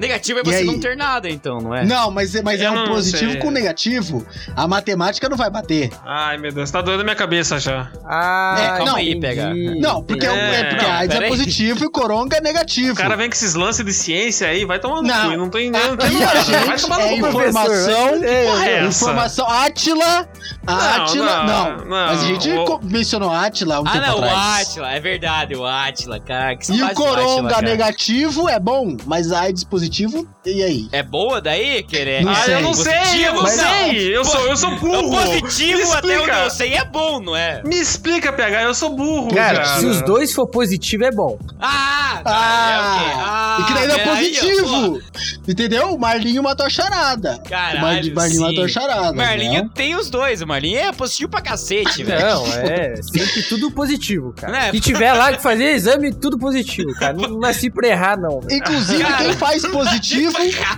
Negativo 0.00 0.40
é 0.40 0.42
você 0.42 0.56
aí? 0.56 0.64
não 0.64 0.80
ter 0.80 0.96
nada, 0.96 1.28
então, 1.28 1.58
não 1.58 1.74
é? 1.74 1.84
Não, 1.84 2.10
mas, 2.10 2.34
é- 2.34 2.42
mas 2.42 2.60
é 2.60 2.70
um 2.70 2.74
não 2.74 2.86
positivo 2.86 3.32
sei. 3.32 3.40
com 3.40 3.50
negativo. 3.50 4.26
A 4.56 4.66
matemática 4.66 5.28
não 5.28 5.36
vai 5.36 5.50
bater. 5.50 5.90
Ai, 6.04 6.38
meu 6.38 6.50
Deus, 6.52 6.70
tá 6.70 6.80
doendo 6.80 7.02
a 7.02 7.04
minha 7.04 7.14
cabeça 7.16 7.58
já. 7.60 7.90
Ah, 8.04 8.56
É, 8.58 8.66
calma 8.78 8.96
aí, 8.96 9.10
entendi. 9.12 9.20
pega. 9.20 9.54
Não, 9.80 10.02
porque, 10.02 10.26
é, 10.26 10.30
É, 10.30 10.60
é 10.60 10.64
porque 10.64 10.84
não, 10.84 10.90
a 10.92 10.96
AIDS 10.98 11.16
é 11.20 11.28
positivo 11.28 11.84
e 11.84 11.90
coronga 11.90 12.36
é 12.38 12.40
negativo. 12.40 12.92
O 12.92 12.96
cara 12.96 13.14
vem 13.16 13.28
com 13.28 13.34
esses 13.34 13.54
lances 13.54 13.84
de 13.84 13.92
ciência 13.92 14.48
aí, 14.48 14.64
vai 14.64 14.78
tomar 14.78 15.02
no 15.02 15.08
Não. 15.08 15.30
cu. 15.32 15.36
Não 15.36 15.50
tô 15.50 15.58
entendendo. 15.58 15.90
Não 15.90 15.96
tem 15.98 16.06
Aqui 16.08 16.22
a 16.24 16.32
lógica, 16.34 16.58
vai 16.58 16.66
gente 16.78 16.82
tomar 16.82 17.00
é 17.00 17.08
cu. 17.08 17.14
informação. 17.28 18.24
É, 18.24 18.30
é 18.30 18.76
essa? 18.86 19.04
Informação. 19.04 19.48
Átila 19.50 20.28
A 20.66 20.74
Não, 20.74 21.04
Atila, 21.04 21.44
não, 21.44 21.46
não. 21.46 21.76
não. 21.78 21.86
Mas 21.88 22.22
a 22.22 22.26
gente 22.26 22.50
O- 22.50 22.80
mencionou 22.82 23.30
Atila 23.32 23.80
um 23.80 23.84
Ah, 23.86 23.90
tempo 23.92 24.06
não, 24.06 24.14
o 24.20 24.24
atrás. 24.24 24.68
Atila, 24.68 24.92
é 24.92 25.00
verdade, 25.00 25.56
o 25.56 25.64
Atila, 25.66 26.20
cara. 26.20 26.54
Que 26.56 26.72
E 26.72 26.82
o 26.82 26.94
Coronga 26.94 27.48
cara. 27.54 27.62
negativo 27.62 28.48
é 28.48 28.60
bom, 28.60 28.96
mas 29.06 29.32
a 29.32 29.40
AIDS 29.40 29.64
positivo, 29.64 30.28
e 30.44 30.62
aí? 30.62 30.88
É 30.92 31.02
boa 31.02 31.40
daí, 31.40 31.82
querer? 31.82 32.22
Não 32.22 32.32
Ah, 32.32 32.36
sei. 32.36 32.54
eu 32.56 32.60
não 32.60 32.74
sei, 32.74 33.26
eu 33.28 33.34
não 33.34 33.42
Mas- 33.42 33.54
sei. 33.54 34.16
Eu 34.16 34.24
sou, 34.24 34.46
eu 34.46 34.56
sou 34.56 34.70
O 34.72 34.76
burro. 34.78 35.10
positivo, 35.10 35.78
Me 35.90 35.92
até 35.96 36.20
onde 36.20 36.30
eu 36.30 36.50
sei, 36.50 36.74
é 36.74 36.84
bom, 36.84 37.20
não 37.20 37.34
é? 37.34 37.62
Me 37.64 37.76
explica, 37.80 38.30
PH, 38.32 38.62
eu 38.62 38.74
sou 38.74 38.90
burro, 38.90 39.34
Cara, 39.34 39.62
cara. 39.62 39.80
se 39.80 39.86
os 39.86 40.02
dois 40.02 40.32
for 40.32 40.46
positivo, 40.46 41.04
é 41.04 41.10
bom. 41.10 41.38
Ah, 41.58 42.20
tá, 42.22 42.30
Ah, 42.32 42.70
é 42.70 42.78
o 42.78 42.98
quê? 42.98 43.20
Ah, 43.24 43.58
e 43.60 43.64
que 43.64 43.72
daí 43.72 43.86
não 43.88 43.94
é 43.94 43.98
positivo. 44.06 45.00
Entendeu? 45.48 45.94
O 45.94 45.98
Marlinho 45.98 46.42
matou 46.42 46.66
a 46.66 46.70
charada. 46.70 47.40
Caralho, 47.48 47.78
o 47.78 47.80
Mar- 47.80 48.14
Marlinho 48.14 48.40
sim. 48.40 48.46
matou 48.46 48.64
a 48.64 48.68
charada. 48.68 49.12
Marlinho 49.14 49.64
né? 49.64 49.70
tem 49.74 49.96
os 49.96 50.10
dois, 50.10 50.42
Marlinho 50.50 50.78
é 50.78 50.92
positivo 50.92 51.30
pra 51.30 51.40
cacete, 51.40 52.02
velho. 52.04 52.20
Não, 52.26 52.46
é 52.54 52.94
sempre 53.02 53.42
tudo 53.48 53.70
positivo, 53.70 54.32
cara. 54.34 54.52
Né? 54.52 54.70
Se 54.72 54.80
tiver 54.80 55.12
lá 55.14 55.32
que 55.32 55.42
fazer 55.42 55.64
exame, 55.72 56.12
tudo 56.12 56.38
positivo, 56.38 56.92
cara. 56.94 57.14
Não 57.14 57.38
nasci 57.38 57.70
pra 57.70 57.88
errar, 57.88 58.18
não. 58.18 58.40
velho. 58.40 58.52
Inclusive, 58.58 59.02
Cara. 59.02 59.24
quem 59.24 59.32
faz 59.34 59.62
positivo 59.68 60.32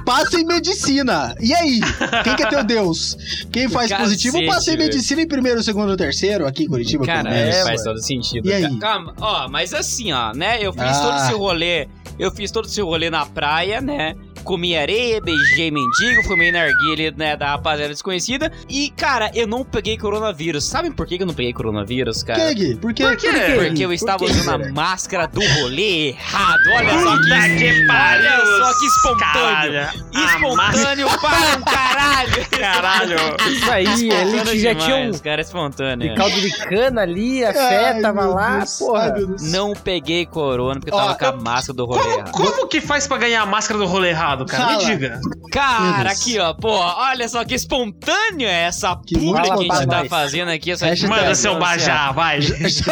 passa 0.06 0.40
em 0.40 0.44
medicina. 0.44 1.34
E 1.40 1.52
aí? 1.54 1.80
Quem 2.24 2.36
que 2.36 2.42
é 2.42 2.46
teu 2.46 2.62
Deus? 2.64 3.16
Quem 3.52 3.68
faz 3.68 3.88
Cacete, 3.90 4.04
positivo 4.04 4.46
passa 4.46 4.72
em 4.72 4.76
medicina 4.76 5.22
em 5.22 5.28
primeiro, 5.28 5.62
segundo, 5.62 5.96
terceiro, 5.96 6.46
aqui 6.46 6.64
em 6.64 6.68
Curitiba, 6.68 7.04
Cara, 7.06 7.22
pelo 7.24 7.34
menos. 7.34 7.56
é, 7.56 7.62
faz 7.64 7.80
mano. 7.80 7.84
todo 7.96 8.02
sentido. 8.04 8.46
E 8.48 8.50
cara. 8.52 8.66
aí? 8.66 8.78
Calma, 8.78 9.14
ó, 9.20 9.48
mas 9.48 9.74
assim, 9.74 10.12
ó, 10.12 10.32
né? 10.34 10.58
Eu 10.60 10.72
fiz 10.72 10.82
Ah. 10.82 11.00
todo 11.00 11.16
esse 11.16 11.32
rolê. 11.32 11.88
Eu 12.18 12.30
fiz 12.30 12.50
todo 12.50 12.66
esse 12.66 12.80
rolê 12.80 13.08
na 13.10 13.24
praia, 13.26 13.80
né? 13.80 14.14
Comi 14.42 14.76
areia, 14.76 15.20
beijei 15.20 15.70
mendigo, 15.70 16.22
fumei 16.24 16.50
narguilha, 16.52 17.12
né, 17.16 17.36
da 17.36 17.48
rapaziada 17.50 17.92
desconhecida. 17.92 18.52
E, 18.68 18.90
cara, 18.90 19.30
eu 19.34 19.46
não 19.46 19.64
peguei 19.64 19.96
coronavírus. 19.96 20.64
Sabem 20.64 20.90
por 20.92 21.06
que 21.06 21.16
eu 21.22 21.26
não 21.26 21.34
peguei 21.34 21.52
coronavírus, 21.52 22.22
cara? 22.22 22.48
Que, 22.48 22.54
Gui? 22.54 22.76
Por 22.76 22.92
quê? 22.94 23.04
Por 23.04 23.16
quê? 23.16 23.28
Porque 23.68 23.84
eu 23.84 23.92
estava 23.92 24.18
Por 24.18 24.30
quê, 24.30 24.32
usando 24.38 24.64
a 24.64 24.72
máscara 24.72 25.26
do 25.26 25.40
rolê 25.60 26.08
errado. 26.08 26.60
Olha 26.74 26.98
só 27.00 27.16
que, 27.18 27.56
que 27.58 27.86
pariu. 27.86 28.30
Olha 28.30 28.64
só 28.64 28.78
que 28.78 28.86
espontâneo. 28.86 29.32
Caralho. 29.32 29.88
Espontâneo 30.12 31.08
para 31.20 31.58
um 31.58 31.62
caralho. 31.64 32.48
Caralho. 32.50 33.16
Isso 33.50 33.70
aí, 33.70 34.10
ele 34.10 34.58
já 34.58 34.74
tinha 34.74 34.96
um 34.96 35.18
cara, 35.18 35.40
é 35.40 35.44
espontâneo. 35.44 36.08
de 36.10 36.14
caldo 36.16 36.40
de 36.40 36.50
cana 36.50 37.02
ali, 37.02 37.44
a 37.44 37.52
fé 37.52 38.00
tava 38.00 38.22
meu 38.22 38.34
lá, 38.34 38.58
Deus. 38.58 38.78
porra. 38.78 39.02
Ai, 39.02 39.12
meu 39.12 39.26
Deus. 39.28 39.42
Não 39.52 39.72
peguei 39.74 40.26
corona 40.26 40.80
porque 40.80 40.90
eu 40.92 40.96
Ó, 40.96 41.00
tava 41.00 41.14
com 41.18 41.24
a 41.26 41.32
máscara 41.42 41.74
do 41.76 41.84
rolê 41.86 42.00
Como, 42.02 42.14
errado. 42.14 42.30
como 42.32 42.66
que 42.68 42.80
faz 42.80 43.06
pra 43.06 43.18
ganhar 43.18 43.42
a 43.42 43.46
máscara 43.46 43.78
do 43.78 43.86
rolê 43.86 44.10
errado, 44.10 44.31
cara? 44.46 44.64
Fala. 44.64 44.78
Me 44.78 44.84
diga. 44.84 45.20
Cara, 45.52 46.10
aqui, 46.10 46.38
ó, 46.38 46.54
pô, 46.54 46.70
olha 46.70 47.28
só 47.28 47.44
que 47.44 47.54
espontâneo 47.54 48.48
é 48.48 48.62
essa 48.64 48.96
Que 49.06 49.14
publi 49.18 49.42
que 49.42 49.50
a 49.50 49.56
gente 49.56 49.68
tá 49.86 50.00
pra 50.00 50.04
fazendo 50.08 50.48
aqui. 50.50 50.70
Essa 50.72 50.86
Hashtag 50.86 51.10
Manda 51.10 51.34
seu 51.34 51.58
bajá, 51.58 52.10
vai. 52.12 52.40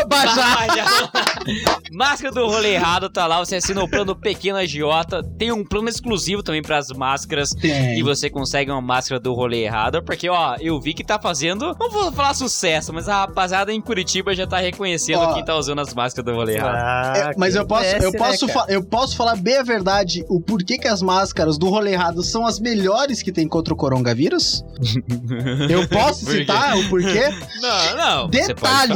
Bajar. 0.08 1.10
Máscara 1.92 2.32
do 2.34 2.46
rolê 2.46 2.74
errado 2.74 3.08
tá 3.10 3.26
lá, 3.26 3.38
você 3.38 3.56
assina 3.56 3.82
o 3.82 3.88
plano 3.88 4.14
Pequeno 4.14 4.58
Agiota. 4.58 5.22
Tem 5.38 5.50
um 5.52 5.64
plano 5.64 5.88
exclusivo 5.88 6.42
também 6.42 6.62
pras 6.62 6.88
máscaras. 6.90 7.50
Tem. 7.50 7.98
E 7.98 8.02
você 8.02 8.28
consegue 8.30 8.70
uma 8.70 8.80
máscara 8.80 9.18
do 9.20 9.32
rolê 9.32 9.64
errado. 9.64 10.02
Porque, 10.04 10.28
ó, 10.28 10.56
eu 10.60 10.80
vi 10.80 10.94
que 10.94 11.02
tá 11.04 11.18
fazendo. 11.18 11.76
Não 11.78 11.90
vou 11.90 12.12
falar 12.12 12.34
sucesso, 12.34 12.92
mas 12.92 13.08
a 13.08 13.20
rapaziada 13.22 13.72
em 13.72 13.80
Curitiba 13.80 14.34
já 14.34 14.46
tá 14.46 14.58
reconhecendo 14.58 15.20
Ó. 15.20 15.34
quem 15.34 15.44
tá 15.44 15.54
usando 15.56 15.80
as 15.80 15.92
máscaras 15.94 16.24
do 16.24 16.36
rolê 16.38 16.56
errado. 16.56 16.76
Ah, 16.76 17.12
É, 17.16 17.30
mas 17.36 17.54
eu 17.54 17.66
posso, 17.66 17.84
eu, 17.96 18.12
posso 18.12 18.46
né, 18.46 18.52
fa- 18.52 18.60
cara? 18.60 18.72
eu 18.72 18.84
posso 18.84 19.16
falar 19.16 19.36
bem 19.36 19.56
a 19.58 19.62
verdade 19.62 20.24
o 20.28 20.40
porquê 20.40 20.78
que 20.78 20.88
as 20.88 21.02
máscaras 21.02 21.29
do 21.58 21.68
rolê 21.68 21.92
errado 21.92 22.22
são 22.22 22.46
as 22.46 22.58
melhores 22.60 23.22
que 23.22 23.32
tem 23.32 23.48
contra 23.48 23.72
o 23.72 23.76
coronavírus? 23.76 24.64
eu 25.68 25.88
posso 25.88 26.26
citar 26.26 26.76
o 26.76 26.88
porquê? 26.88 27.28
Não, 27.60 27.96
não. 27.96 28.28
Detalhe, 28.28 28.94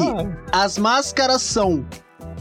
as 0.53 0.79
máscaras 0.79 1.43
são 1.43 1.85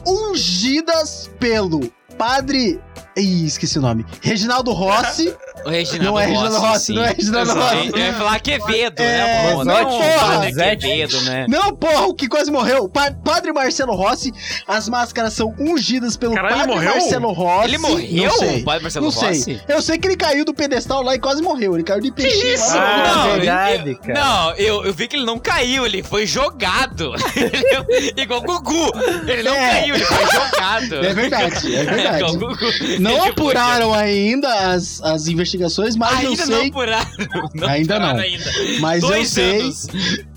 ungidas 0.05 1.29
pelo 1.39 1.91
padre... 2.17 2.79
Ih, 3.17 3.45
esqueci 3.45 3.77
o 3.77 3.81
nome. 3.81 4.05
Reginaldo 4.21 4.71
Rossi. 4.71 5.35
O 5.65 5.69
Reginaldo 5.69 6.05
não 6.05 6.19
é 6.19 6.25
Reginaldo 6.25 6.57
Rossi, 6.57 6.93
não 6.93 7.03
é 7.03 7.07
Reginaldo. 7.09 7.53
Rossi. 7.53 7.89
Eu 7.93 7.97
ia 7.97 8.13
falar 8.13 8.39
Quevedo, 8.39 9.01
É, 9.01 9.05
né? 9.17 9.51
Pô, 9.53 9.63
não, 9.63 9.83
Rosetti. 9.89 10.87
Quevedo, 10.87 11.21
né? 11.21 11.45
Não, 11.47 11.75
porra, 11.75 12.05
o 12.07 12.13
que 12.13 12.27
quase 12.27 12.51
morreu. 12.51 12.89
Pa- 12.89 13.11
Padre 13.23 13.51
Marcelo 13.53 13.93
Rossi. 13.95 14.33
As 14.67 14.89
máscaras 14.89 15.33
são 15.33 15.53
ungidas 15.59 16.17
pelo 16.17 16.35
Caralho, 16.35 16.55
Padre 16.55 16.71
ele 16.71 16.75
morreu? 16.81 16.91
Marcelo 16.99 17.31
Rossi. 17.31 17.67
Ele 17.67 17.77
morreu, 17.77 18.23
Não 18.31 18.37
sei. 18.39 18.61
o 18.61 18.63
Padre 18.65 18.83
Marcelo 18.83 19.05
Não 19.05 19.11
sei. 19.11 19.27
Rossi? 19.29 19.61
Eu 19.67 19.81
sei 19.81 19.97
que 19.97 20.07
ele 20.07 20.17
caiu 20.17 20.45
do 20.45 20.53
pedestal 20.53 21.01
lá 21.01 21.15
e 21.15 21.19
quase 21.19 21.41
morreu. 21.41 21.75
Ele 21.75 21.83
caiu 21.83 22.01
de 22.01 22.11
peixinho 22.11 22.59
lá. 22.59 22.73
no- 22.73 22.79
Ah, 22.83 23.13
não, 23.27 23.33
verdade, 23.35 23.89
eu, 23.91 23.97
cara. 23.99 24.13
Não, 24.19 24.51
eu, 24.55 24.85
eu 24.85 24.93
vi 24.93 25.07
que 25.07 25.15
ele 25.15 25.25
não 25.25 25.39
caiu, 25.39 25.85
ele 25.85 26.03
foi 26.03 26.25
jogado. 26.25 27.13
Ele- 27.35 28.13
Igual 28.17 28.39
o 28.39 28.43
Gugu. 28.43 28.91
Ele 29.27 29.43
não 29.43 29.53
É. 29.55 29.69
caiu, 29.71 29.95
ele 29.95 30.03
foi 30.05 30.25
jogado. 30.31 30.95
É 31.05 31.13
verdade, 31.13 31.75
é 31.75 31.83
verdade. 31.83 32.17
Igual 32.23 32.33
o 32.33 32.37
Gugu. 32.37 32.55
Não 32.99 33.23
apuraram 33.23 33.93
ainda 33.93 34.47
as, 34.73 35.01
as 35.01 35.27
investigações, 35.27 35.52
mas 35.97 36.17
Ainda 36.19 36.41
eu 36.43 36.47
não 36.47 36.57
sei. 36.59 36.69
apuraram. 36.69 37.09
Não 37.53 37.67
Ainda 37.67 37.99
não. 37.99 38.15
Ainda. 38.17 38.51
Mas 38.79 39.03
eu 39.03 39.09
Dois 39.09 39.29
sei. 39.29 39.61
anos. 39.61 39.87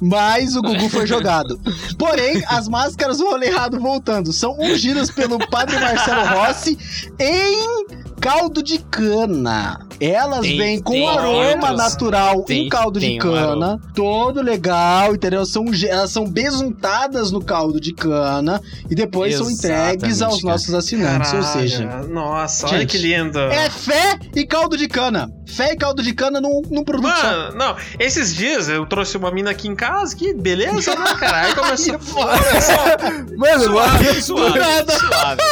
Mas 0.00 0.56
o 0.56 0.62
Gugu 0.62 0.88
foi 0.88 1.06
jogado. 1.06 1.58
Porém, 1.98 2.42
as 2.48 2.68
máscaras 2.68 3.18
do 3.18 3.24
rolê 3.24 3.46
errado 3.46 3.78
voltando 3.80 4.32
são 4.32 4.58
ungidas 4.60 5.10
pelo 5.10 5.38
Padre 5.48 5.78
Marcelo 5.78 6.26
Rossi 6.26 6.76
em 7.18 7.85
caldo 8.26 8.60
de 8.62 8.78
cana. 8.78 9.78
Elas 10.00 10.40
Tem- 10.40 10.58
vêm 10.58 10.82
com 10.82 10.92
tem 10.92 11.08
aroma 11.08 11.72
natural 11.72 12.42
Tem- 12.42 12.66
em 12.66 12.68
caldo 12.68 12.98
de 13.00 13.06
tem 13.06 13.16
um 13.16 13.22
cana. 13.22 13.80
todo 13.94 14.42
legal, 14.42 15.14
entendeu? 15.14 15.46
São, 15.46 15.64
elas 15.88 16.10
são 16.10 16.26
besuntadas 16.28 17.30
no 17.30 17.42
caldo 17.42 17.80
de 17.80 17.94
cana 17.94 18.60
e 18.90 18.94
depois 18.94 19.36
são 19.36 19.48
entregues 19.50 20.02
Exatamente, 20.10 20.22
aos 20.24 20.42
cara. 20.42 20.52
nossos 20.52 20.74
assinantes. 20.74 21.32
Ou 21.32 21.42
seja, 21.42 21.86
Nossa, 22.10 22.66
olha 22.66 22.80
Gente, 22.80 22.90
que 22.90 22.98
lindo. 22.98 23.38
é 23.38 23.70
fé 23.70 24.18
e 24.34 24.44
caldo 24.44 24.76
de 24.76 24.88
cana. 24.88 25.30
Fé 25.46 25.72
e 25.72 25.76
caldo 25.76 26.02
de 26.02 26.12
cana 26.12 26.40
num, 26.40 26.60
num 26.68 26.82
produto 26.84 27.14
só. 27.16 27.22
Mano, 27.22 27.56
não, 27.56 27.76
esses 27.98 28.34
dias 28.34 28.68
eu 28.68 28.84
trouxe 28.86 29.16
uma 29.16 29.30
mina 29.30 29.52
aqui 29.52 29.68
em 29.68 29.76
casa, 29.76 30.14
que 30.14 30.34
beleza, 30.34 30.94
né, 30.96 31.14
cara? 31.18 31.42
Aí 31.46 31.54
começou. 31.54 31.94
Mano, 33.38 33.64
Suave, 33.64 34.14
suave, 34.22 34.58
nada. 34.58 34.98
suave. 34.98 35.42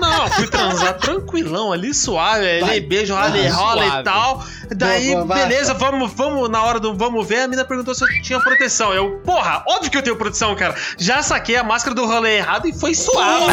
Não, 0.00 0.30
fui 0.30 0.46
transar 0.46 0.94
tranquilão 0.98 1.72
ali, 1.72 1.92
suave, 1.92 2.48
ali, 2.48 2.60
Vai. 2.60 2.80
beijo, 2.80 3.14
rala 3.14 3.36
e 3.38 3.46
Ah, 3.46 3.52
rola 3.54 3.82
suave. 3.84 4.00
e 4.00 4.04
tal. 4.04 4.46
Daí, 4.74 5.12
Boa, 5.12 5.24
beleza, 5.26 5.74
vamos, 5.74 6.12
vamos, 6.14 6.48
na 6.48 6.62
hora 6.62 6.80
do 6.80 6.94
vamos 6.96 7.26
ver, 7.26 7.40
a 7.42 7.48
mina 7.48 7.64
perguntou 7.64 7.94
se 7.94 8.04
eu 8.04 8.22
tinha 8.22 8.40
proteção. 8.40 8.92
Eu, 8.92 9.18
porra, 9.24 9.62
óbvio 9.68 9.90
que 9.90 9.96
eu 9.96 10.02
tenho 10.02 10.16
proteção, 10.16 10.54
cara. 10.54 10.74
Já 10.98 11.22
saquei 11.22 11.56
a 11.56 11.64
máscara 11.64 11.94
do 11.94 12.06
rolê 12.06 12.36
errado 12.38 12.66
e 12.66 12.72
foi 12.72 12.94
suave. 12.94 13.46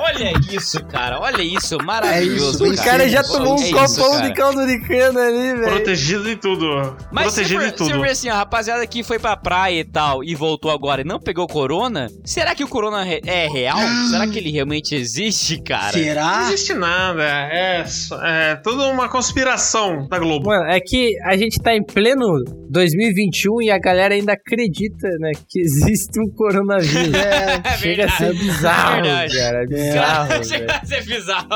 Olha 0.00 0.32
isso, 0.50 0.84
cara. 0.84 1.18
Olha 1.20 1.42
isso, 1.42 1.76
maravilhoso. 1.84 2.64
É 2.64 2.68
isso, 2.68 2.82
o 2.82 2.84
cara 2.84 3.08
já 3.08 3.20
Isso, 3.20 3.32
tomou 3.32 3.54
um 3.58 3.62
É 3.62 3.70
isso, 3.84 3.96
copão 3.96 4.12
cara. 4.12 4.28
de 4.28 4.34
caldo 4.34 4.66
de 4.66 4.80
cana 4.80 5.20
ali, 5.26 5.54
velho. 5.54 5.68
Protegido 5.68 6.24
de 6.24 6.36
tudo. 6.36 6.96
Mas 7.10 7.26
Protegido 7.26 7.62
se 7.62 7.70
de 7.70 7.76
tudo. 7.76 8.04
se 8.04 8.10
assim, 8.10 8.28
a 8.28 8.34
rapaziada 8.36 8.86
que 8.86 9.02
foi 9.02 9.18
pra 9.18 9.36
praia 9.36 9.80
e 9.80 9.84
tal 9.84 10.22
e 10.24 10.34
voltou 10.34 10.70
agora 10.70 11.00
e 11.00 11.04
não 11.04 11.18
pegou 11.20 11.46
corona, 11.46 12.08
será 12.24 12.54
que 12.54 12.64
o 12.64 12.68
corona 12.68 13.06
é 13.06 13.48
real? 13.48 13.78
será 14.10 14.26
que 14.26 14.38
ele 14.38 14.50
realmente 14.50 14.94
existe, 14.94 15.60
cara? 15.62 15.96
Não 15.96 16.04
Será? 16.04 16.42
existe 16.42 16.74
nada. 16.74 17.22
É, 17.24 17.84
é 18.24 18.54
toda 18.56 18.86
uma 18.88 19.08
conspiração 19.08 19.79
da 20.08 20.18
Globo. 20.18 20.46
Mano, 20.46 20.64
é 20.70 20.80
que 20.80 21.12
a 21.24 21.36
gente 21.36 21.58
tá 21.60 21.74
em 21.74 21.82
pleno 21.84 22.26
2021 22.70 23.62
e 23.62 23.70
a 23.70 23.78
galera 23.78 24.14
ainda 24.14 24.32
acredita, 24.32 25.08
né, 25.18 25.32
que 25.48 25.60
existe 25.60 26.20
um 26.20 26.28
coronavírus. 26.34 27.10
É, 27.20 27.60
É 27.64 27.76
Chega 27.78 28.06
a 28.06 28.10
ser 28.10 28.32
verdade. 28.32 28.38
bizarro, 28.44 29.06
É 29.06 29.28
cara. 29.28 29.62
É 29.62 29.66
bizarro, 29.66 30.44
Chega 30.44 30.66
velho. 30.66 30.80
a 30.82 30.86
ser 30.86 31.04
bizarro. 31.04 31.48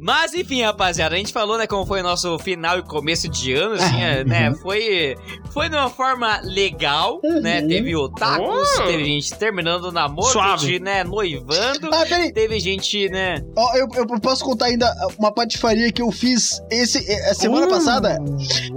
Mas 0.00 0.34
enfim, 0.34 0.62
rapaziada, 0.62 1.14
a 1.14 1.18
gente 1.18 1.32
falou, 1.32 1.58
né, 1.58 1.66
como 1.66 1.86
foi 1.86 2.00
o 2.00 2.02
nosso 2.02 2.38
final 2.38 2.78
e 2.78 2.82
começo 2.82 3.28
de 3.28 3.52
ano, 3.54 3.74
assim, 3.74 4.02
é, 4.02 4.24
né? 4.24 4.52
Foi, 4.62 5.14
foi 5.52 5.68
de 5.68 5.76
uma 5.76 5.88
forma 5.90 6.40
legal, 6.42 7.20
né? 7.42 7.60
Uhum. 7.60 7.68
Teve 7.68 7.96
otakus, 7.96 8.68
Oh. 8.80 8.82
teve 8.86 9.04
gente 9.04 9.34
terminando 9.38 9.84
o 9.84 9.92
namoro, 9.92 10.28
Suave. 10.32 10.66
gente, 10.66 10.80
né, 10.82 11.04
noivando. 11.04 11.88
Ah, 11.92 12.04
peraí. 12.08 12.32
Teve 12.32 12.58
gente, 12.60 13.08
né? 13.08 13.36
Ó, 13.56 13.76
eu, 13.76 13.86
eu 13.96 14.06
posso 14.20 14.44
contar 14.44 14.66
ainda 14.66 14.90
uma 15.18 15.32
patifaria 15.32 15.90
que 15.92 16.02
eu 16.02 16.10
fiz 16.10 16.60
esse, 16.70 16.98
a 17.30 17.34
semana 17.60 17.66
Uh, 17.66 17.70
passada. 17.70 18.18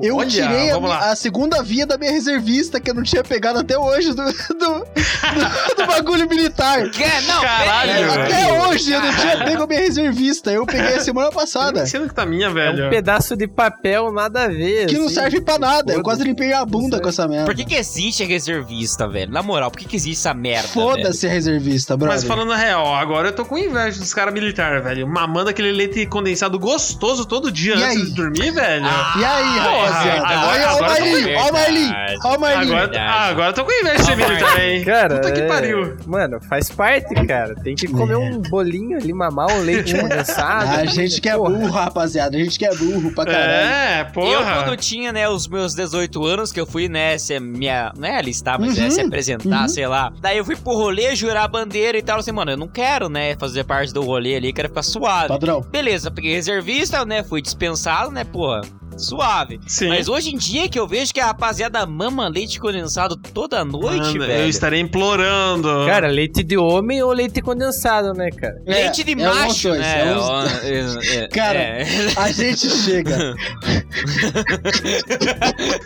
Eu 0.02 0.18
olha, 0.18 0.28
tirei 0.30 0.72
a, 0.72 1.12
a 1.12 1.16
segunda 1.16 1.62
via 1.64 1.86
da 1.86 1.98
minha 1.98 2.12
reservista, 2.12 2.80
que 2.80 2.90
eu 2.90 2.94
não 2.94 3.04
tinha 3.04 3.24
pegado 3.24 3.60
até 3.60 3.78
hoje 3.78 4.10
do, 4.14 4.16
do, 4.26 4.32
do- 4.56 5.76
do 5.78 5.88
bagulho 5.88 6.28
militar. 6.28 6.90
Que, 6.96 7.04
não, 7.28 7.42
Caralho, 7.42 7.94
velho. 8.12 8.24
Até 8.24 8.62
hoje 8.68 8.92
eu 8.92 9.02
não 9.02 9.14
tinha 9.14 9.38
pego 9.44 9.64
a 9.64 9.68
minha 9.68 9.80
reservista. 9.80 10.52
Eu 10.52 10.66
peguei 10.66 10.96
a 10.96 11.02
semana 11.02 11.30
passada. 11.32 11.86
Sendo 11.86 12.08
que 12.08 12.14
tá 12.14 12.26
minha, 12.26 12.48
É 12.48 12.54
velho. 12.54 12.88
um 12.88 12.90
pedaço 12.90 13.36
de 13.36 13.48
papel, 13.48 14.12
nada 14.12 14.44
a 14.44 14.48
ver. 14.48 14.88
Que 14.88 14.98
não 14.98 15.06
assim. 15.06 15.16
serve 15.16 15.42
pra 15.42 15.58
nada. 15.58 15.94
Eu 15.94 16.02
quase 16.04 16.24
limpei 16.24 16.54
a 16.54 16.66
bunda 16.66 17.00
com 17.00 17.10
essa 17.10 17.28
merda. 17.28 17.46
Por 17.46 17.56
que, 17.56 17.66
que 17.66 17.76
existe 17.76 18.24
a 18.24 18.26
reservista, 18.26 19.08
velho? 19.08 19.32
Na 19.32 19.42
moral, 19.44 19.70
por 19.72 19.80
que, 19.80 19.86
que 19.86 19.96
existe 19.96 20.20
essa 20.20 20.34
merda? 20.34 20.68
Foda-se 20.70 21.28
a 21.28 21.30
reservista, 21.30 21.98
brother. 21.98 22.16
Mas 22.16 22.24
falando 22.24 22.52
a 22.54 22.58
real, 22.58 22.94
agora 22.96 23.30
eu 23.30 23.34
tô 23.34 23.44
com 23.46 23.58
inveja 23.58 24.00
dos 24.00 24.14
caras 24.14 24.34
militares, 24.34 24.84
velho. 24.84 25.08
Mamando 25.08 25.50
aquele 25.50 25.72
leite 25.72 26.06
condensado 26.06 26.58
gostoso 26.60 27.26
todo 27.26 27.52
dia 27.52 27.76
E 27.76 27.84
antes 27.84 27.98
aí? 27.98 28.06
de 28.06 28.12
dormir, 28.12 28.52
velho. 28.56 28.86
E 28.86 29.24
aí, 29.26 29.60
Porra, 29.62 29.90
rapaziada? 29.90 30.28
agora- 30.28 30.48
Olha, 30.48 30.74
o 30.74 30.78
eu 30.78 30.82
Marlinho, 30.82 31.38
ó 31.38 31.50
o 31.50 31.54
Marlinho, 31.54 31.96
ó 32.24 32.36
o 32.36 32.40
Marlinho. 32.40 32.78
agora, 32.78 33.02
ah, 33.02 33.26
agora 33.28 33.50
eu 33.50 33.54
tô 33.54 33.66
com 33.66 33.72
inveja 33.72 34.04
de 34.04 34.16
milho 34.16 34.40
também. 34.40 34.84
Cara, 34.84 35.16
Puta 35.16 35.32
que 35.32 35.42
é- 35.42 35.48
pariu. 35.48 35.98
Mano, 36.08 36.40
faz 36.50 36.70
parte, 36.70 37.14
cara. 37.28 37.56
Tem 37.56 37.76
que 37.76 37.88
comer 37.88 38.16
um 38.18 38.40
bolinho 38.42 38.98
ali, 38.98 39.14
mamar 39.14 39.52
um 39.52 39.62
leite 39.62 39.94
condensado. 40.00 40.80
A 40.80 40.86
gente 40.86 41.22
que 41.22 41.30
é 41.30 41.36
burro, 41.38 41.70
rapaziada. 41.70 42.36
A 42.36 42.40
gente 42.40 42.58
que 42.58 42.66
é 42.66 42.74
burro 42.74 43.12
pra 43.14 43.26
caralho. 43.26 43.46
É, 43.46 44.02
Eu, 44.02 44.06
porra. 44.14 44.64
quando 44.64 44.78
tinha, 44.78 45.12
né, 45.12 45.28
os 45.30 45.48
meus 45.48 45.76
18 45.76 46.26
anos, 46.26 46.52
que 46.52 46.60
eu 46.60 46.66
fui, 46.66 46.88
né, 46.88 47.18
se 47.18 47.40
minha, 47.40 47.92
não 47.98 48.08
é 48.08 48.18
alistar, 48.18 48.60
mas 48.60 48.78
é 48.78 48.84
Uhum, 48.86 48.92
se 48.92 49.02
apresentar, 49.02 49.62
uhum. 49.64 49.68
sei 49.68 49.88
lá. 49.88 50.12
Daí 50.22 50.38
eu 50.38 50.46
fui 50.46 50.56
pro 50.56 50.74
rolê, 50.74 51.16
jurar 51.16 51.44
a 51.44 51.48
bandeira 51.48 51.98
e 51.98 52.02
tal, 52.02 52.20
assim, 52.20 52.32
mano, 52.32 52.52
eu 52.52 52.58
não 52.58 52.68
quero, 52.68 53.10
né, 53.10 53.36
fazer 53.38 53.64
parte 53.64 53.94
do 53.94 54.02
rolê 54.02 54.36
ali, 54.36 54.54
quero 54.54 54.70
ficar 54.70 54.84
suave. 54.84 55.28
Padrão. 55.28 55.62
Beleza, 55.62 56.10
peguei 56.10 56.34
reservista, 56.34 57.04
né, 57.06 57.24
fui 57.24 57.42
dispensado, 57.42 58.12
né, 58.12 58.24
porra, 58.46 58.62
suave. 58.98 59.60
Sim. 59.68 59.90
Mas 59.90 60.08
hoje 60.08 60.34
em 60.34 60.38
dia 60.38 60.68
que 60.70 60.80
eu 60.80 60.88
vejo 60.88 61.14
que 61.14 61.20
a 61.20 61.28
rapaziada 61.28 61.86
mama 61.86 62.28
leite 62.28 62.60
condensado 62.60 63.16
toda 63.16 63.64
noite, 63.66 63.98
Mano, 64.18 64.20
velho. 64.20 64.44
eu 64.44 64.50
estarei 64.50 64.80
implorando. 64.80 65.68
Cara, 65.86 66.08
leite 66.08 66.44
de 66.44 66.58
homem 66.58 67.02
ou 67.04 67.12
leite 67.12 67.42
condensado, 67.42 68.14
né, 68.14 68.30
cara? 68.32 68.56
Leite 68.66 69.04
de 69.04 69.12
é 69.12 69.16
macho, 69.16 69.70
dois, 69.70 69.80
né? 69.82 70.02
é 70.02 70.16
uns- 70.16 70.24
Ó, 70.24 70.44
é- 70.44 71.16
é- 71.24 71.28
Cara, 71.30 71.60
é. 71.60 71.86
A 72.18 72.32
gente 72.32 72.70
chega. 72.70 73.36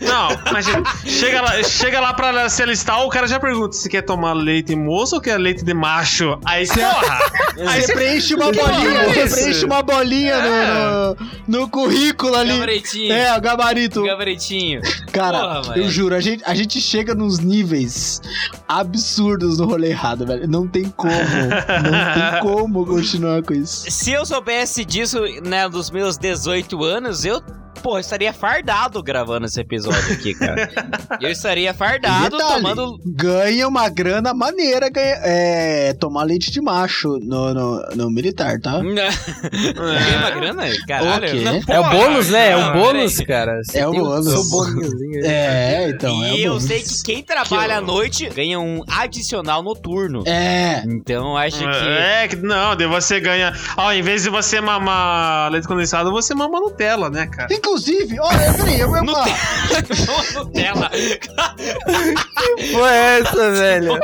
Não, 0.02 0.30
imagina. 0.50 0.84
chega 1.06 1.42
lá, 1.42 1.64
chega 1.64 2.00
lá 2.00 2.14
pra 2.14 2.50
se 2.50 2.62
alistar, 2.64 3.04
o 3.06 3.10
cara 3.10 3.28
já 3.28 3.40
pergunta 3.40 3.74
se 3.74 3.90
quer 3.90 4.02
tomar 4.02 4.34
leite 4.34 4.76
moço 4.76 5.16
ou 5.16 5.22
quer 5.22 5.38
leite 5.38 5.64
de 5.64 5.74
macho. 5.74 6.40
Aí, 6.46 6.68
porra! 6.68 7.20
Aí 7.68 7.82
Você 7.82 7.94
preenche 7.94 8.36
uma 8.36 8.52
bolinha, 8.52 9.02
é 9.02 9.14
você 9.28 9.36
preenche 9.36 9.66
uma 9.66 9.82
bolinha 9.82 10.36
no, 10.42 11.16
no, 11.58 11.60
no 11.62 11.70
currículo 11.70 12.36
ali. 12.36 12.52
Gabaritinho. 13.08 13.14
É, 13.14 13.38
o 13.38 13.42
gabarito. 13.42 14.04
Gabaritinho. 14.04 14.82
Cara, 15.12 15.40
Porra, 15.40 15.62
mano. 15.62 15.78
eu 15.82 15.90
juro, 15.90 16.16
a 16.16 16.20
gente, 16.20 16.44
a 16.46 16.54
gente 16.54 16.82
chega 16.82 17.16
nos 17.16 17.40
níveis 17.40 18.22
absurdos 18.68 19.60
no 19.60 19.66
rolê 19.66 19.90
errado, 19.90 20.26
velho. 20.26 20.48
Não 20.48 20.68
tem 20.68 20.86
como. 20.90 21.12
não 21.14 22.32
tem 22.32 22.42
como 22.42 22.86
continuar 22.86 23.42
com 23.44 23.54
isso. 23.54 23.90
Se 23.90 24.12
eu 24.12 24.26
soubesse 24.26 24.84
disso, 24.84 25.20
né, 25.44 25.68
dos 25.70 25.90
meus 25.92 26.18
18 26.18 26.84
anos, 26.84 27.26
eu, 27.26 27.42
pô, 27.82 27.98
estaria 28.00 28.32
fardado 28.34 29.02
gravando 29.02 29.46
esse 29.46 29.60
episódio 29.60 30.14
aqui, 30.14 30.34
cara. 30.34 30.70
eu 31.22 31.30
estaria 31.30 31.74
fardado 31.74 32.38
Detalhe, 32.38 32.62
tomando. 32.62 33.00
Ganha 33.06 33.68
uma 33.68 33.90
grana 33.90 34.34
maneira 34.34 34.90
ganha, 34.90 35.16
é, 35.24 35.94
tomar 35.94 36.24
leite 36.24 36.52
de 36.52 36.62
macho 36.62 37.18
no, 37.22 37.54
no, 37.54 37.80
no 37.96 38.12
militar, 38.12 38.60
tá? 38.60 38.80
Ganhei 38.82 40.16
uma 40.18 40.30
grana? 40.32 40.64
Caralho. 40.88 41.28
O 41.28 41.32
quê? 41.32 41.42
não, 41.44 41.76
É 41.76 41.80
o 41.80 41.84
porra, 41.84 41.98
bônus, 41.98 42.30
né? 42.30 42.50
É 42.50 42.56
não, 42.56 42.70
o 42.70 42.74
bônus, 42.74 43.18
cara. 43.20 43.62
Você 43.64 43.80
É 43.80 43.88
o 43.88 43.92
bônus. 43.94 44.50
bônusinho 44.50 45.24
aí. 45.24 45.28
É, 45.28 45.90
então. 45.90 46.24
é 46.24 46.34
e 46.36 46.44
eu 46.44 46.54
bom. 46.54 46.60
sei 46.60 46.82
que 46.82 47.04
quem 47.04 47.24
trabalha 47.24 47.78
à 47.78 47.82
noite 47.82 48.30
ganha 48.30 48.60
um 48.60 48.84
adicional 48.88 49.64
noturno. 49.64 50.24
É. 50.26 50.84
Então 50.86 51.38
acho 51.38 51.60
que. 51.60 51.88
É, 51.88 52.28
que 52.28 52.36
não, 52.36 52.76
você 52.90 53.20
ganha. 53.20 53.54
Ó, 53.78 53.92
em 53.92 54.02
vez 54.02 54.24
de 54.24 54.30
você 54.30 54.60
mamar 54.62 55.52
leite 55.52 55.68
condensado, 55.68 56.12
você 56.12 56.34
mama 56.34 56.60
Nutella, 56.60 57.10
né, 57.10 57.28
cara? 57.28 57.54
Inclusive, 57.54 57.69
olha, 57.74 58.54
peraí, 58.54 58.80
eu, 58.80 58.96
eu, 58.96 59.04
Não 59.04 59.14
Nutella. 60.36 60.90
Pô, 62.72 62.88
é 62.88 63.20
essa, 63.20 63.52
velho? 63.52 63.94
É, 63.96 64.04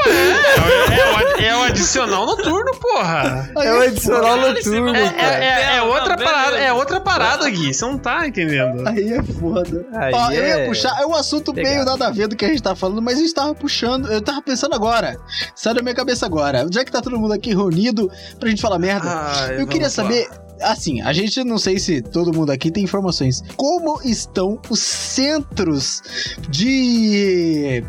é, 0.96 1.14
o, 1.14 1.42
é 1.42 1.58
o 1.58 1.64
adicional 1.64 2.26
noturno, 2.26 2.72
porra. 2.80 3.50
É 3.58 3.74
o 3.74 3.82
adicional 3.82 4.22
Caralho, 4.38 4.42
você 4.64 4.70
noturno, 4.70 4.86
mamou 4.94 5.08
É, 5.08 5.10
cara. 5.12 5.44
é- 5.44 5.76
é 5.78 5.82
outra 5.82 6.16
não, 6.16 6.24
parada, 6.26 6.58
é 6.58 6.74
outra 6.74 7.00
parada, 7.00 7.50
Gui. 7.50 7.74
Você 7.74 7.86
não 7.86 7.98
tá 7.98 8.28
entendendo. 8.28 8.88
Aí 8.88 9.14
é 9.14 9.24
foda. 9.24 9.86
Aí 9.94 10.14
Ó, 10.14 10.32
eu 10.32 10.46
ia 10.46 10.58
é 10.60 10.68
puxar, 10.68 11.02
é 11.02 11.06
um 11.06 11.16
assunto 11.16 11.54
meio 11.54 11.68
pegado. 11.68 11.86
nada 11.92 12.08
a 12.08 12.12
ver 12.12 12.28
do 12.28 12.36
que 12.36 12.46
a 12.46 12.50
gente 12.50 12.62
tá 12.64 12.76
falando, 12.76 13.02
mas 13.02 13.20
eu 13.20 13.26
estava 13.26 13.54
puxando, 13.56 14.12
eu 14.12 14.22
tava 14.22 14.42
pensando 14.42 14.74
agora. 14.76 15.18
Saiu 15.56 15.76
da 15.76 15.82
minha 15.82 15.96
cabeça 15.96 16.26
agora. 16.26 16.66
Já 16.72 16.84
que 16.86 16.92
tá 16.92 17.02
todo 17.02 17.20
mundo 17.20 17.34
aqui 17.34 17.50
reunido 17.50 18.10
pra 18.40 18.50
gente 18.50 18.62
falar 18.62 18.80
merda, 18.80 19.10
Ai, 19.10 19.62
eu 19.62 19.68
queria 19.68 19.88
lá. 19.88 19.92
saber. 19.92 20.28
Assim, 20.62 21.02
a 21.02 21.12
gente 21.14 21.44
não 21.44 21.58
sei 21.58 21.78
se 21.80 22.02
todo 22.02 22.34
mundo 22.34 22.52
aqui 22.52 22.72
tem 22.72 22.84
informações. 22.84 23.42
Como 23.56 24.00
estão 24.04 24.60
os 24.70 24.80
centros 24.80 26.02
de 26.50 27.84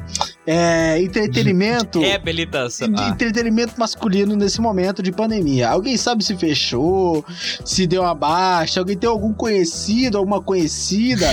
é, 0.47 1.01
entretenimento? 1.01 2.01
Reabilitação. 2.01 2.89
de 2.93 3.01
Ah. 3.01 3.09
entretenimento 3.09 3.75
masculino 3.79 4.37
nesse 4.37 4.61
momento 4.61 5.03
de 5.03 5.11
pandemia. 5.13 5.69
Alguém 5.69 5.97
sabe 5.97 6.25
se 6.25 6.37
fechou, 6.37 7.25
se 7.65 7.87
deu 7.87 8.03
uma 8.03 8.15
baixa, 8.15 8.81
alguém 8.81 8.97
tem 8.97 9.09
algum 9.09 9.33
conhecido, 9.33 10.19
alguma 10.19 10.41
conhecida 10.43 11.29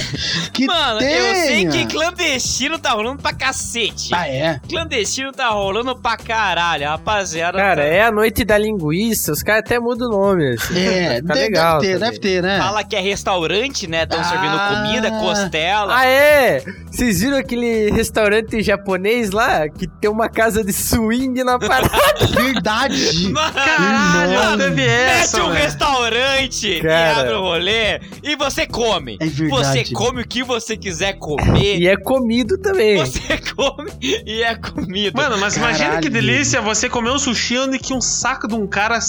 que 0.54 0.66
Mano, 0.66 1.00
tenha. 1.00 1.18
eu 1.18 1.36
sei 1.36 1.66
que 1.68 1.86
clandestino 1.88 2.78
tá 2.80 2.92
rolando 2.92 3.22
pra 3.22 3.34
cacete. 3.34 4.10
Ah, 4.14 4.28
é? 4.28 4.60
Clandestino 4.70 5.32
tá 5.32 5.50
rolando 5.50 5.96
pra 5.96 6.18
caralho, 6.18 6.86
rapaziada. 6.88 7.58
Cara, 7.58 7.82
tá- 7.82 7.88
é 7.88 8.02
a 8.04 8.12
noite 8.12 8.44
da 8.44 8.58
linguiça, 8.58 9.32
os 9.32 9.44
caras 9.44 9.64
até 9.66 9.80
mudam 9.80 10.08
o 10.08 10.12
nome. 10.12 10.54
Assim. 10.54 10.78
É, 10.78 11.22
De- 11.24 11.34
legal 11.40 11.80
deve 11.80 11.88
ter, 11.88 11.94
também. 12.00 12.10
deve 12.10 12.20
ter, 12.22 12.44
né? 12.44 12.58
Fala 12.60 12.84
que 12.84 12.96
é 12.96 13.00
restaurante, 13.00 13.88
né? 13.88 14.04
Estão 14.04 14.24
servindo 14.24 14.56
Ah. 14.58 14.84
comida, 14.84 15.12
costela. 15.12 15.96
Ah, 15.98 16.06
é? 16.06 16.64
Vocês 16.92 17.22
viram 17.22 17.38
aquele 17.38 17.92
restaurante 17.92 18.62
japonês 18.62 19.32
lá 19.32 19.68
que 19.70 19.88
tem 19.88 20.10
uma 20.10 20.30
casa 20.30 20.64
de 20.64 20.72
swing 20.74 21.44
na 21.44 21.58
parada? 21.58 21.90
Verdade! 22.36 23.32
Caralho, 23.34 24.32
Irmão. 24.34 24.58
teve 24.58 24.76
Mete 24.76 25.22
essa, 25.22 25.44
um 25.44 25.52
restaurante 25.52 26.80
Cara. 26.82 26.94
e 27.18 27.20
abre 27.22 27.34
o 27.34 27.42
rolê 27.42 28.00
e 28.22 28.36
você 28.36 28.66
come. 28.66 29.18
É 29.20 29.26
verdade. 29.26 29.50
Você 29.86 29.94
come 29.94 30.22
o 30.22 30.28
que 30.28 30.44
você 30.44 30.76
quiser 30.78 31.14
comer. 31.14 31.78
e 31.80 31.88
é 31.88 31.96
comido 31.98 32.58
também. 32.60 32.98
Você 32.98 33.20
come 33.56 33.90
e 34.02 34.44
é 34.44 34.56
comida. 34.56 35.22
Mano, 35.22 35.38
mas 35.38 35.56
imagina 35.58 35.86
Caralho. 35.86 36.04
que 36.04 36.10
delícia 36.10 36.62
você 36.62 36.90
comer 36.90 37.12
um 37.12 37.20
sushi 37.20 37.58
onde 37.60 37.80
que 37.80 37.94
um 37.94 38.02
saco 38.02 38.48
de 38.48 38.56
um 38.56 38.68
cara 38.68 39.00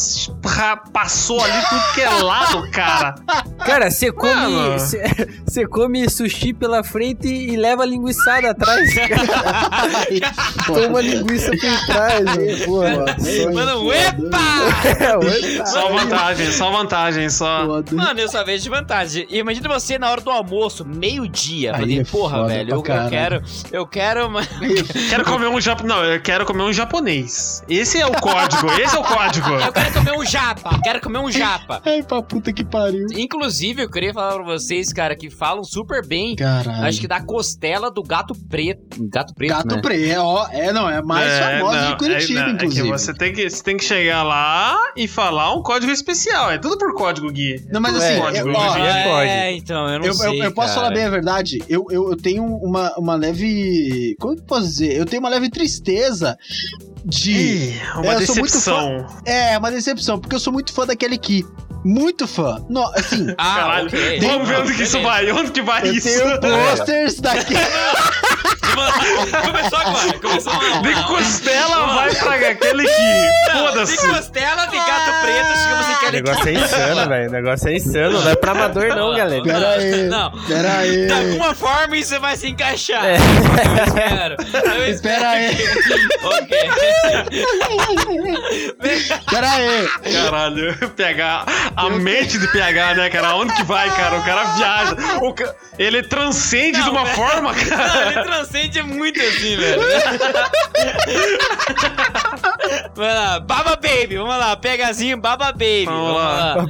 passou 0.92 1.42
ali 1.42 1.62
tudo 1.68 1.82
que 1.94 2.00
é 2.00 2.03
lado, 2.22 2.70
cara. 2.70 3.14
Cara, 3.64 3.90
você 3.90 4.12
come, 4.12 4.55
você 5.46 5.66
come 5.66 6.09
sushi 6.09 6.52
pela 6.52 6.82
frente 6.84 7.28
e 7.28 7.57
leva 7.57 7.82
a 7.82 7.86
linguiçada 7.86 8.50
atrás. 8.50 8.94
Toma 10.66 11.00
linguiça 11.00 11.50
por 11.50 11.86
trás, 11.86 12.24
né? 12.24 12.57
Porra. 12.64 13.05
Mano, 13.52 13.92
epa! 13.92 14.38
É, 15.61 15.66
Só 15.66 15.88
vantagem, 15.90 16.50
só 16.52 16.70
vantagem, 16.70 17.30
só. 17.30 17.66
Foda. 17.66 17.94
Mano, 17.96 18.20
eu 18.20 18.28
só 18.28 18.44
vejo 18.44 18.62
de 18.64 18.70
vantagem. 18.70 19.26
Imagina 19.30 19.68
você 19.68 19.98
na 19.98 20.11
hora 20.11 20.20
do 20.20 20.30
almoço, 20.30 20.84
meio-dia. 20.84 21.74
Falei, 21.74 22.00
é 22.00 22.05
porra, 22.05 22.46
velho, 22.46 22.70
eu, 22.70 22.76
eu 22.76 22.82
quero. 22.82 23.42
Eu 23.72 23.86
quero. 23.86 24.26
uma- 24.28 24.42
Quero 25.11 25.24
comer 25.24 25.46
um 25.48 25.61
japonês. 25.61 25.94
Não, 25.96 26.05
eu 26.05 26.20
quero 26.20 26.44
comer 26.46 26.62
um 26.62 26.72
japonês. 26.72 27.62
Esse 27.68 28.00
é 28.00 28.07
o 28.07 28.12
código, 28.12 28.70
esse 28.80 28.96
é 28.96 28.98
o 28.98 29.02
código. 29.02 29.50
Eu 29.64 29.72
quero 29.72 29.92
comer 29.92 30.12
um 30.18 30.24
japa. 30.24 30.80
Quero 30.82 31.00
comer 31.00 31.18
um 31.18 31.30
japa. 31.30 31.80
Ai, 31.95 32.03
pra 32.03 32.20
puta 32.22 32.53
que 32.53 32.64
pariu. 32.64 33.07
Inclusive, 33.16 33.82
eu 33.82 33.90
queria 33.90 34.12
falar 34.12 34.34
pra 34.34 34.42
vocês, 34.42 34.92
cara, 34.92 35.14
que 35.14 35.30
falam 35.30 35.62
super 35.62 36.05
bem. 36.07 36.34
Caralho. 36.34 36.84
Acho 36.84 37.01
que 37.01 37.07
da 37.07 37.20
costela 37.20 37.90
do 37.90 38.03
gato 38.03 38.34
preto. 38.49 38.82
Gato 39.09 39.32
preto, 39.34 39.51
Gato 39.51 39.76
né? 39.76 39.80
preto, 39.80 40.18
ó. 40.20 40.49
É, 40.51 40.72
não, 40.72 40.90
é 40.90 41.01
mais 41.03 41.30
É, 41.30 41.59
famosa 41.59 41.80
não, 41.82 41.90
de 41.92 41.97
Curitiba, 41.99 42.40
é, 42.40 42.47
não, 42.47 42.55
inclusive. 42.55 42.88
É 42.88 42.92
que 42.92 42.99
você 42.99 43.14
tem 43.14 43.32
que, 43.32 43.49
você 43.51 43.62
tem 43.62 43.76
que 43.76 43.84
chegar 43.84 44.22
lá 44.24 44.76
e 44.97 45.07
falar 45.07 45.55
um 45.55 45.62
código 45.62 45.92
especial. 45.92 46.51
É 46.51 46.59
tudo 46.59 46.76
por 46.78 46.95
código, 46.95 47.30
Gui. 47.30 47.64
Não, 47.70 47.80
mas 47.80 47.95
assim, 47.97 48.16
por 48.16 48.22
código, 48.26 48.49
eu- 48.49 48.55
ó, 48.57 48.72
Gui. 48.74 48.80
é 48.80 49.05
pode. 49.05 49.30
É, 49.30 49.53
então, 49.53 49.88
eu 49.88 49.99
não 50.01 50.07
Eu, 50.07 50.12
eu- 50.12 50.14
sei, 50.14 50.42
eu 50.47 50.53
posso 50.53 50.68
cara. 50.74 50.80
falar 50.80 50.95
bem 50.95 51.05
a 51.05 51.11
verdade. 51.11 51.62
Eu, 51.68 51.86
eu, 51.90 52.11
eu 52.11 52.16
tenho 52.16 52.45
uma, 52.45 52.92
uma 52.99 53.14
leve. 53.14 54.16
Como 54.18 54.34
que 54.34 54.40
eu 54.42 54.47
posso 54.47 54.66
dizer? 54.66 54.97
Eu 54.97 55.07
tenho 55.07 55.20
uma 55.22 55.28
leve 55.28 55.49
tristeza 55.49 56.36
de. 57.05 57.30
Ih, 57.32 57.82
uma 57.96 58.14
eu 58.14 58.26
sou 58.26 58.36
muito 58.36 58.52
decepção. 58.52 59.07
É, 59.24 59.57
uma 59.59 59.70
decepção, 59.70 60.18
porque 60.18 60.34
eu 60.36 60.40
sou 60.40 60.52
muito 60.52 60.72
fã 60.72 60.86
daquele 60.86 61.18
Ki. 61.18 61.46
Muito 61.84 62.26
fã. 62.26 62.64
No, 62.70 62.82
assim, 62.94 63.26
Ah, 63.36 63.55
Caralho. 63.57 63.86
ok. 63.88 64.20
Vamos 64.20 64.48
ver 64.48 64.55
Não, 64.55 64.62
onde 64.62 64.74
que 64.74 64.82
isso 64.84 65.02
vai. 65.02 65.30
Onde 65.30 65.50
que 65.50 65.61
vai 65.62 65.86
eu 65.88 65.92
isso? 65.92 66.09
tenho 66.09 66.40
posters 66.40 67.20
daqui. 67.20 67.55
Começou 69.44 69.78
agora, 69.78 70.18
começou 70.18 70.52
agora. 70.52 70.82
De 70.82 71.02
costela 71.05 71.86
vai 71.94 72.14
pra 72.14 72.34
aquele 72.50 72.84
que. 72.84 73.52
Foda-se. 73.52 73.92
De 73.92 74.09
costela, 74.09 74.66
de 74.66 74.76
gato 74.76 75.11
preto, 75.22 75.59
chegamos 75.62 75.86
em 75.88 75.92
O 75.92 75.94
aquele 75.94 76.22
negócio 76.22 76.48
é 76.48 76.52
insano, 76.55 77.09
velho. 77.09 77.28
O 77.28 77.32
negócio 77.32 77.68
é 77.68 77.76
insano. 77.76 78.20
Não 78.22 78.30
é 78.30 78.36
pra 78.36 78.52
amador, 78.52 78.88
não, 78.88 79.14
galera. 79.14 79.42
Pera 79.42 79.68
aí. 79.70 80.02
Não. 80.09 80.30
Pera 80.46 80.78
aí. 80.78 81.07
De 81.07 81.12
alguma 81.12 81.55
forma 81.55 81.96
isso 81.96 82.18
vai 82.20 82.36
se 82.36 82.48
encaixar. 82.48 83.05
É. 83.05 83.16
Eu 83.16 83.84
espero. 83.84 84.36
Eu 84.74 84.90
Espera 84.90 85.28
aí. 85.30 85.55
Ok. 86.24 86.59
Vem 88.80 89.09
cá. 89.09 89.24
Pera 89.35 89.51
aí. 89.53 89.89
Caralho, 90.12 90.76
PH. 90.97 91.47
A 91.76 91.91
mente 91.91 92.39
de 92.39 92.49
PH, 92.49 92.95
né, 92.95 93.11
cara? 93.11 93.37
Onde 93.37 93.53
que 93.55 93.62
vai, 93.64 93.91
cara? 93.95 94.18
O 94.18 94.24
cara 94.24 94.45
viaja. 94.55 94.97
O 95.22 95.32
ca- 95.32 95.55
Ele 95.78 96.03
transcende 96.03 96.78
Não, 96.78 96.85
de 96.85 96.91
uma 96.91 97.05
velho. 97.05 97.16
forma, 97.16 97.53
Não, 97.53 97.64
cara. 97.68 98.12
ele 98.12 98.22
transcende 98.22 98.78
é 98.78 98.82
muito 98.82 99.20
assim, 99.20 99.57
velho. 99.57 99.82
Vai 102.95 103.14
lá, 103.14 103.41
Baba 103.41 103.76
Baby, 103.76 104.16
vamos 104.16 104.37
lá, 104.37 104.57
pegazinho 104.57 105.16
Baba 105.20 105.53
Baby. 105.53 105.85
Vamos 105.87 106.14
lá. 106.16 106.57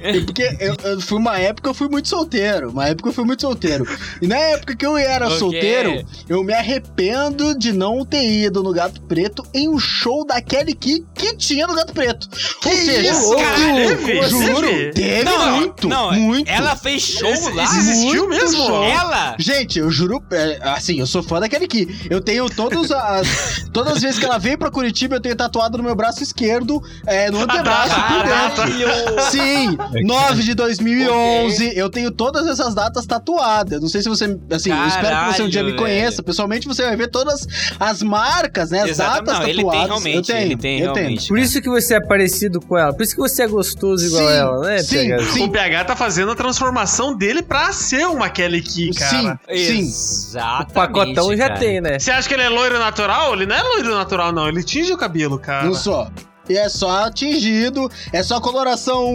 É 0.00 0.20
Porque 0.20 0.42
eu, 0.60 0.76
eu 0.84 1.00
fui 1.00 1.18
uma 1.18 1.38
época 1.38 1.68
eu 1.70 1.74
fui 1.74 1.88
muito 1.88 2.08
solteiro. 2.08 2.70
Uma 2.70 2.86
época 2.88 3.08
eu 3.08 3.12
fui 3.12 3.24
muito 3.24 3.42
solteiro. 3.42 3.84
E 4.22 4.26
na 4.28 4.36
época 4.36 4.76
que 4.76 4.86
eu 4.86 4.96
era 4.96 5.26
Ok. 5.26 5.38
solteiro, 5.38 6.04
eu 6.28 6.42
me 6.44 6.52
arrependo 6.54 7.58
de 7.58 7.72
não 7.72 8.04
ter 8.04 8.22
ido 8.24 8.62
no 8.62 8.72
Gato 8.72 9.00
Preto 9.02 9.42
em 9.52 9.68
um 9.68 9.78
show 9.78 10.24
da 10.24 10.40
Kelly 10.40 10.74
Key 10.74 11.04
que 11.14 11.36
tinha 11.36 11.66
no 11.66 11.74
Gato 11.74 11.87
Preto. 11.92 12.28
Ou 12.64 12.72
seja, 12.72 13.10
isso, 13.10 13.32
eu- 13.32 13.38
caralho, 13.38 13.88
teve? 14.04 14.28
juro, 14.28 14.68
Teve? 14.94 15.24
Não, 15.24 15.56
muito, 15.56 15.88
não, 15.88 16.12
muito. 16.12 16.48
ela 16.50 16.76
fez 16.76 17.02
show 17.02 17.28
Esse- 17.30 17.50
lá. 17.52 17.64
existiu 17.64 18.28
mesmo? 18.28 18.66
show. 18.66 18.84
Ela? 18.84 19.36
Gente, 19.38 19.78
eu 19.78 19.90
juro, 19.90 20.22
é, 20.30 20.58
assim, 20.62 20.98
eu 21.00 21.06
sou 21.06 21.22
fã 21.22 21.40
da 21.40 21.48
Kelly 21.48 21.66
Key. 21.66 22.06
Eu 22.10 22.20
tenho 22.20 22.48
todas 22.50 22.90
as. 22.90 23.66
todas 23.72 23.94
as 23.96 24.02
vezes 24.02 24.18
que 24.18 24.24
ela 24.24 24.38
veio 24.38 24.58
pra 24.58 24.70
Curitiba, 24.70 25.16
eu 25.16 25.20
tenho 25.20 25.34
tatuado 25.36 25.78
no 25.78 25.84
meu 25.84 25.94
braço 25.94 26.22
esquerdo, 26.22 26.82
é, 27.06 27.30
no 27.30 27.40
antebraço 27.42 27.94
por 27.94 28.22
dentro. 28.22 28.88
Caralho! 28.88 29.30
Sim, 29.30 29.76
9 30.04 30.42
de 30.42 30.54
2011. 30.54 31.72
Eu 31.76 31.88
tenho 31.90 32.10
todas 32.10 32.46
essas 32.46 32.74
datas 32.74 33.06
tatuadas. 33.06 33.80
Não 33.80 33.88
sei 33.88 34.02
se 34.02 34.08
você. 34.08 34.24
Assim, 34.50 34.70
eu 34.70 34.86
espero 34.86 35.16
que 35.26 35.34
você 35.36 35.42
um 35.42 35.48
dia 35.48 35.62
me 35.62 35.72
Caralho, 35.72 35.76
conheça. 35.76 36.10
velho. 36.16 36.24
Pessoalmente, 36.24 36.66
você 36.66 36.82
vai 36.84 36.96
ver 36.96 37.08
todas 37.08 37.46
as 37.78 38.02
marcas, 38.02 38.70
né? 38.70 38.82
As 38.82 38.90
Exato, 38.90 39.24
datas 39.24 39.40
não, 39.40 39.48
ele 39.48 39.56
tatuadas. 39.62 39.80
tem 39.80 39.88
realmente, 39.88 40.16
eu 40.16 40.22
tenho, 40.36 40.46
ele 40.46 40.56
tem 40.56 40.80
eu 40.80 40.92
realmente. 40.94 41.28
Por 41.28 41.38
isso 41.38 41.60
que 41.62 41.68
você 41.80 41.94
é 41.94 42.00
parecido 42.00 42.60
com 42.60 42.76
ela. 42.76 42.92
Por 42.92 43.02
isso 43.02 43.14
que 43.14 43.20
você 43.20 43.42
é 43.42 43.46
gostoso 43.46 44.06
igual 44.06 44.26
Sim, 44.28 44.34
ela, 44.34 44.60
né, 44.66 44.78
sim, 44.78 45.08
PH? 45.08 45.22
sim. 45.32 45.44
O 45.44 45.50
PH 45.50 45.84
tá 45.84 45.96
fazendo 45.96 46.32
a 46.32 46.34
transformação 46.34 47.14
dele 47.14 47.42
pra 47.42 47.72
ser 47.72 48.06
uma 48.06 48.28
Kelly 48.28 48.62
Key, 48.62 48.90
cara. 48.94 49.38
Sim, 49.48 49.56
sim. 49.64 49.78
Exatamente. 49.80 50.70
O 50.70 50.74
pacotão 50.74 51.36
já 51.36 51.48
cara. 51.48 51.60
tem, 51.60 51.80
né? 51.80 51.98
Você 51.98 52.10
acha 52.10 52.28
que 52.28 52.34
ele 52.34 52.42
é 52.42 52.48
loiro 52.48 52.78
natural? 52.78 53.34
Ele 53.34 53.46
não 53.46 53.56
é 53.56 53.62
loiro 53.62 53.94
natural, 53.94 54.32
não. 54.32 54.48
Ele 54.48 54.62
tinge 54.62 54.92
o 54.92 54.96
cabelo, 54.96 55.38
cara. 55.38 55.66
Não 55.66 55.74
só. 55.74 56.08
E 56.48 56.56
é 56.56 56.66
só 56.70 57.10
tingido, 57.10 57.90
é 58.10 58.22
só 58.22 58.40
coloração 58.40 59.12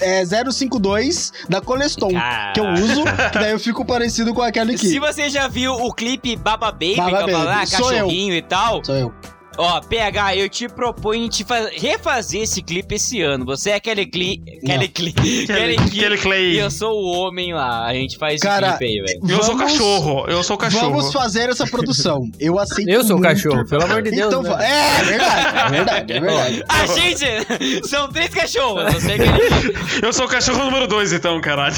é, 0.00 0.24
052 0.24 1.32
da 1.48 1.60
Coleston 1.60 2.12
Cara. 2.12 2.52
que 2.52 2.60
eu 2.60 2.64
uso, 2.74 3.02
que 3.32 3.38
daí 3.40 3.50
eu 3.50 3.58
fico 3.58 3.84
parecido 3.84 4.32
com 4.32 4.40
aquele 4.40 4.78
Se 4.78 4.86
aqui. 4.86 5.00
você 5.00 5.28
já 5.28 5.48
viu 5.48 5.72
o 5.72 5.92
clipe 5.92 6.36
Baba 6.36 6.70
Baby, 6.70 6.94
Baba 6.96 7.24
que 7.24 7.32
Baby, 7.32 7.48
ah, 7.48 7.66
sou 7.66 7.90
eu. 7.92 7.98
cachorrinho 8.04 8.34
e 8.34 8.42
tal, 8.42 8.84
Sou 8.84 8.94
eu. 8.94 9.12
Ó, 9.56 9.80
PH, 9.80 10.36
eu 10.36 10.48
te 10.48 10.68
proponho 10.68 11.28
te 11.28 11.44
fa- 11.44 11.68
refazer 11.72 12.42
esse 12.42 12.62
clipe 12.62 12.94
esse 12.96 13.20
ano. 13.22 13.44
Você 13.44 13.70
é 13.70 13.74
aquele 13.74 14.06
cli... 14.06 14.42
Aquele 14.62 14.88
cli... 14.88 15.12
Kelly, 15.12 15.76
Aquele 15.76 15.76
Kelly 15.90 16.14
E 16.16 16.18
Clay. 16.18 16.60
eu 16.60 16.70
sou 16.70 16.92
o 16.92 17.06
homem 17.18 17.52
lá. 17.54 17.84
A 17.86 17.94
gente 17.94 18.18
faz 18.18 18.40
Cara, 18.40 18.68
esse 18.70 18.78
clipe 18.78 18.92
aí, 18.92 19.04
velho. 19.20 19.20
Eu 19.38 19.42
sou 19.42 19.56
Vamos- 19.56 19.72
cachorro. 19.72 20.24
Eu 20.28 20.42
sou 20.42 20.56
cachorro. 20.56 20.90
Vamos 20.96 21.12
fazer 21.12 21.48
essa 21.48 21.66
produção. 21.66 22.22
Eu 22.38 22.58
aceito 22.58 22.88
Eu 22.88 23.04
sou 23.04 23.18
o 23.18 23.20
cachorro, 23.20 23.64
pelo 23.68 23.84
amor 23.84 24.02
de 24.02 24.10
Deus. 24.10 24.26
Então, 24.32 24.42
né? 24.42 24.56
é, 24.66 25.00
é 25.00 25.04
verdade, 25.04 25.58
é 25.58 25.70
verdade, 25.70 26.12
é 26.12 26.20
verdade. 26.20 26.64
A 26.68 26.86
gente 26.94 27.86
são 27.88 28.08
três 28.10 28.28
cachorros. 28.30 28.92
Você 28.94 29.12
é 29.12 29.14
aquele... 29.14 29.76
Eu 30.02 30.12
sou 30.12 30.26
o 30.26 30.28
cachorro 30.28 30.64
número 30.64 30.86
2, 30.86 31.12
então, 31.12 31.40
caralho. 31.40 31.76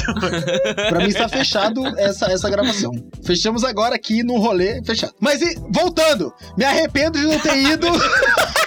Pra 0.89 0.99
mim 0.99 1.07
está 1.07 1.27
fechado 1.29 1.85
essa, 1.97 2.25
essa 2.31 2.49
gravação. 2.49 2.91
Fechamos 3.25 3.63
agora 3.63 3.95
aqui 3.95 4.23
no 4.23 4.37
rolê 4.37 4.81
fechado. 4.83 5.13
Mas 5.19 5.41
e, 5.41 5.55
voltando, 5.71 6.31
me 6.57 6.63
arrependo 6.65 7.19
de 7.19 7.25
não 7.25 7.39
ter 7.39 7.57
ido 7.57 7.68
Querido. 7.69 8.58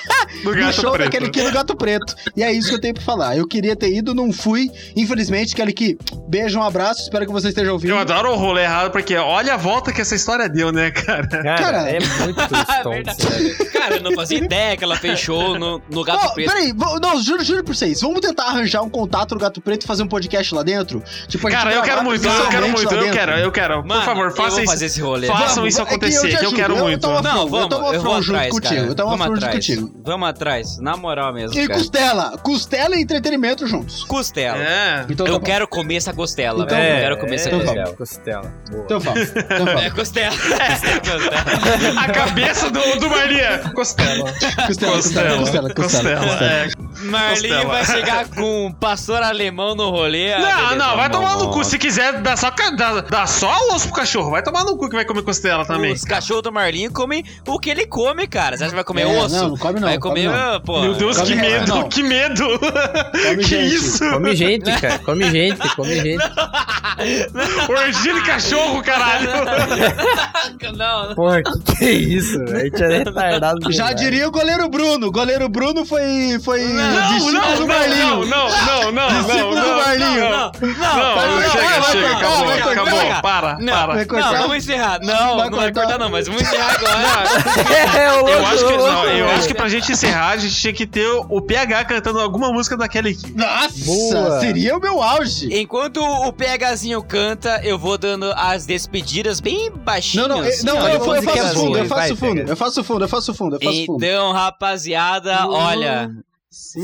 Do 0.43 0.55
gato 0.55 0.73
show 0.81 0.93
preto. 0.93 1.05
daquele 1.05 1.27
aqui 1.27 1.43
do 1.43 1.53
Gato 1.53 1.77
Preto. 1.77 2.15
E 2.37 2.43
é 2.43 2.53
isso 2.53 2.69
que 2.69 2.75
eu 2.75 2.81
tenho 2.81 2.95
pra 2.95 3.03
falar. 3.03 3.37
Eu 3.37 3.47
queria 3.47 3.77
ter 3.77 3.93
ido, 3.93 4.15
não 4.15 4.33
fui. 4.33 4.71
Infelizmente, 4.97 5.53
aquele 5.55 5.73
que 5.73 5.97
beijo, 6.29 6.59
um 6.59 6.63
abraço, 6.63 7.03
espero 7.03 7.27
que 7.27 7.33
você 7.33 7.49
esteja 7.49 7.73
ouvindo. 7.73 7.91
Eu 7.91 7.99
adoro 7.99 8.33
o 8.33 8.37
rolê 8.37 8.63
errado, 8.63 8.91
porque 8.91 9.17
olha 9.17 9.55
a 9.55 9.57
volta 9.57 9.93
que 9.93 10.01
essa 10.01 10.15
história 10.15 10.49
deu, 10.49 10.73
né, 10.73 10.91
cara? 10.91 11.27
Cara, 11.27 11.57
Cara, 11.57 11.91
é 11.91 11.99
muito 12.01 12.41
É 13.13 13.15
sério. 13.15 13.71
Cara, 13.73 13.97
eu 13.97 14.03
não 14.03 14.13
fazia 14.13 14.39
ideia 14.39 14.77
que 14.77 14.85
ela 14.85 14.97
fez 14.97 15.19
show 15.19 15.59
no, 15.59 15.81
no 15.91 16.05
Gato 16.05 16.27
Ó, 16.27 16.35
Preto. 16.35 16.49
peraí, 16.49 16.73
não, 17.01 17.21
juro, 17.23 17.45
juro 17.45 17.65
por 17.65 17.75
vocês. 17.75 18.01
Vamos 18.01 18.21
tentar 18.21 18.45
arranjar 18.45 18.83
um 18.83 18.91
contato 18.91 19.35
no 19.35 19.41
Gato 19.41 19.61
Preto 19.61 19.85
e 19.85 19.87
fazer 19.87 20.03
um 20.03 20.09
podcast 20.09 20.55
lá 20.55 20.63
dentro? 20.63 21.03
Tipo, 21.29 21.49
Cara, 21.51 21.73
eu 21.73 21.83
quero 21.83 22.03
muito, 22.05 22.27
eu 22.27 22.49
quero 22.49 22.69
muito, 22.69 22.95
eu 22.95 23.13
quero, 23.13 23.33
eu 23.33 23.53
quero. 23.53 23.87
Mano, 23.87 24.01
Por 24.01 24.05
favor, 24.07 24.27
eu 24.27 24.37
faça 24.37 24.51
vou 24.51 24.61
isso. 24.61 24.73
fazer 24.73 24.87
esse 24.87 25.01
rolê. 25.01 25.27
Façam 25.27 25.55
Vamos, 25.57 25.69
isso 25.75 25.81
é 25.81 25.85
que 25.85 25.91
eu 25.93 25.97
acontecer, 25.97 26.39
que 26.39 26.45
eu 26.47 26.53
quero 26.53 26.77
Eu 26.77 26.85
muito. 26.85 27.07
Não, 27.07 27.43
Eu 27.43 27.49
vamos, 27.49 27.69
tomo 27.69 27.93
eu 27.93 28.03
vou 28.03 28.15
afronto 28.15 28.23
junto 28.23 28.49
contigo, 28.49 28.87
eu 28.87 28.95
tomo 28.95 29.15
afronto 29.15 29.51
contigo. 29.51 29.95
Vamos 30.05 30.22
atrás, 30.25 30.79
na 30.79 30.97
moral 30.97 31.33
mesmo, 31.33 31.59
E 31.59 31.67
cara. 31.67 31.79
costela. 31.79 32.39
Costela 32.39 32.97
e 32.97 33.03
entretenimento 33.03 33.67
juntos. 33.67 34.05
Costela. 34.05 34.59
É. 34.59 35.07
Então 35.09 35.27
eu 35.27 35.35
tá 35.35 35.39
bom. 35.39 35.45
quero 35.45 35.69
comer 35.69 35.97
essa 35.97 36.13
costela, 36.13 36.65
Então 36.65 36.77
velho. 36.77 36.89
Eu 36.91 36.97
É, 36.97 37.01
quero 37.01 37.19
comer 37.19 37.35
essa 37.35 37.49
é, 37.49 37.53
costela. 37.53 37.93
Costela. 37.97 38.55
Boa. 38.71 38.85
Então 38.85 39.01
fala. 39.01 39.21
Então 39.21 39.67
fala. 39.67 39.85
É 39.85 39.91
costela. 39.91 40.35
costela. 40.37 42.01
A 42.03 42.13
cabeça 42.13 42.71
do, 42.71 43.01
do 43.01 43.11
Maria. 43.11 43.59
Costela. 43.75 44.33
Costela, 44.67 44.93
costela, 44.97 45.37
costela, 45.39 45.75
costela. 45.75 46.45
É. 46.45 46.69
Marlinho 47.03 47.55
Costela. 47.55 47.65
vai 47.67 47.85
chegar 47.85 48.29
com 48.29 48.67
um 48.67 48.73
pastor 48.73 49.23
alemão 49.23 49.75
no 49.75 49.91
rolê. 49.91 50.31
Não, 50.37 50.41
beleza, 50.57 50.75
não, 50.77 50.97
vai 50.97 51.11
tomar 51.11 51.37
no 51.37 51.51
cu. 51.51 51.65
Se 51.65 51.79
quiser 51.79 52.21
dar 52.21 52.37
só, 52.37 52.51
dar, 52.77 53.03
dar 53.03 53.27
só 53.27 53.51
o 53.69 53.75
osso 53.75 53.87
pro 53.89 53.97
cachorro, 53.97 54.31
vai 54.31 54.43
tomar 54.43 54.65
no 54.65 54.77
cu 54.77 54.89
que 54.89 54.95
vai 54.97 55.05
comer 55.05 55.23
costela 55.23 55.65
também. 55.65 55.93
Os 55.93 56.03
cachorros 56.05 56.43
do 56.43 56.53
Marlinho 56.53 56.93
comem 56.93 57.25
o 57.47 57.59
que 57.59 57.71
ele 57.71 57.87
come, 57.87 58.27
cara. 58.27 58.57
Você 58.57 58.65
acha 58.65 58.71
que 58.71 58.77
vai 58.77 58.85
comer 58.85 59.03
É, 59.03 59.07
osso? 59.07 59.35
não, 59.37 59.49
não 59.51 59.57
come 59.57 59.81
não, 59.81 59.89
Vai 59.89 59.99
come 59.99 60.23
comer, 60.25 60.37
não. 60.37 60.55
ah, 60.57 60.61
pô. 60.61 60.81
Meu 60.81 60.95
Deus, 60.95 61.17
come 61.19 61.29
que 61.29 61.35
não, 61.37 61.43
medo, 61.43 61.75
não. 61.75 61.89
que 61.89 62.03
medo. 62.03 62.45
que 63.37 63.43
gente. 63.43 63.75
isso? 63.75 64.11
Come 64.11 64.37
gente, 64.37 64.81
cara. 64.81 64.99
Come 65.01 65.31
gente, 65.31 65.75
come 65.77 65.95
gente. 66.01 66.23
Orgia 67.69 68.15
de 68.15 68.23
cachorro, 68.23 68.83
caralho. 68.83 69.29
Não, 70.77 71.09
não. 71.09 71.15
Porra, 71.15 71.43
que 71.43 71.75
que 71.77 71.85
é 71.85 71.93
isso, 71.93 72.39
velho? 72.45 72.57
A 72.57 72.65
gente 72.65 72.83
é 72.83 72.99
retardado 72.99 73.73
Já 73.73 73.87
demais. 73.89 73.97
diria 74.01 74.29
o 74.29 74.31
goleiro 74.31 74.69
Bruno. 74.69 75.07
O 75.09 75.13
goleiro 75.13 75.49
Bruno 75.49 75.85
foi, 75.85 76.39
foi 76.43 76.61
Não, 76.65 76.92
discípulo 77.01 77.33
não, 77.33 77.55
do 77.55 77.61
não, 77.61 77.67
Marlinho. 77.67 78.07
não, 78.07 78.25
não, 78.27 78.93
não, 78.93 78.93
não, 78.93 79.09
Discípulo 79.23 79.55
não, 79.55 79.63
do 79.63 79.69
não, 79.69 79.77
Marlinho. 79.77 80.21
não, 80.21 80.31
Não, 80.31 80.53
não, 80.53 81.41
não, 81.41 81.51
chega, 81.51 81.83
chega, 81.83 82.09
vai 82.09 82.59
acabou, 82.61 82.71
acabou, 82.83 83.23
para, 83.23 83.59
Não, 83.59 83.73
para. 83.73 83.95
Vai 83.95 84.05
cortar? 84.05 84.33
Não, 84.33 84.43
vamos 84.43 84.57
encerrar. 84.59 85.01
Não, 85.03 85.37
Vai 85.37 85.51
não 85.51 85.59
vai 85.59 85.73
cortar? 85.73 85.99
não, 85.99 86.11
mas 86.11 86.27
vamos 86.27 86.43
encerrar 86.43 86.75
agora. 86.75 87.99
É, 87.99 88.13
louco, 88.13 88.31
Eu 88.31 88.47
acho, 88.47 88.67
que, 88.67 88.77
não, 88.77 89.05
eu 89.09 89.31
acho 89.31 89.49
que 89.49 89.55
pra 89.55 89.69
gente 89.69 89.93
encerrar, 89.93 90.29
a 90.31 90.37
gente 90.37 90.55
tinha 90.55 90.73
que 90.73 90.87
ter 90.87 91.07
o 91.29 91.41
PH 91.41 91.85
cantando 91.85 92.21
alguma 92.21 92.53
música 92.53 92.77
daquela 92.77 93.09
equipe. 93.09 93.33
Nossa, 93.37 93.73
Boa. 93.85 94.41
seria 94.41 94.77
o 94.77 94.81
meu 94.81 95.03
auge. 95.03 95.49
Enquanto 95.59 95.99
o 96.03 96.33
PHzinho 96.33 97.03
canta, 97.03 97.61
eu 97.65 97.79
vou 97.79 97.97
dando 97.99 98.33
as 98.37 98.67
despedidas 98.67 99.41
bem 99.41 99.71
baixinho. 99.71 100.29
Não, 100.29 100.37
não, 100.39 100.49
assim, 100.49 100.65
não, 100.67 100.77
ó, 100.79 100.89
eu, 100.89 100.99
de 101.01 101.09
eu 101.09 101.23
faço 101.23 101.55
fundo, 101.55 101.77
eu 101.77 101.81
assim. 101.81 101.89
faço 101.89 102.15
Vai, 102.15 102.17
fundo, 102.17 102.41
eu 102.51 102.57
faço 102.57 102.85
fundo, 102.85 103.05
eu 103.05 103.09
faço 103.09 103.35
fundo, 103.35 103.57
eu 103.57 103.61
faço 103.61 103.87
fundo. 103.87 104.05
Então, 104.05 104.33
rapaziada, 104.33 105.47
olha, 105.49 106.11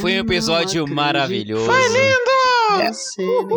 foi 0.01 0.15
um 0.15 0.21
episódio 0.21 0.87
maravilhoso. 0.89 1.67
Foi 1.67 1.89
lindo! 1.89 2.38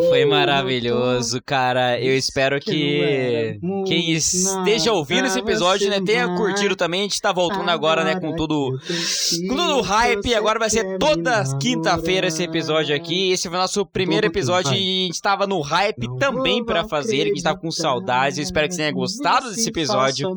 Foi 0.10 0.26
maravilhoso, 0.26 1.42
cara. 1.46 2.00
Eu 2.00 2.16
espero 2.18 2.60
que 2.60 3.60
quem 3.86 4.12
esteja 4.12 4.92
ouvindo 4.94 5.26
esse 5.28 5.40
episódio, 5.40 5.90
né, 5.90 6.00
tenha 6.02 6.28
curtido 6.36 6.76
também. 6.76 7.02
A 7.02 7.04
gente 7.04 7.22
tá 7.22 7.32
voltando 7.32 7.70
agora, 7.70 8.04
né, 8.04 8.20
com 8.20 8.36
tudo, 8.36 8.72
com 9.50 9.56
todo 9.56 9.78
o 9.78 9.82
hype. 9.82 10.34
Agora 10.36 10.60
vai 10.60 10.70
ser 10.70 10.98
toda 10.98 11.44
quinta-feira 11.60 12.28
esse 12.28 12.44
episódio 12.44 12.96
aqui. 12.96 13.32
Esse 13.32 13.48
foi 13.50 13.58
o 13.58 13.62
nosso 13.62 13.86
primeiro 13.86 14.28
episódio 14.28 14.74
e 14.74 15.04
a 15.04 15.08
gente 15.08 15.22
tava 15.22 15.46
no 15.48 15.62
hype 15.62 16.08
também 16.18 16.64
pra 16.64 16.88
fazer 16.88 17.22
a 17.22 17.26
gente 17.26 17.44
tava 17.44 17.58
com 17.60 17.72
saudades. 17.72 18.38
Eu 18.38 18.44
espero 18.44 18.68
que 18.68 18.74
você 18.76 18.82
tenha 18.82 18.92
gostado 18.94 19.50
desse 19.50 19.70
episódio. 19.70 20.30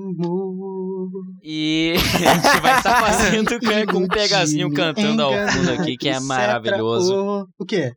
E 1.43 1.95
a 2.27 2.35
gente 2.35 2.61
vai 2.61 2.77
estar 2.79 3.01
fazendo 3.01 3.61
com- 3.61 3.93
com 3.93 4.05
um 4.05 4.09
pegazinho 4.09 4.73
cantando 4.73 5.23
ao 5.23 5.33
fundo 5.49 5.71
aqui, 5.73 5.97
que 5.97 6.09
é 6.09 6.19
maravilhoso. 6.21 7.47
O 7.59 7.65
quê? 7.67 7.93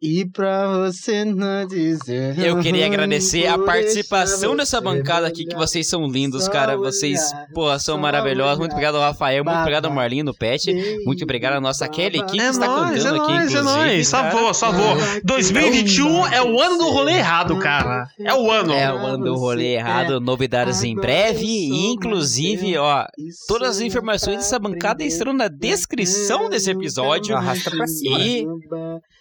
E 0.00 0.24
pra 0.24 0.68
você 0.78 1.24
não 1.24 1.66
dizer. 1.66 2.38
Eu 2.38 2.60
queria 2.60 2.86
agradecer 2.86 3.48
a 3.48 3.58
participação 3.58 4.54
dessa 4.56 4.80
bancada 4.80 5.26
aqui, 5.26 5.44
que 5.44 5.56
vocês 5.56 5.88
são 5.88 6.06
lindos, 6.06 6.46
cara. 6.48 6.76
Vocês, 6.76 7.20
pô, 7.52 7.76
são 7.80 7.98
maravilhosos. 7.98 8.58
Muito 8.60 8.72
obrigado 8.72 8.94
ao 8.94 9.00
Rafael, 9.02 9.42
muito 9.44 9.58
obrigado 9.58 9.86
ao 9.86 9.92
Marlinho 9.92 10.24
no 10.24 10.32
Pet. 10.34 10.72
Muito 11.04 11.24
obrigado 11.24 11.54
à 11.54 11.60
nossa 11.60 11.88
Kelly 11.88 12.20
aqui, 12.20 12.36
que 12.36 12.40
É 12.40 12.48
está 12.50 12.66
nóis, 12.66 13.04
é 13.04 13.08
cantando 13.08 13.22
aqui, 13.24 13.32
nóis, 13.32 13.54
é 13.54 13.58
inclusive. 13.58 13.62
nóis. 13.64 14.10
cara. 14.10 14.30
Salvou, 14.30 14.54
salvou. 14.54 14.96
2021 15.24 16.26
é 16.28 16.42
o 16.42 16.60
ano 16.60 16.78
do 16.78 16.90
rolê 16.90 17.14
errado, 17.14 17.58
cara. 17.58 18.06
É 18.20 18.32
o 18.32 18.50
ano. 18.52 18.72
É, 18.72 18.92
o 18.92 18.98
ano 18.98 19.24
do 19.24 19.34
rolê 19.34 19.74
errado, 19.74 20.20
novidades 20.20 20.84
em 20.84 20.94
breve. 20.94 21.44
E, 21.44 21.86
inclusive, 21.92 22.76
ó, 22.78 23.04
todas 23.48 23.70
as 23.76 23.80
informações 23.80 24.36
dessa 24.36 24.58
bancada 24.60 25.02
estarão 25.02 25.32
na 25.32 25.48
descrição 25.48 26.48
desse 26.48 26.70
episódio. 26.70 27.36
Arrasta 27.36 27.70
pra 27.70 27.86
cima. 27.88 28.18
E 28.20 28.46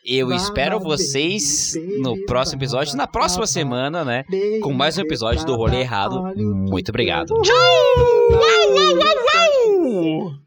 eu 0.08 0.32
espero 0.32 0.80
vocês 0.80 1.74
no 2.00 2.26
próximo 2.26 2.60
episódio, 2.60 2.96
na 2.96 3.06
próxima 3.06 3.46
semana, 3.46 4.06
né? 4.06 4.24
Com 4.62 4.72
mais 4.72 4.98
um 4.98 5.02
episódio 5.02 5.46
do 5.46 5.56
Rolê 5.56 5.82
Errado. 5.82 6.24
Muito 6.36 6.90
obrigado. 6.90 7.32
Uau, 7.32 7.44
uau, 8.32 8.74
uau, 8.74 10.24
uau. 10.24 10.47